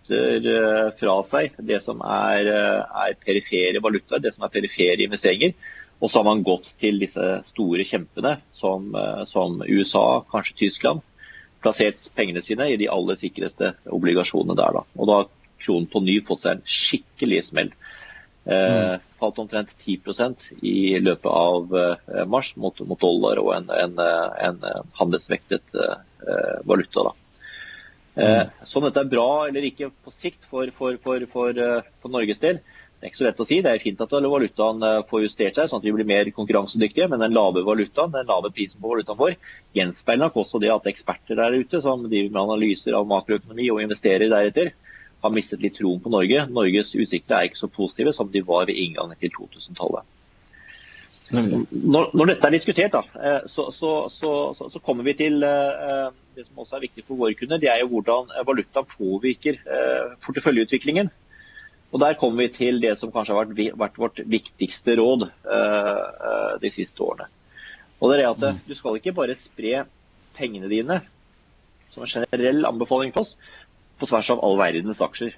fra 0.97 1.13
seg 1.23 1.53
det 1.63 1.77
som 1.85 2.01
er, 2.01 2.47
er 2.49 3.13
perifere 3.21 3.79
valutaer, 3.79 4.19
det 4.19 4.33
som 4.33 4.43
er 4.43 4.51
perifere 4.51 5.05
investeringer. 5.05 5.53
Og 6.01 6.09
så 6.09 6.19
har 6.19 6.25
man 6.27 6.41
gått 6.43 6.73
til 6.81 6.97
disse 6.99 7.27
store 7.45 7.85
kjempene 7.87 8.33
som, 8.51 8.89
som 9.29 9.61
USA, 9.69 10.23
kanskje 10.33 10.57
Tyskland 10.65 11.05
plassert 11.63 12.01
pengene 12.17 12.41
sine 12.43 12.67
i 12.73 12.79
de 12.81 12.89
aller 12.91 13.19
sikreste 13.21 13.73
obligasjonene 13.93 14.57
der. 14.59 14.79
Da. 14.79 14.83
Og 14.97 15.09
da 15.09 15.19
har 15.21 15.31
kronen 15.63 15.87
på 15.91 16.01
ny 16.03 16.19
fått 16.25 16.45
seg 16.45 16.57
en 16.57 16.65
skikkelig 16.67 17.41
smell. 17.47 17.71
Eh, 18.43 18.75
mm. 18.75 19.03
Falt 19.23 19.39
omtrent 19.39 19.73
10% 19.79 20.49
i 20.61 20.99
løpet 20.99 21.31
av 21.31 21.75
eh, 21.79 22.23
mars 22.29 22.53
mot, 22.59 22.83
mot, 22.83 22.99
dollar 22.99 23.39
og 23.39 23.53
en, 23.55 23.71
en, 23.71 23.99
en 24.51 24.63
handelsvektet 24.99 25.79
eh, 25.79 25.99
valuta. 26.67 27.07
Da. 27.07 27.17
Eh, 28.15 28.41
mm. 28.41 28.49
Så 28.63 28.79
om 28.79 28.85
dette 28.87 29.01
er 29.01 29.09
bra 29.09 29.47
eller 29.47 29.65
ikke 29.65 29.89
på 29.89 30.13
sikt 30.13 30.45
for, 30.45 30.69
for, 30.75 30.97
for, 31.01 31.25
for, 31.29 31.57
eh, 31.57 32.09
Norges 32.13 32.41
del, 32.43 32.59
det 32.59 33.07
er 33.07 33.11
ikke 33.11 33.19
så 33.19 33.25
lett 33.25 33.41
å 33.43 33.47
si. 33.47 33.57
Det 33.65 33.71
er 33.73 33.81
fint 33.83 34.01
at 34.05 34.13
valutaen 34.13 34.85
eh, 34.87 34.99
får 35.09 35.25
justert 35.25 35.57
seg, 35.57 35.69
sånn 35.69 35.81
at 35.81 35.87
vi 35.87 35.95
blir 35.95 36.07
mer 36.07 36.29
konkurransedyktige. 36.35 37.09
Men 37.11 37.23
den 37.25 37.35
lave 37.35 37.65
valutaen, 37.65 38.13
den 38.13 38.29
lave 38.29 38.53
prisen 38.53 38.79
på 38.83 38.93
valutaen 38.93 39.19
vår, 39.19 39.35
gjenspeiler 39.75 40.27
nok 40.27 40.39
også 40.43 40.61
det 40.63 40.71
at 40.71 40.89
eksperter 40.93 41.41
der 41.41 41.57
ute 41.57 41.81
som 41.83 42.05
driver 42.05 42.31
med 42.31 42.43
analyser 42.43 42.95
av 42.99 43.09
makroøkonomi 43.09 43.71
og 43.73 43.81
investerer 43.83 44.31
deretter, 44.31 44.71
har 45.23 45.31
mistet 45.33 45.63
litt 45.63 45.77
troen 45.79 46.01
på 46.03 46.11
Norge. 46.11 46.45
Norges 46.51 46.93
utsikter 46.99 47.37
er 47.37 47.47
ikke 47.47 47.61
så 47.61 47.69
positive 47.71 48.13
som 48.15 48.31
de 48.31 48.43
var 48.45 48.67
ved 48.69 48.79
inngangen 48.79 49.19
til 49.19 49.31
2000-tallet. 49.37 50.09
Når, 51.33 52.11
når, 52.13 52.29
dette 52.29 52.45
er 52.45 52.53
diskutert, 52.53 52.93
da, 52.93 53.01
eh, 53.17 53.45
så, 53.49 53.69
så, 53.73 53.93
så, 54.11 54.31
så, 54.53 54.81
kommer 54.85 55.07
vi 55.07 55.15
til 55.17 55.41
eh, 55.47 56.11
det 56.35 56.45
som 56.45 56.59
også 56.61 56.77
er 56.77 56.83
viktig 56.83 57.05
for 57.07 57.17
våre 57.17 57.33
kunder. 57.39 57.61
Det 57.61 57.71
er 57.71 57.79
jo 57.81 57.89
hvordan 57.95 58.29
valutaen 58.45 58.89
påvirker 58.91 59.57
porteføljeutviklingen. 60.25 61.09
Og 61.93 62.01
Der 62.01 62.17
kommer 62.19 62.43
vi 62.43 62.53
til 62.53 62.81
det 62.81 62.97
som 62.99 63.11
kanskje 63.13 63.37
har 63.37 63.47
vært, 63.47 63.79
vært 63.79 63.97
vårt 64.01 64.21
viktigste 64.25 64.95
råd 64.97 65.27
de 66.61 66.71
siste 66.73 67.03
årene. 67.05 67.29
Og 68.01 68.11
det 68.11 68.19
er 68.19 68.29
at 68.31 68.41
mm. 68.41 68.63
Du 68.67 68.73
skal 68.75 68.97
ikke 68.97 69.13
bare 69.15 69.37
spre 69.37 69.85
pengene 70.35 70.69
dine 70.71 70.99
som 71.93 72.03
en 72.03 72.09
generell 72.09 72.65
anbefaling 72.65 73.13
for 73.13 73.21
oss, 73.21 73.35
på 74.03 74.11
tvers 74.11 74.33
av 74.35 74.43
all 74.43 74.59
verdens 74.59 75.01
aksjer. 75.03 75.33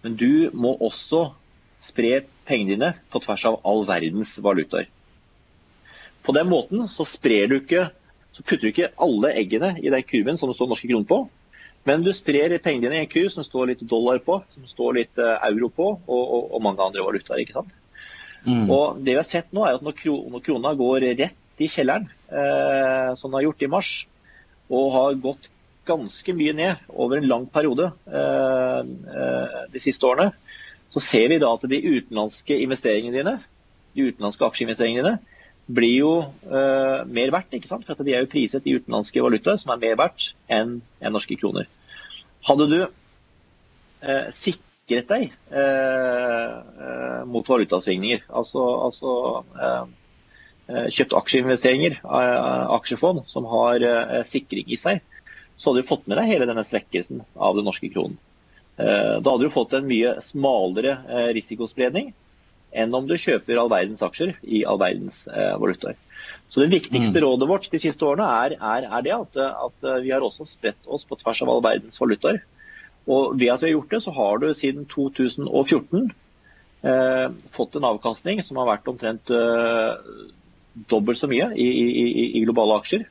Men 0.00 0.16
du 0.16 0.48
må 0.56 0.72
også 0.80 1.28
spre 1.80 2.22
pengene 2.48 2.74
dine 2.74 2.90
på 3.12 3.20
tvers 3.24 3.46
av 3.52 3.60
all 3.68 3.84
verdens 3.88 4.34
valutaer. 4.42 4.88
På 6.24 6.32
den 6.36 6.48
måten 6.50 6.88
så 6.92 7.06
sprer 7.08 7.48
du 7.48 7.60
ikke 7.60 7.90
så 8.30 8.44
putter 8.46 8.68
du 8.68 8.70
ikke 8.70 8.92
alle 9.00 9.32
eggene 9.40 9.74
i 9.82 9.90
den 9.90 10.04
kurven 10.06 10.38
som 10.38 10.50
det 10.50 10.56
står 10.56 10.70
norske 10.70 10.88
kroner 10.88 11.08
på, 11.08 11.18
men 11.88 12.04
du 12.04 12.12
sprer 12.14 12.52
pengene 12.62 12.86
dine 12.86 13.00
i 13.00 13.04
en 13.06 13.10
kurv 13.10 13.30
som 13.32 13.44
står 13.46 13.72
litt 13.72 13.84
dollar 13.88 14.20
på, 14.24 14.38
som 14.54 14.66
står 14.68 14.98
litt 14.98 15.20
eh, 15.20 15.36
euro 15.48 15.70
på, 15.72 15.88
og, 15.98 16.20
og, 16.22 16.50
og 16.54 16.62
mange 16.64 16.84
andre 16.84 17.04
valutaer. 17.04 17.42
ikke 17.42 17.56
sant? 17.56 17.72
Mm. 18.44 18.68
Og 18.72 19.00
det 19.00 19.14
vi 19.14 19.18
har 19.18 19.28
sett 19.28 19.50
nå 19.52 19.66
er 19.66 19.76
at 19.76 19.84
Når, 19.84 19.96
krona 20.44 20.72
går 20.76 21.08
rett 21.18 21.60
i 21.60 21.68
kjelleren, 21.68 22.06
eh, 22.28 23.10
som 23.16 23.28
den 23.28 23.40
har 23.40 23.48
gjort 23.48 23.64
i 23.66 23.72
mars, 23.72 23.90
og 24.70 24.92
har 24.94 25.18
gått 25.24 25.50
ganske 25.90 26.34
mye 26.36 26.54
ned 26.56 26.86
over 26.88 27.18
en 27.18 27.28
lang 27.28 27.48
periode 27.50 27.90
eh, 28.06 28.80
eh, 28.80 29.58
de 29.74 29.82
siste 29.82 30.06
årene, 30.06 30.30
så 30.90 31.02
ser 31.04 31.28
vi 31.30 31.38
da 31.42 31.50
at 31.54 31.66
de 31.70 31.82
utenlandske 31.84 32.56
investeringene 32.64 33.18
dine, 33.20 33.36
de 33.94 34.08
utenlandske 34.10 34.46
aksjeinvesteringene 34.46 35.04
dine 35.04 35.40
blir 35.70 35.96
jo 36.00 36.14
uh, 36.50 37.02
mer 37.06 37.32
verdt. 37.34 37.54
ikke 37.54 37.70
sant? 37.70 37.86
For 37.86 38.06
De 38.06 38.14
er 38.14 38.24
jo 38.24 38.32
priset 38.32 38.66
i 38.66 38.76
utenlandske 38.78 39.22
valuta, 39.22 39.56
som 39.60 39.74
er 39.74 39.82
mer 39.84 39.98
verdt 40.00 40.32
enn 40.50 40.80
en 41.00 41.14
norske 41.14 41.36
kroner. 41.40 41.68
Hadde 42.48 42.66
du 42.70 42.78
uh, 42.82 44.26
sikret 44.34 45.06
deg 45.10 45.30
uh, 45.54 47.22
mot 47.30 47.46
valutasvingninger, 47.46 48.26
altså, 48.28 48.66
altså 48.88 49.16
kjøpt 50.70 51.14
aksjeinvesteringer, 51.18 51.96
aksjefond 52.76 53.24
som 53.30 53.46
har 53.50 53.82
sikring 54.26 54.68
i 54.70 54.76
seg, 54.78 55.00
så 55.60 55.70
hadde 55.70 55.84
du 55.84 55.90
fått 55.90 56.06
med 56.08 56.16
deg 56.16 56.30
hele 56.30 56.48
denne 56.48 56.64
svekkelsen 56.64 57.20
av 57.36 57.58
den 57.58 57.68
norske 57.68 57.90
kronen. 57.92 58.16
Da 58.80 59.20
hadde 59.20 59.44
du 59.44 59.52
fått 59.52 59.74
en 59.76 59.84
mye 59.84 60.14
smalere 60.24 60.94
risikospredning 61.36 62.14
enn 62.70 62.94
om 62.94 63.08
du 63.08 63.16
kjøper 63.18 63.58
all 63.58 63.70
verdens 63.70 64.02
aksjer 64.06 64.36
i 64.42 64.62
all 64.68 64.78
verdens 64.80 65.24
eh, 65.28 65.54
valutaer. 65.60 65.98
Så 66.50 66.62
Det 66.62 66.70
viktigste 66.72 67.18
mm. 67.18 67.24
rådet 67.24 67.48
vårt 67.50 67.68
de 67.70 67.80
siste 67.82 68.06
årene 68.06 68.26
er, 68.44 68.56
er, 68.58 68.86
er 68.86 69.04
det 69.06 69.14
at, 69.16 69.38
at, 69.38 69.86
eh, 69.86 70.00
vi 70.06 70.12
har 70.14 70.24
også 70.24 70.46
spredt 70.48 70.86
oss 70.86 71.06
på 71.06 71.18
tvers 71.20 71.42
av 71.44 71.52
all 71.52 71.62
verdens 71.66 72.00
valutaer. 72.00 72.42
Og 73.10 73.38
Ved 73.38 73.52
at 73.52 73.62
vi 73.62 73.70
har 73.70 73.76
gjort 73.76 73.94
det, 73.94 74.02
så 74.04 74.14
har 74.14 74.42
du 74.42 74.50
siden 74.54 74.86
2014 74.90 76.10
eh, 76.82 77.26
fått 77.54 77.78
en 77.78 77.88
avkastning 77.90 78.42
som 78.46 78.60
har 78.60 78.70
vært 78.70 78.90
omtrent 78.90 79.32
eh, 79.34 79.94
dobbelt 80.90 81.18
så 81.18 81.30
mye 81.30 81.50
i, 81.54 81.66
i, 81.66 82.26
i 82.38 82.44
globale 82.44 82.78
aksjer. 82.78 83.06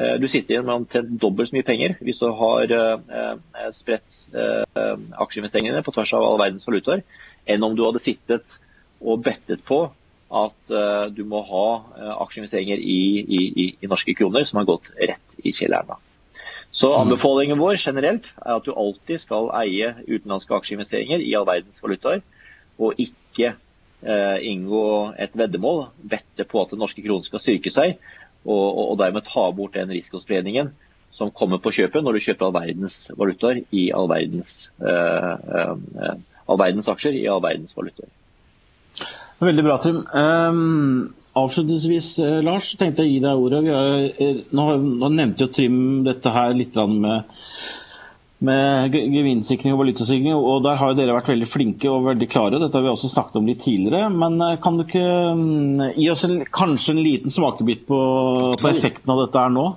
Eh, 0.00 0.16
du 0.20 0.26
sitter 0.28 0.54
igjen 0.54 0.66
med 0.66 0.80
omtrent 0.80 1.12
dobbelt 1.20 1.50
så 1.50 1.56
mye 1.58 1.66
penger 1.66 1.96
hvis 2.00 2.20
du 2.22 2.28
har 2.38 2.72
eh, 2.72 3.70
spredt 3.76 4.20
aksjeinvesteringene 4.32 5.82
på 5.84 5.94
tvers 5.94 6.14
av 6.16 6.24
all 6.24 6.40
verdens 6.40 6.68
valutaer, 6.68 7.02
enn 7.50 7.64
om 7.66 7.76
du 7.76 7.84
hadde 7.84 8.02
sittet 8.02 8.56
og 9.00 9.24
bettet 9.26 9.64
på 9.66 9.88
at 10.30 10.70
du 11.10 11.24
må 11.26 11.40
ha 11.42 11.64
aksjeinvesteringer 12.22 12.78
i, 12.78 12.98
i, 13.18 13.38
i, 13.40 13.64
i, 13.82 13.88
norske 13.90 14.14
kroner 14.14 14.44
som 14.46 14.60
har 14.60 14.68
gått 14.68 14.92
rett 14.94 15.40
i 15.42 15.50
kjelleren. 15.50 15.98
Så 16.70 16.92
mm. 16.92 16.98
Anbefalingen 17.00 17.58
vår 17.58 17.80
generelt 17.82 18.28
er 18.36 18.52
at 18.60 18.68
du 18.68 18.70
alltid 18.70 19.24
skal 19.24 19.50
eie 19.58 19.90
utenlandske 20.04 20.54
aksjeinvesteringer 20.54 21.24
i 21.24 21.34
all 21.34 21.48
verdens 21.48 21.82
valutaer, 21.82 22.22
og 22.78 23.02
ikke 23.02 23.56
inngå 24.00 24.84
et 25.20 25.34
veddemål, 25.36 25.82
vette 26.14 26.46
på 26.48 26.62
at 26.62 26.70
den 26.70 26.80
norske 26.80 27.02
kronen 27.04 27.26
skal 27.26 27.42
styrke 27.42 27.74
seg, 27.74 27.98
og, 28.46 28.78
og, 28.90 28.94
dermed 29.00 29.26
ta 29.28 29.50
bort 29.56 29.76
den 29.76 29.92
risikospredningen 29.92 30.72
som 31.12 31.32
kommer 31.34 31.58
på 31.60 31.72
kjøpet 31.74 32.04
når 32.06 32.16
du 32.16 32.24
kjøper 32.24 32.46
all 32.46 32.54
verdens 32.54 33.02
valutaer 33.18 33.64
i 33.74 33.88
all 33.94 34.06
verdens, 34.08 34.70
all 34.80 36.60
verdens 36.60 36.88
aksjer 36.92 37.18
i 37.18 37.26
all 37.28 37.42
verdens 37.42 37.74
valutaer. 37.76 38.12
Veldig 39.40 39.64
bra, 39.64 39.78
Trym. 39.80 40.00
Um, 40.12 41.14
avslutningsvis, 41.40 42.18
eh, 42.20 42.40
Lars, 42.44 42.74
tenkte 42.76 43.06
jeg 43.06 43.08
å 43.08 43.12
gi 43.14 43.20
deg 43.24 43.44
ordet. 43.44 43.60
Har, 43.72 44.40
nå, 44.52 44.66
nå, 45.00 45.08
nevnte 45.16 45.46
jo 45.46 45.52
Trym 45.56 45.78
dette 46.04 46.32
her 46.34 46.52
litt 46.58 46.76
med 46.76 47.40
med 48.44 48.94
gevinstsikring 48.94 49.74
og 49.74 49.82
valutasikring. 49.82 50.32
og 50.34 50.62
Der 50.64 50.78
har 50.80 50.92
jo 50.92 50.98
dere 50.98 51.16
vært 51.18 51.28
veldig 51.32 51.48
flinke 51.48 51.90
og 51.92 52.08
veldig 52.08 52.30
klare. 52.32 52.60
Dette 52.62 52.78
har 52.78 52.86
vi 52.86 52.92
også 52.92 53.12
snakket 53.12 53.36
om 53.40 53.50
litt 53.50 53.62
tidligere. 53.64 54.08
Men 54.12 54.40
eh, 54.40 54.56
kan 54.62 54.78
du 54.78 54.86
ikke 54.86 55.04
mm, 55.36 55.84
gi 55.98 56.08
oss 56.12 56.24
en, 56.28 56.40
kanskje 56.48 56.96
en 56.96 57.04
liten 57.04 57.34
smakebit 57.34 57.86
på, 57.90 58.00
på 58.60 58.72
effekten 58.72 59.12
av 59.12 59.26
dette 59.26 59.44
her 59.44 59.54
nå? 59.54 59.68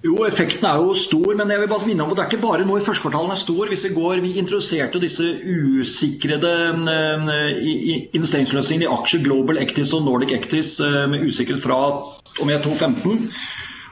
Jo, 0.00 0.14
effekten 0.24 0.64
er 0.64 0.78
jo 0.80 0.94
stor, 0.96 1.34
men 1.36 1.50
jeg 1.52 1.60
vil 1.60 1.68
bare 1.68 1.84
minne 1.84 2.04
om 2.06 2.12
at 2.12 2.16
det 2.16 2.22
er 2.22 2.30
ikke 2.30 2.46
bare 2.46 2.64
nå 2.64 2.78
i 2.78 2.84
første 2.84 3.04
kvartal 3.04 3.26
den 3.28 3.34
er 3.34 3.40
stor. 3.42 3.68
Hvis 3.68 3.84
Vi 3.84 3.92
går, 3.98 4.22
vi 4.24 4.32
introduserte 4.40 5.02
disse 5.02 5.26
usikrede 5.44 6.52
uh, 6.80 7.28
investeringsløsningene 8.16 8.88
i 8.88 8.94
aksjer, 8.94 9.20
Global 9.26 9.60
Actis 9.60 9.92
og 9.92 10.06
Nordic 10.06 10.32
Actis, 10.38 10.78
uh, 10.80 11.04
med 11.04 11.26
usikkerhet 11.28 11.60
fra 11.60 11.82
om 12.40 12.48
jeg 12.48 12.64
2015. 12.64 13.28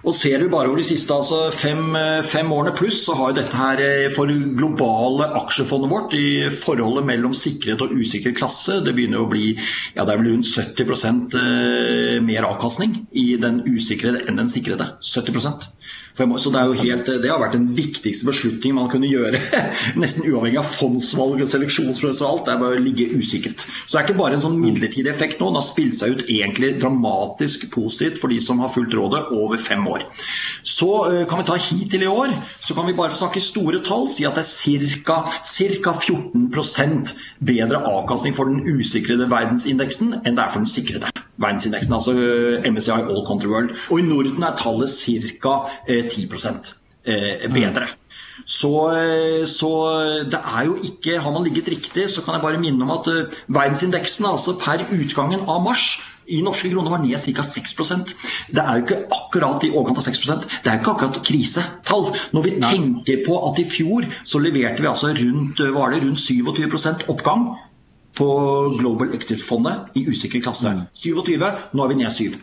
Og 0.07 0.15
Ser 0.15 0.39
vi 0.39 0.51
bare 0.51 0.71
over 0.71 0.79
de 0.79 0.87
siste 0.87 1.15
altså 1.15 1.49
fem, 1.51 1.97
fem, 2.23 2.53
årene 2.55 2.75
pluss, 2.77 3.01
så 3.07 3.17
har 3.19 3.33
jo 3.33 3.39
dette 3.41 3.59
her 3.59 3.83
eh, 3.83 4.05
for 4.15 4.31
globale 4.31 5.27
aksjefondet 5.41 5.91
vårt 5.91 6.15
i 6.15 6.29
forholdet 6.55 7.07
mellom 7.09 7.35
sikret 7.35 7.83
og 7.83 7.95
usikret 7.99 8.37
klasse, 8.39 8.79
det 8.87 8.95
begynner 8.95 9.25
å 9.25 9.31
bli 9.31 9.51
ja, 9.57 10.05
det 10.05 10.13
er 10.13 10.21
vel 10.21 10.31
rundt 10.31 10.51
70 10.53 11.39
eh, 11.41 12.19
mer 12.23 12.47
avkastning 12.47 12.95
i 13.19 13.33
den 13.43 13.65
usikrede 13.67 14.23
enn 14.29 14.39
den 14.39 14.53
sikrede. 14.53 14.93
70 15.03 15.67
så 16.19 16.51
det, 16.51 16.63
helt, 16.83 17.07
det, 17.07 17.31
har 17.31 17.39
vært 17.39 17.55
den 17.55 17.69
viktigste 17.77 18.27
beslutningen 18.27 18.77
man 18.81 18.91
kunne 18.91 19.11
gjøre, 19.11 19.39
nesten 20.03 20.27
uavhengig 20.27 20.59
av 20.59 20.73
fondsvalg 20.75 21.45
og 21.45 21.51
seleksjonsprosess 21.51 22.23
og 22.25 22.31
alt. 22.31 22.45
Det 22.49 22.55
er 22.55 22.63
bare 22.63 22.79
å 22.81 22.83
ligge 22.83 23.07
usikkert. 23.15 23.63
Så 23.63 23.93
det 23.93 24.01
er 24.01 24.09
ikke 24.09 24.19
bare 24.19 24.39
en 24.39 24.43
sånn 24.43 24.59
midlertidig 24.59 25.13
effekt 25.13 25.39
nå. 25.39 25.53
Den 25.53 25.61
har 25.61 25.67
spilt 25.67 25.99
seg 26.01 26.17
ut 26.17 26.25
egentlig 26.27 26.75
dramatisk 26.83 27.69
positivt 27.75 28.19
for 28.19 28.35
de 28.35 28.41
som 28.43 28.65
har 28.65 28.73
fulgt 28.75 28.97
rådet 28.99 29.23
over 29.37 29.63
fem 29.63 29.87
år. 29.89 30.09
Så 30.67 30.91
uh, 31.07 31.23
kan 31.31 31.43
vi 31.43 31.49
ta 31.49 31.61
hittil 31.69 32.09
i 32.09 32.11
år, 32.11 32.35
så 32.61 32.75
kan 32.75 32.89
vi 32.89 32.97
bare 32.99 33.15
få 33.15 33.23
snakke 33.23 33.45
store 33.45 33.83
tall 33.87 34.11
si 34.13 34.27
at 34.29 34.39
det 34.39 34.45
er 34.45 34.99
ca. 34.99 35.23
14% 35.39 37.15
bedre 37.45 37.81
avkastning 37.95 38.37
for 38.37 38.51
den 38.51 38.67
usikrede 38.67 39.31
verdensindeksen 39.31 40.21
enn 40.25 40.37
det 40.37 40.45
er 40.45 40.53
for 40.53 40.65
den 40.65 40.71
sikrede 40.71 41.28
verdensindeksen, 41.39 41.95
altså 41.95 42.15
eh, 42.15 42.67
MSCI 42.73 42.99
All 43.07 43.25
Country 43.27 43.49
World. 43.51 43.75
Og 43.91 44.01
i 44.01 44.07
Norden 44.07 44.43
er 44.43 44.59
tallet 44.59 44.91
ca. 44.91 45.55
10 45.89 46.29
eh, 47.05 47.49
bedre. 47.55 47.89
Så, 48.47 48.73
eh, 48.95 49.47
så, 49.51 49.71
det 50.31 50.39
er 50.39 50.65
jo 50.65 50.77
ikke 50.83 51.19
Har 51.21 51.33
man 51.35 51.45
ligget 51.45 51.69
riktig, 51.69 52.11
så 52.11 52.23
kan 52.23 52.35
jeg 52.35 52.43
bare 52.43 52.61
minne 52.61 52.85
om 52.85 52.91
at 52.95 53.09
verdensindeksen 53.47 54.27
altså 54.27 54.55
per 54.61 54.87
utgangen 54.95 55.41
av 55.49 55.63
mars 55.65 55.99
i 56.29 56.43
norske 56.45 56.69
kroner 56.69 56.93
var 56.93 57.01
ned 57.01 57.17
ca. 57.17 57.43
6% 57.43 58.15
Det 58.53 58.63
er 58.63 58.77
jo 58.77 58.85
ikke 58.85 58.99
akkurat 59.17 59.65
i 59.65 59.71
overkant 59.73 60.01
av 60.03 60.05
6% 60.11 60.49
Det 60.65 60.71
er 60.71 60.77
jo 60.77 60.83
ikke 60.83 60.95
akkurat 60.97 61.23
krisetall. 61.25 62.11
Når 62.37 62.45
vi 62.45 62.53
Nei. 62.57 62.73
tenker 62.73 63.23
på 63.27 63.39
at 63.49 63.63
i 63.63 63.65
fjor 63.69 64.09
så 64.25 64.43
leverte 64.43 64.85
vi 64.85 64.91
altså 64.91 65.15
rundt, 65.17 65.63
var 65.75 65.95
det 65.95 66.03
rundt 66.05 66.21
27% 66.21 67.09
oppgang 67.09 67.49
på 68.17 68.29
Global 68.79 69.15
Equities-fondet 69.15 69.93
i 69.99 70.07
usikker 70.09 70.43
klasse. 70.43 70.73
Mm. 70.75 70.87
27, 70.95 71.51
nå 71.73 71.85
er 71.85 71.93
vi 71.93 71.99
ned 72.01 72.11
7. 72.15 72.39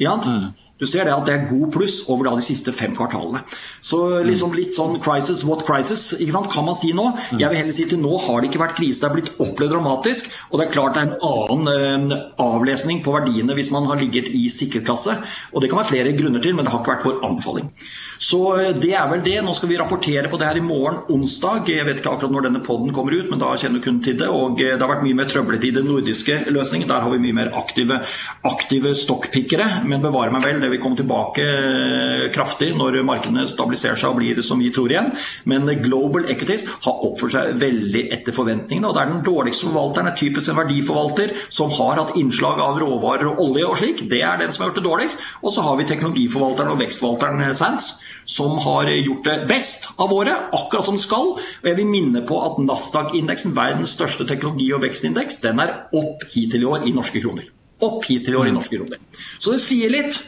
Ja, 0.00 0.16
mm. 0.18 0.50
Du 0.80 0.86
ser 0.90 1.06
det 1.06 1.14
at 1.14 1.28
det 1.28 1.34
er 1.34 1.44
god 1.46 1.68
pluss 1.70 2.00
over 2.10 2.26
de 2.26 2.42
siste 2.42 2.72
fem 2.74 2.94
kvartalene. 2.96 3.44
Så 3.84 3.98
liksom 4.26 4.56
litt 4.58 4.74
sånn 4.74 4.96
crisis, 5.04 5.44
what 5.46 5.62
crisis, 5.68 6.08
ikke 6.18 6.34
sant, 6.34 6.50
kan 6.50 6.66
man 6.66 6.74
si 6.74 6.90
nå. 6.96 7.04
Mm. 7.14 7.38
Jeg 7.38 7.52
vil 7.52 7.60
heller 7.60 7.76
si 7.76 7.86
til 7.90 8.00
nå 8.02 8.16
har 8.24 8.42
det 8.42 8.50
ikke 8.50 8.62
vært 8.64 8.78
krise, 8.80 8.98
det 9.02 9.06
er 9.06 9.14
blitt 9.14 9.30
opplevd 9.44 9.70
dramatisk. 9.76 10.32
Og 10.50 10.58
det 10.58 10.66
er 10.66 10.74
klart 10.74 10.96
det 10.96 11.04
er 11.04 11.12
en 11.12 11.28
annen 11.30 12.16
eh, 12.16 12.24
avlesning 12.42 13.04
på 13.04 13.14
verdiene 13.14 13.54
hvis 13.54 13.70
man 13.74 13.86
har 13.90 14.02
ligget 14.02 14.32
i 14.34 14.48
sikkerklasse. 14.50 15.14
Og 15.54 15.62
det 15.62 15.70
kan 15.70 15.78
være 15.78 15.92
flere 15.92 16.16
grunner 16.18 16.42
til, 16.42 16.56
men 16.58 16.66
det 16.66 16.74
har 16.74 16.82
ikke 16.82 16.96
vært 16.96 17.06
for 17.06 17.22
anbefaling. 17.28 17.70
Så 18.18 18.40
eh, 18.58 18.72
det 18.74 18.92
er 18.98 19.06
vel 19.10 19.22
det. 19.24 19.36
Nå 19.46 19.54
skal 19.54 19.70
vi 19.70 19.78
rapportere 19.78 20.30
på 20.32 20.40
det 20.40 20.48
her 20.48 20.58
i 20.58 20.64
morgen 20.64 21.04
onsdag. 21.12 21.70
Jeg 21.70 21.86
vet 21.86 22.02
ikke 22.02 22.16
akkurat 22.16 22.34
når 22.34 22.48
denne 22.48 22.64
poden 22.66 22.90
kommer 22.96 23.14
ut, 23.14 23.30
men 23.30 23.42
da 23.42 23.52
kjenner 23.54 23.78
du 23.78 23.86
kun 23.86 24.02
til 24.04 24.18
det. 24.20 24.30
Og 24.32 24.58
eh, 24.58 24.74
det 24.74 24.82
har 24.82 24.90
vært 24.90 25.06
mye 25.06 25.18
mer 25.22 25.30
trøblete 25.30 25.70
i 25.70 25.74
den 25.78 25.88
nordiske 25.90 26.40
løsningen. 26.54 26.90
Der 26.90 27.04
har 27.04 27.14
vi 27.14 27.22
mye 27.22 27.38
mer 27.40 27.54
aktive, 27.62 28.00
aktive 28.46 28.94
stokkpikkere. 28.98 29.70
Men 29.86 30.04
bevare 30.04 30.34
meg 30.34 30.46
vel, 30.46 30.63
det 30.64 30.70
vil 30.72 30.80
komme 30.82 30.98
tilbake 30.98 31.44
eh, 31.44 32.24
kraftig 32.34 32.72
når 32.78 33.02
markedene 33.06 33.46
stabiliserer 33.50 34.00
seg 34.00 34.14
og 34.14 34.20
blir 34.20 34.40
som 34.44 34.62
vi 34.62 34.72
tror 34.74 34.92
igjen. 34.92 35.12
Men 35.50 35.68
Global 35.84 36.26
Equities 36.32 36.66
har 36.86 37.04
oppført 37.06 37.36
seg 37.36 37.60
veldig 37.60 38.06
etter 38.16 38.36
forventningene. 38.36 38.88
Og 38.88 38.96
det 38.96 39.04
er 39.04 39.12
den 39.12 39.24
dårligste 39.26 39.68
forvalteren, 39.68 40.10
er 40.10 40.18
typisk 40.18 40.52
en 40.52 40.60
verdiforvalter 40.62 41.34
som 41.52 41.72
har 41.76 42.00
hatt 42.00 42.16
innslag 42.20 42.62
av 42.64 42.80
råvarer 42.82 43.32
og 43.32 43.42
olje 43.44 43.68
og 43.68 43.78
slik. 43.80 44.04
Det 44.10 44.22
er 44.24 44.40
den 44.40 44.52
som 44.54 44.64
har 44.64 44.72
gjort 44.72 44.80
det 44.80 44.88
dårligst. 44.88 45.24
Og 45.42 45.54
så 45.54 45.64
har 45.66 45.78
vi 45.78 45.88
teknologiforvalteren 45.90 46.74
og 46.74 46.80
vekstforvalteren 46.82 47.54
Sands 47.54 47.92
som 48.24 48.56
har 48.64 48.88
gjort 48.88 49.26
det 49.28 49.36
best 49.48 49.88
av 50.00 50.10
våre, 50.10 50.34
akkurat 50.56 50.86
som 50.86 50.98
skal. 51.00 51.34
Og 51.36 51.68
jeg 51.68 51.78
vil 51.80 51.90
minne 51.90 52.24
på 52.26 52.38
at 52.44 52.60
Nasdaq-indeksen, 52.62 53.54
verdens 53.56 53.94
største 53.98 54.26
teknologi- 54.28 54.72
og 54.74 54.82
vekstindeks, 54.84 55.42
den 55.44 55.60
er 55.60 55.76
opp 55.92 56.24
hittil 56.32 56.64
i 56.64 56.70
år 56.70 56.88
i 56.88 56.94
norske 56.96 57.20
kroner. 57.20 57.50
Opp 57.84 58.04
hittil 58.08 58.34
i 58.34 58.40
år 58.40 58.48
i 58.48 58.54
norske 58.54 58.78
kroner. 58.78 59.02
Så 59.38 59.54
det 59.54 59.62
sier 59.64 59.92
litt. 59.92 60.20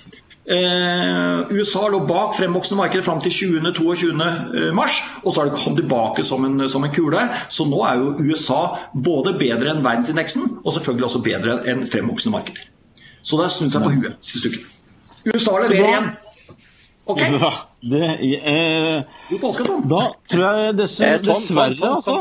Eh, 0.47 1.40
USA 1.51 1.88
lå 1.90 2.01
bak 2.07 2.36
fremvoksende 2.38 2.78
markeder 2.78 3.03
fram 3.03 3.18
til 3.24 3.32
20.-22. 3.34 4.26
Eh, 4.61 4.68
mars, 4.74 5.01
og 5.24 5.32
så 5.32 5.40
har 5.40 5.49
det 5.49 5.59
kommet 5.59 5.80
tilbake 5.82 6.22
som 6.24 6.44
en, 6.47 6.68
som 6.70 6.84
en, 6.86 6.92
kule. 6.94 7.24
Så 7.51 7.66
nå 7.66 7.80
er 7.88 7.99
jo 7.99 8.12
USA 8.22 8.61
både 8.94 9.34
bedre 9.40 9.72
enn 9.72 9.82
verdensindeksen, 9.82 10.61
og 10.62 10.76
selvfølgelig 10.76 11.09
også 11.09 11.24
bedre 11.26 11.59
enn 11.72 11.82
fremvoksende 11.90 12.36
markeder. 12.36 12.68
Så 13.26 13.40
det 13.40 13.49
har 13.49 13.57
snudd 13.57 13.74
seg 13.74 13.82
på 13.88 13.97
huet 13.97 14.22
siste 14.22 14.53
uken. 14.55 14.70
USA 15.32 15.59
leverer 15.64 15.90
igjen. 15.90 16.14
Ok. 17.07 17.26
Ja, 17.36 17.51
det, 17.86 18.07
eh, 18.51 19.18
da 19.86 20.01
tror 20.26 20.40
jeg 20.42 20.72
dess, 20.78 20.97
eh, 21.07 21.20
dessverre, 21.22 21.90
altså. 21.92 22.16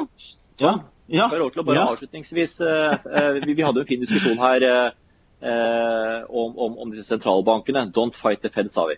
Ja. 0.62 0.76
Ja. 1.10 1.26
Lov 1.30 1.52
til 1.54 1.62
å 1.62 1.66
bare 1.66 1.80
ja. 1.80 1.86
avslutningsvis, 1.94 2.60
eh, 2.66 2.94
eh, 2.94 3.32
vi, 3.46 3.54
vi, 3.54 3.64
hadde 3.66 3.82
jo 3.82 3.86
en 3.86 3.90
fin 3.90 4.02
diskusjon 4.02 4.40
her 4.42 4.66
eh, 4.66 4.94
om, 5.42 6.54
om, 6.56 6.78
om, 6.80 6.92
disse 6.94 7.10
sentralbankene. 7.12 7.90
Don't 7.96 8.16
fight 8.16 8.42
the 8.42 8.52
Fed, 8.54 8.72
sa 8.74 8.86
vi. 8.90 8.96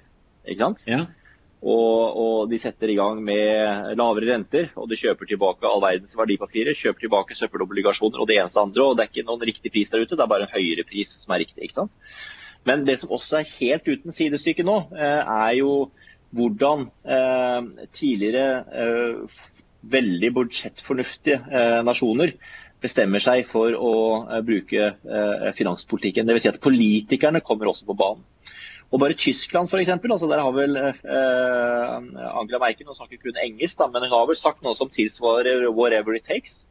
Ikke 0.48 0.64
sant? 0.64 0.84
Ja. 0.88 1.06
Og, 1.58 2.18
og, 2.22 2.40
de 2.52 2.60
setter 2.62 2.92
i 2.94 2.98
gang 3.00 3.20
med 3.26 3.96
lavere 3.98 4.30
renter, 4.30 4.70
og 4.78 4.92
de 4.92 5.00
kjøper 5.00 5.30
tilbake 5.30 5.66
all 5.66 5.82
verdens 5.82 6.18
verdipapirer. 6.18 6.78
Kjøper 6.78 7.08
tilbake 7.08 7.38
søppelobligasjoner 7.38 8.22
og 8.22 8.30
det 8.30 8.38
eneste 8.38 8.62
andre. 8.62 8.86
Og 8.86 8.98
det 8.98 9.06
er 9.06 9.12
ikke 9.12 9.28
noen 9.28 9.46
riktig 9.50 9.74
pris 9.74 9.94
der 9.94 10.04
ute, 10.06 10.16
det 10.16 10.26
er 10.26 10.34
bare 10.34 10.48
en 10.48 10.54
høyere 10.54 10.86
pris 10.88 11.16
som 11.18 11.34
er 11.34 11.44
riktig. 11.46 11.66
ikke 11.66 11.82
sant? 11.82 11.96
Men 12.68 12.86
det 12.86 13.00
som 13.02 13.14
også 13.16 13.40
er 13.40 13.54
helt 13.58 13.88
uten 13.88 14.14
sidestykke 14.14 14.66
nå, 14.68 14.78
eh, 14.98 15.22
er 15.24 15.54
jo 15.62 15.90
hvordan 16.36 16.90
eh, 17.08 17.88
tidligere 17.96 18.48
eh, 18.84 19.38
veldig 19.88 20.32
budsjettfornuftige 20.36 21.38
nasjoner 21.86 22.34
bestemmer 22.84 23.22
seg 23.24 23.46
for 23.50 23.74
å 23.74 23.94
bruke 24.46 24.92
finanspolitikken. 25.58 26.28
Dvs. 26.30 26.44
Si 26.46 26.52
at 26.52 26.62
politikerne 26.62 27.42
kommer 27.42 27.72
også 27.72 27.88
på 27.90 27.98
banen. 27.98 28.26
Og 28.94 29.02
bare 29.02 29.18
Tyskland 29.20 29.68
f.eks. 29.68 29.90
Altså 29.98 30.30
der 30.30 30.44
har 30.46 30.54
vel 30.56 30.78
Angela 30.78 32.62
Merkel 32.62 32.88
nå 32.88 32.96
snakker 32.96 33.20
kun 33.24 33.42
engelsk, 33.44 33.80
da, 33.82 33.90
men 33.92 34.06
hun 34.06 34.14
har 34.14 34.30
vel 34.30 34.38
sagt 34.40 34.62
noe 34.64 34.78
som 34.78 34.94
tilsvarer 34.94 35.66
'whatever 35.68 36.16
it 36.16 36.30
takes' 36.30 36.68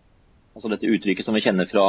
altså 0.57 0.73
dette 0.73 0.89
uttrykket 0.89 1.27
som 1.27 1.37
vi 1.37 1.43
kjenner 1.45 1.69
fra 1.69 1.87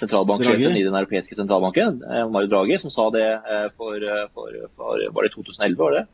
sentralbanksjefen 0.00 0.76
i 0.78 0.84
den 0.86 0.96
europeiske 0.96 1.36
sentralbanken, 1.36 2.00
eh, 2.02 2.28
Mario 2.32 2.52
Draghi, 2.52 2.78
som 2.80 2.92
sa 2.92 3.10
det 3.14 3.26
eh, 3.26 3.66
for, 3.76 3.96
eh, 4.00 4.28
for, 4.32 4.56
for 4.76 5.02
var 5.12 5.26
det 5.26 5.34
2011, 5.34 5.76
var 5.82 5.98
det? 5.98 6.04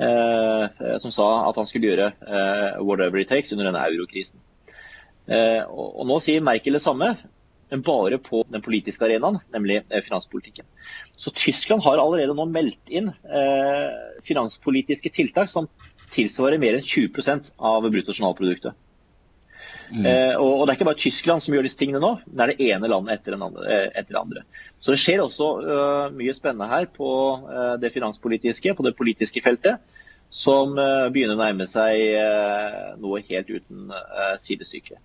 Eh, 0.00 0.96
som 1.02 1.12
sa 1.12 1.28
at 1.50 1.58
han 1.60 1.68
skulle 1.68 1.90
gjøre 1.90 2.08
eh, 2.08 2.80
whatever 2.80 3.20
it 3.20 3.28
takes 3.28 3.52
under 3.52 3.68
denne 3.68 3.84
eurokrisen. 3.84 4.40
Eh, 5.30 5.62
og, 5.68 6.02
nå 6.10 6.18
sier 6.24 6.42
Merkel 6.44 6.76
det 6.76 6.82
samme, 6.82 7.12
men 7.70 7.84
bare 7.86 8.18
på 8.18 8.42
den 8.50 8.64
politiske 8.64 9.06
arenaen, 9.06 9.38
nemlig 9.54 9.84
finanspolitikken. 10.02 10.66
Så 11.14 11.30
Tyskland 11.30 11.84
har 11.86 12.02
allerede 12.02 12.34
nå 12.34 12.48
meldt 12.50 12.90
inn 12.90 13.12
finanspolitiske 14.26 15.12
tiltak 15.14 15.52
som 15.52 15.68
tilsvarer 16.10 16.58
mer 16.58 16.80
enn 16.80 16.82
20 16.82 17.52
av 17.54 17.86
bruttonasjonalproduktet. 17.86 18.74
Mm. 19.90 20.06
Eh, 20.06 20.34
og, 20.38 20.60
og, 20.60 20.66
Det 20.66 20.72
er 20.72 20.78
ikke 20.78 20.88
bare 20.88 21.02
Tyskland 21.02 21.42
som 21.42 21.54
gjør 21.54 21.66
disse 21.66 21.78
tingene 21.80 22.02
nå, 22.02 22.12
det 22.26 22.44
er 22.44 22.52
det 22.52 22.68
ene 22.70 22.90
landet 22.90 23.16
etter, 23.18 23.36
andre, 23.36 23.64
eh, 23.66 23.88
etter 23.98 24.14
det 24.14 24.20
andre. 24.20 24.44
Så 24.78 24.94
det 24.94 25.00
skjer 25.02 25.22
også 25.24 25.48
uh, 25.66 26.04
mye 26.14 26.34
spennende 26.36 26.70
her 26.70 26.86
på 26.94 27.10
uh, 27.44 27.74
det 27.80 27.90
finanspolitiske, 27.94 28.74
på 28.76 28.86
det 28.86 28.94
politiske 28.98 29.42
feltet, 29.44 29.82
som 30.30 30.76
uh, 30.78 31.10
begynner 31.10 31.34
å 31.34 31.42
nærme 31.42 31.66
seg 31.66 33.00
noe 33.02 33.22
helt 33.26 33.50
uten 33.50 33.90
sidestykke. 34.42 35.00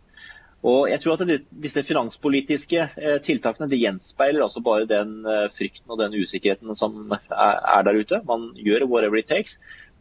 Og 0.66 0.88
jeg 0.90 1.02
tror 1.04 1.16
at 1.16 1.28
det, 1.30 1.40
Disse 1.62 1.84
finanspolitiske 1.86 2.88
tiltakene 3.26 3.70
de 3.70 3.78
gjenspeiler 3.84 4.42
altså 4.42 4.64
bare 4.66 4.88
den 4.90 5.20
frykten 5.54 5.94
og 5.94 6.00
den 6.02 6.16
usikkerheten 6.18 6.74
som 6.80 7.14
er, 7.14 7.60
er 7.78 7.86
der 7.86 8.00
ute. 8.00 8.22
Man 8.26 8.50
gjør 8.58 8.88
whatever 8.90 9.22
it 9.22 9.30
takes, 9.30 9.60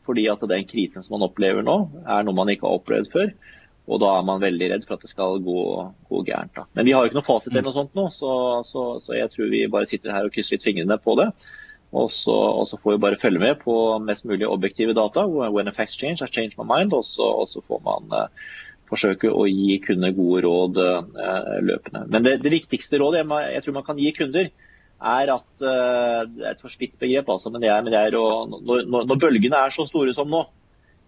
fordi 0.08 0.24
at 0.32 0.44
den 0.48 0.64
krisen 0.68 1.04
som 1.04 1.18
man 1.18 1.26
opplever 1.28 1.64
nå, 1.64 1.76
er 2.06 2.24
noe 2.24 2.36
man 2.36 2.52
ikke 2.52 2.68
har 2.68 2.80
opplevd 2.80 3.12
før. 3.12 3.34
Og 3.84 4.00
da 4.00 4.14
er 4.16 4.24
man 4.24 4.40
veldig 4.40 4.70
redd 4.72 4.86
for 4.88 4.96
at 4.96 5.04
det 5.04 5.12
skal 5.12 5.42
gå, 5.44 5.60
gå 6.08 6.22
gærent. 6.24 6.54
Da. 6.56 6.64
Men 6.76 6.88
vi 6.88 6.94
har 6.96 7.04
jo 7.04 7.10
ikke 7.10 7.18
noe 7.18 7.26
fasit 7.26 7.52
eller 7.52 7.66
noe 7.68 7.76
sånt 7.76 7.98
nå, 7.98 8.06
så, 8.16 8.32
så, 8.64 8.84
så, 9.04 9.12
jeg 9.18 9.28
tror 9.34 9.52
vi 9.52 9.66
bare 9.72 9.88
sitter 9.90 10.14
her 10.14 10.28
og 10.28 10.32
krysser 10.32 10.56
litt 10.56 10.64
fingrene 10.64 10.96
på 11.04 11.18
det. 11.20 11.28
Og 11.94 12.08
så, 12.10 12.32
og 12.32 12.64
så, 12.66 12.78
får 12.80 12.96
vi 12.96 13.02
bare 13.04 13.20
følge 13.20 13.42
med 13.42 13.60
på 13.60 13.74
mest 14.02 14.24
mulig 14.26 14.48
objektive 14.48 14.96
data. 14.96 15.26
When 15.28 15.68
a 15.68 15.74
facts 15.76 16.00
change, 16.00 16.24
I 16.24 16.32
change 16.32 16.56
my 16.58 16.66
mind. 16.66 16.96
Og 16.96 17.04
så, 17.06 17.28
og 17.44 17.66
får 17.68 17.84
man 17.84 18.08
uh, 18.10 18.48
forsøke 18.90 19.30
å 19.32 19.46
gi 19.48 19.78
kunder 19.84 20.14
gode 20.16 20.44
råd 20.44 20.80
uh, 20.82 21.54
løpende. 21.64 22.04
Men 22.12 22.26
det, 22.26 22.36
det 22.44 22.52
viktigste 22.52 23.00
rådet 23.00 23.22
jeg, 23.22 23.54
jeg, 23.54 23.64
tror 23.64 23.78
man 23.78 23.86
kan 23.86 24.02
gi 24.02 24.12
kunder, 24.16 24.50
er 25.04 25.32
at 25.34 25.48
uh, 25.60 26.20
Det 26.30 26.44
er 26.44 26.52
et 26.52 26.62
forslitt 26.62 26.94
begrep, 27.00 27.30
altså, 27.32 27.52
men 27.52 27.64
det 27.64 27.72
er, 27.72 27.80
men 27.84 27.94
det 27.94 28.02
er 28.02 28.18
å, 28.18 28.26
når, 28.50 28.86
når, 28.90 29.16
bølgene 29.16 29.64
er 29.64 29.74
så 29.74 29.86
store 29.88 30.14
som 30.16 30.30
nå 30.30 30.44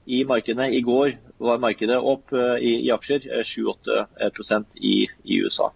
i 0.07 0.20
markedene 0.22 0.68
I 0.70 0.85
går 0.87 1.16
var 1.43 1.59
markedet 1.59 1.97
opp 1.99 2.31
i, 2.33 2.77
i 2.87 2.93
aksjer 2.95 3.24
7-8 3.43 4.61
i, 4.79 4.93
i, 5.03 5.39
USA. 5.43 5.72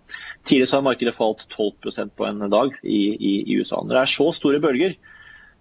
Tidligere 0.47 0.79
har 0.79 0.85
markedet 0.87 1.17
falt 1.17 1.43
12% 1.51 2.15
på 2.15 2.29
en 2.29 2.47
dag 2.47 2.77
i, 2.87 3.01
i, 3.19 3.57
USA. 3.59 3.81
Når 3.83 3.97
det 3.97 4.05
er 4.05 4.13
så 4.13 4.29
store 4.37 4.61
bølger, 4.63 4.95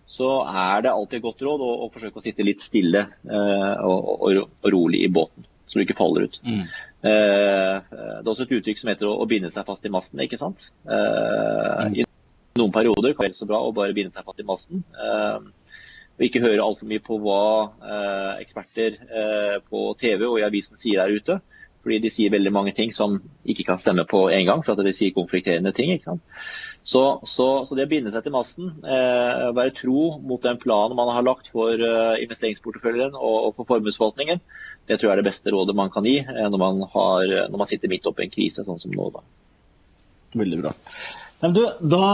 så 0.10 0.30
er 0.48 0.82
det 0.84 0.92
alltid 0.92 1.20
et 1.20 1.26
godt 1.28 1.44
råd 1.46 1.62
å, 1.62 1.70
å 1.86 1.90
forsøke 1.94 2.18
å 2.18 2.24
sitte 2.24 2.46
litt 2.46 2.64
stille 2.66 3.04
eh, 3.06 3.82
og, 3.86 4.08
og, 4.16 4.40
og, 4.42 4.70
rolig 4.74 5.04
i 5.06 5.12
båten, 5.14 5.39
så 5.70 5.78
du 5.78 5.86
ikke 5.86 5.98
faller 5.98 6.26
ut. 6.28 6.40
Mm. 6.44 6.64
Eh, 7.00 7.76
det 7.94 8.26
er 8.26 8.32
også 8.34 8.48
et 8.48 8.56
uttrykk 8.58 8.82
som 8.82 8.92
heter 8.92 9.08
å, 9.08 9.28
binde 9.30 9.52
seg 9.54 9.68
fast 9.68 9.86
i 9.86 9.94
masten. 9.94 10.22
ikke 10.26 10.40
sant? 10.42 10.72
Eh, 10.90 11.86
mm. 11.86 11.96
I 12.02 12.08
noen 12.60 12.74
perioder 12.76 13.14
kan 13.14 13.24
det 13.24 13.32
være 13.32 13.40
så 13.40 13.48
bra 13.50 13.62
å 13.64 13.76
bare 13.76 13.96
binde 13.96 14.16
seg 14.16 14.26
fast 14.28 14.42
i 14.42 14.48
masten. 14.48 14.84
Eh, 14.98 15.38
og 16.20 16.26
ikke 16.28 16.44
høre 16.44 16.66
altfor 16.66 16.90
mye 16.90 17.04
på 17.04 17.16
hva 17.24 17.44
eh, 17.80 18.42
eksperter 18.44 18.98
eh, 19.08 19.56
på 19.64 19.86
TV 20.02 20.26
og 20.28 20.42
i 20.42 20.48
avisen 20.48 20.80
sier 20.80 21.00
der 21.00 21.16
ute. 21.16 21.40
Fordi 21.80 22.02
de 22.04 22.12
sier 22.12 22.34
veldig 22.34 22.52
mange 22.52 22.74
ting 22.76 22.90
som 22.92 23.22
ikke 23.48 23.64
kan 23.70 23.80
stemme 23.80 24.04
på 24.04 24.26
en 24.36 24.50
gang, 24.50 24.66
for 24.66 24.76
at 24.76 24.84
de 24.84 24.92
sier 24.92 25.16
konflikterende 25.16 25.72
ting. 25.72 25.94
ikke 25.94 26.12
sant? 26.12 26.26
Så, 26.84 27.04
så, 27.28 27.48
så, 27.68 27.76
det 27.78 27.86
å 27.86 27.92
binde 27.92 28.12
seg 28.14 28.24
til 28.26 28.34
masten, 28.34 28.72
eh, 28.82 29.50
være 29.54 29.76
tro 29.78 30.16
mot 30.26 30.42
den 30.42 30.58
planen 30.62 30.98
man 30.98 31.12
har 31.14 31.26
lagt 31.28 31.52
for 31.54 31.76
eh, 31.76 32.16
investeringsporteføljen 32.24 33.14
og, 33.14 33.38
og, 33.44 33.52
for 33.60 33.76
formuesforvaltningen, 33.76 34.42
det 34.90 34.98
tror 34.98 35.12
jeg 35.12 35.18
er 35.18 35.22
det 35.22 35.30
beste 35.30 35.54
rådet 35.54 35.78
man 35.78 35.92
kan 35.94 36.08
gi 36.08 36.18
eh, 36.24 36.48
når, 36.48 36.58
man 36.58 36.82
har, 36.96 37.36
når, 37.52 37.58
man 37.62 37.70
sitter 37.70 37.92
midt 37.92 38.10
oppe 38.10 38.26
i 38.26 38.30
en 38.30 38.34
krise 38.34 38.66
sånn 38.66 38.82
som 38.82 38.96
nå. 38.96 39.12
Da. 39.14 39.26
Veldig 40.40 40.62
bra. 40.64 40.74
Du, 41.40 41.62
da 41.64 42.08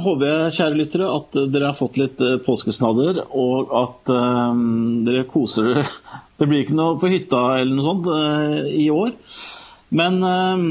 håper 0.00 0.24
jeg, 0.24 0.52
kjære 0.56 0.78
lyttere, 0.78 1.08
at 1.12 1.36
dere 1.52 1.68
har 1.68 1.76
fått 1.76 1.98
litt 2.00 2.22
eh, 2.24 2.38
påskesnadder, 2.40 3.18
og 3.36 3.74
at 3.76 4.12
um, 4.14 5.02
dere 5.04 5.26
koser 5.28 5.68
dere. 5.68 5.84
Det 6.40 6.46
blir 6.48 6.62
ikke 6.64 6.78
noe 6.78 6.96
på 6.96 7.10
hytta 7.12 7.42
eller 7.58 7.76
noe 7.76 7.84
sånt 7.84 8.06
uh, 8.08 8.70
i 8.72 8.86
år. 8.94 9.10
Men 9.92 10.16
um, 10.24 10.70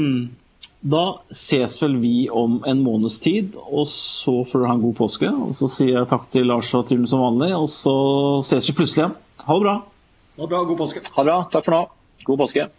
da 0.80 1.20
ses 1.36 1.76
vel 1.82 1.98
vi 2.00 2.28
om 2.32 2.62
en 2.66 2.80
måneds 2.80 3.18
tid, 3.20 3.56
og 3.60 3.84
så 3.90 4.40
får 4.48 4.62
dere 4.62 4.70
ha 4.70 4.76
en 4.78 4.84
god 4.84 4.96
påske. 5.02 5.28
Og 5.28 5.52
så 5.58 5.68
sier 5.68 5.98
jeg 5.98 6.10
takk 6.10 6.28
til 6.32 6.48
Lars 6.48 6.72
og 6.76 6.86
Trym 6.88 7.04
som 7.10 7.24
vanlig, 7.24 7.52
og 7.56 7.68
så 7.72 7.94
ses 8.46 8.70
vi 8.70 8.76
plutselig 8.78 9.04
igjen. 9.04 9.16
Ha 9.44 9.56
det 9.58 9.66
bra. 9.66 9.76
Ha 10.40 10.44
det 10.46 10.52
bra. 10.54 10.62
God 10.64 10.80
påske. 10.80 11.04
Ha 11.04 11.24
det 11.24 11.28
bra. 11.28 11.40
Takk 11.52 11.68
for 11.68 11.76
nå. 11.76 11.82
God 12.24 12.44
påske. 12.44 12.70